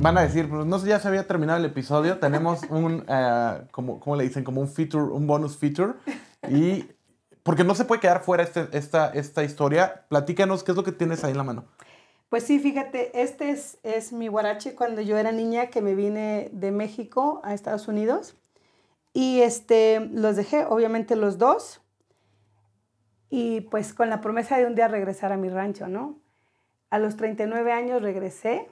Van 0.00 0.16
a 0.16 0.22
decir, 0.22 0.48
pues 0.48 0.64
no 0.64 0.78
sé, 0.78 0.88
ya 0.88 0.98
se 0.98 1.08
había 1.08 1.26
terminado 1.26 1.58
el 1.58 1.66
episodio. 1.66 2.16
Tenemos 2.16 2.62
un, 2.70 3.04
uh, 3.06 3.66
como, 3.70 4.00
¿cómo 4.00 4.16
le 4.16 4.24
dicen? 4.24 4.44
Como 4.44 4.62
un 4.62 4.68
feature, 4.68 5.04
un 5.04 5.26
bonus 5.26 5.58
feature. 5.58 5.92
Y 6.48 6.88
porque 7.42 7.64
no 7.64 7.74
se 7.74 7.84
puede 7.84 8.00
quedar 8.00 8.22
fuera 8.22 8.42
este, 8.42 8.66
esta, 8.72 9.10
esta 9.10 9.44
historia. 9.44 10.06
Platícanos 10.08 10.64
qué 10.64 10.70
es 10.70 10.76
lo 10.78 10.84
que 10.84 10.92
tienes 10.92 11.22
ahí 11.22 11.32
en 11.32 11.36
la 11.36 11.44
mano. 11.44 11.66
Pues 12.30 12.44
sí, 12.44 12.58
fíjate, 12.60 13.20
este 13.20 13.50
es, 13.50 13.78
es 13.82 14.12
mi 14.12 14.28
guarache 14.28 14.74
cuando 14.74 15.02
yo 15.02 15.18
era 15.18 15.32
niña 15.32 15.66
que 15.66 15.82
me 15.82 15.94
vine 15.94 16.48
de 16.52 16.70
México 16.70 17.40
a 17.44 17.52
Estados 17.52 17.88
Unidos. 17.88 18.36
Y 19.12 19.40
este, 19.40 20.00
los 20.12 20.36
dejé, 20.36 20.64
obviamente 20.64 21.16
los 21.16 21.38
dos. 21.38 21.82
Y 23.30 23.62
pues 23.62 23.92
con 23.92 24.08
la 24.08 24.20
promesa 24.20 24.56
de 24.56 24.66
un 24.66 24.76
día 24.76 24.86
regresar 24.86 25.32
a 25.32 25.36
mi 25.36 25.48
rancho, 25.48 25.88
¿no? 25.88 26.20
A 26.88 26.98
los 26.98 27.16
39 27.16 27.72
años 27.72 28.00
regresé 28.00 28.68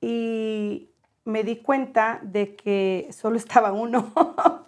y 0.00 0.90
me 1.24 1.44
di 1.44 1.56
cuenta 1.56 2.20
de 2.22 2.54
que 2.54 3.08
solo 3.10 3.36
estaba 3.36 3.72
uno. 3.72 4.12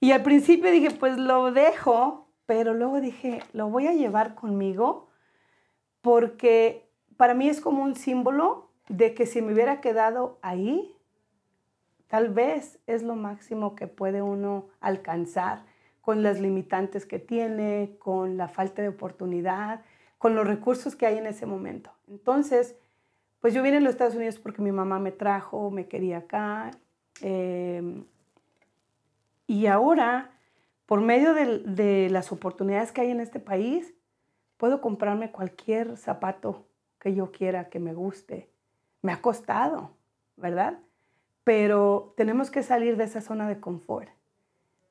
Y 0.00 0.12
al 0.12 0.22
principio 0.22 0.70
dije, 0.70 0.92
pues 0.92 1.18
lo 1.18 1.50
dejo 1.50 2.28
pero 2.48 2.72
luego 2.72 2.98
dije, 3.02 3.42
lo 3.52 3.68
voy 3.68 3.88
a 3.88 3.92
llevar 3.92 4.34
conmigo 4.34 5.07
porque 6.02 6.88
para 7.16 7.34
mí 7.34 7.48
es 7.48 7.60
como 7.60 7.82
un 7.82 7.94
símbolo 7.94 8.70
de 8.88 9.14
que 9.14 9.26
si 9.26 9.42
me 9.42 9.52
hubiera 9.52 9.80
quedado 9.80 10.38
ahí, 10.42 10.94
tal 12.06 12.30
vez 12.30 12.78
es 12.86 13.02
lo 13.02 13.16
máximo 13.16 13.74
que 13.74 13.86
puede 13.86 14.22
uno 14.22 14.66
alcanzar 14.80 15.64
con 16.00 16.22
las 16.22 16.40
limitantes 16.40 17.04
que 17.04 17.18
tiene, 17.18 17.96
con 17.98 18.36
la 18.36 18.48
falta 18.48 18.80
de 18.80 18.88
oportunidad, 18.88 19.82
con 20.16 20.34
los 20.34 20.46
recursos 20.46 20.96
que 20.96 21.06
hay 21.06 21.18
en 21.18 21.26
ese 21.26 21.44
momento. 21.44 21.90
Entonces, 22.08 22.76
pues 23.40 23.54
yo 23.54 23.62
vine 23.62 23.76
a 23.76 23.80
los 23.80 23.92
Estados 23.92 24.14
Unidos 24.14 24.38
porque 24.38 24.62
mi 24.62 24.72
mamá 24.72 24.98
me 24.98 25.12
trajo, 25.12 25.70
me 25.70 25.86
quería 25.86 26.18
acá. 26.18 26.70
Eh, 27.20 28.02
y 29.46 29.66
ahora, 29.66 30.30
por 30.86 31.00
medio 31.00 31.34
de, 31.34 32.08
las 32.10 32.32
oportunidades 32.32 32.92
que 32.92 33.00
hay 33.00 33.10
en 33.10 33.20
este 33.20 33.40
país, 33.40 33.94
puedo 34.58 34.82
comprarme 34.82 35.30
cualquier 35.32 35.96
zapato 35.96 36.66
que 37.00 37.14
yo 37.14 37.32
quiera, 37.32 37.70
que 37.70 37.78
me 37.78 37.94
guste. 37.94 38.50
Me 39.00 39.12
ha 39.12 39.22
costado, 39.22 39.92
¿verdad? 40.36 40.78
Pero 41.44 42.12
tenemos 42.16 42.50
que 42.50 42.62
salir 42.62 42.96
de 42.96 43.04
esa 43.04 43.22
zona 43.22 43.48
de 43.48 43.60
confort. 43.60 44.10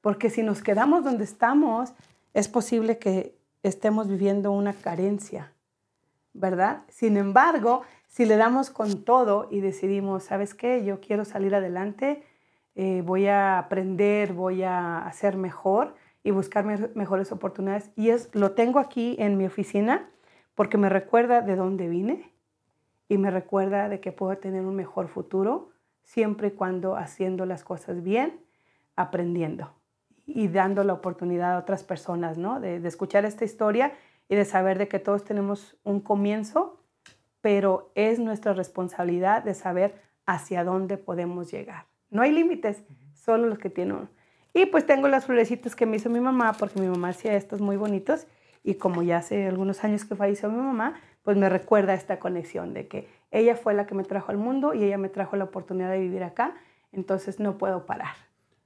Porque 0.02 0.30
si 0.30 0.42
nos 0.42 0.64
quedamos 0.64 1.04
donde 1.04 1.26
estamos, 1.26 1.94
es 2.34 2.48
posible 2.48 2.98
que 2.98 3.38
estemos 3.62 4.08
viviendo 4.08 4.52
una 4.52 4.74
carencia, 4.74 5.52
¿verdad? 6.34 6.84
Sin 6.88 7.18
embargo, 7.18 7.82
si 8.08 8.26
le 8.26 8.38
damos 8.38 8.70
con 8.70 9.04
todo 9.04 9.48
y 9.52 9.60
decidimos, 9.60 10.24
¿sabes 10.24 10.54
qué? 10.54 10.86
Yo 10.86 11.02
quiero 11.02 11.26
salir 11.26 11.54
adelante, 11.54 12.24
eh, 12.76 13.02
voy 13.06 13.28
a 13.28 13.60
aprender, 13.60 14.34
voy 14.34 14.64
a 14.64 15.00
hacer 15.00 15.36
mejor 15.36 15.96
y 16.28 16.32
buscar 16.32 16.66
mejores 16.66 17.32
oportunidades. 17.32 17.90
Y 17.96 18.10
es, 18.10 18.30
lo 18.36 18.52
tengo 18.52 18.80
aquí 18.80 19.16
en 19.18 19.38
mi 19.38 19.46
oficina 19.46 20.10
porque 20.56 20.78
me 20.78 20.90
recuerda 20.90 21.40
de 21.40 21.56
dónde 21.56 21.88
vine 21.88 22.34
y 23.08 23.18
me 23.18 23.32
recuerda 23.32 23.88
de 23.88 24.02
que 24.02 24.12
puedo 24.12 24.38
tener 24.38 24.66
un 24.66 24.76
mejor 24.76 25.08
futuro 25.08 25.70
siempre 26.04 26.50
y 26.50 26.52
cuando 26.52 26.98
haciendo 26.98 27.46
las 27.46 27.64
cosas 27.64 28.04
bien, 28.04 28.42
aprendiendo 28.98 29.74
y 30.26 30.50
dando 30.50 30.84
la 30.84 30.92
oportunidad 30.92 31.56
a 31.56 31.60
otras 31.60 31.86
personas, 31.86 32.38
¿no? 32.38 32.60
De, 32.60 32.82
de, 32.82 32.88
escuchar 32.90 33.24
esta 33.24 33.46
historia 33.46 33.94
y 34.28 34.36
de 34.36 34.44
saber 34.44 34.78
de 34.78 34.90
que 34.90 35.00
todos 35.00 35.24
tenemos 35.24 35.78
un 35.86 36.02
comienzo, 36.02 36.84
pero 37.40 37.94
es 37.96 38.20
nuestra 38.20 38.52
responsabilidad 38.52 39.44
de 39.44 39.54
saber 39.54 39.96
hacia 40.26 40.66
dónde 40.66 40.98
podemos 40.98 41.50
llegar. 41.50 41.86
No 42.10 42.22
hay 42.22 42.34
límites, 42.34 42.84
solo 43.14 43.48
los 43.48 43.60
que 43.60 43.70
tienen. 43.70 44.10
Y 44.58 44.66
pues 44.66 44.88
tengo 44.88 45.08
las 45.08 45.26
florecitas 45.28 45.76
que 45.76 45.86
me 45.86 45.98
hizo 45.98 46.10
mi 46.10 46.20
mamá, 46.20 46.54
porque 46.54 46.80
mi 46.80 46.88
mamá 46.88 47.10
hacía 47.10 47.36
estos 47.36 47.62
muy 47.62 47.78
bonitos, 47.78 48.26
y 48.64 48.74
como 48.74 49.04
ya 49.04 49.18
hace 49.18 49.46
algunos 49.46 49.84
años 49.84 50.04
que 50.04 50.16
falleció 50.16 50.50
mi 50.50 50.58
mamá, 50.58 51.00
pues 51.22 51.38
me 51.38 51.48
recuerda 51.48 51.94
esta 51.94 52.18
conexión 52.18 52.74
de 52.74 52.88
que 52.88 53.08
ella 53.30 53.56
fue 53.56 53.76
la 53.76 53.86
que 53.86 53.94
me 53.94 54.04
trajo 54.04 54.32
al 54.32 54.38
mundo 54.38 54.74
y 54.74 54.84
ella 54.84 54.98
me 54.98 55.10
trajo 55.10 55.36
la 55.36 55.44
oportunidad 55.44 55.92
de 55.92 56.00
vivir 56.00 56.24
acá, 56.24 56.56
entonces 56.92 57.40
no 57.40 57.60
puedo 57.60 57.86
parar 57.86 58.16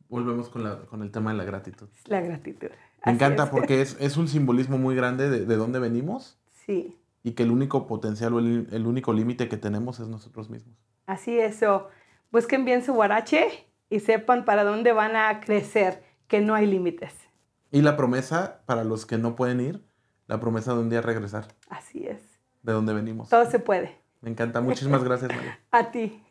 volvemos 0.07 0.49
con, 0.49 0.65
la, 0.65 0.81
con, 0.88 1.01
el 1.01 1.09
tema 1.09 1.31
de 1.31 1.38
la 1.38 1.45
gratitud. 1.45 1.88
La 2.07 2.19
gratitud. 2.19 2.68
Me 3.05 3.13
encanta 3.13 3.49
porque 3.51 3.81
es, 3.81 3.95
es, 4.01 4.18
un 4.18 4.27
simbolismo 4.27 4.77
muy 4.77 4.93
grande 4.93 5.30
de, 5.30 5.45
de, 5.45 5.55
dónde 5.55 5.80
venimos. 5.80 6.38
Sí. 6.65 6.97
Y 7.23 7.31
que 7.31 7.43
el 7.43 7.51
único 7.51 7.88
potencial 7.88 8.34
o 8.34 8.39
el, 8.39 8.68
el 8.72 8.88
único 8.88 9.13
límite 9.13 9.47
que 9.47 9.55
tenemos 9.55 10.01
es 10.01 10.09
nosotros 10.09 10.49
mismos. 10.49 10.76
Así 11.05 11.39
es. 11.39 11.63
O 11.63 11.88
busquen 12.30 12.65
bien 12.65 12.84
su 12.84 12.93
guarache 12.93 13.70
y 13.91 13.99
sepan 13.99 14.45
para 14.45 14.63
dónde 14.63 14.93
van 14.93 15.15
a 15.15 15.41
crecer, 15.41 16.01
que 16.27 16.39
no 16.39 16.55
hay 16.55 16.65
límites. 16.65 17.13
Y 17.72 17.81
la 17.81 17.97
promesa, 17.97 18.61
para 18.65 18.84
los 18.84 19.05
que 19.05 19.18
no 19.18 19.35
pueden 19.35 19.59
ir, 19.59 19.85
la 20.27 20.39
promesa 20.39 20.73
de 20.73 20.80
un 20.80 20.89
día 20.89 21.01
regresar. 21.01 21.47
Así 21.69 22.07
es. 22.07 22.39
De 22.63 22.72
dónde 22.72 22.93
venimos. 22.93 23.30
Todo 23.30 23.45
se 23.51 23.59
puede. 23.59 23.99
Me 24.22 24.30
encanta. 24.30 24.61
Muchísimas 24.61 25.03
gracias, 25.03 25.35
María. 25.35 25.59
a 25.72 25.91
ti. 25.91 26.23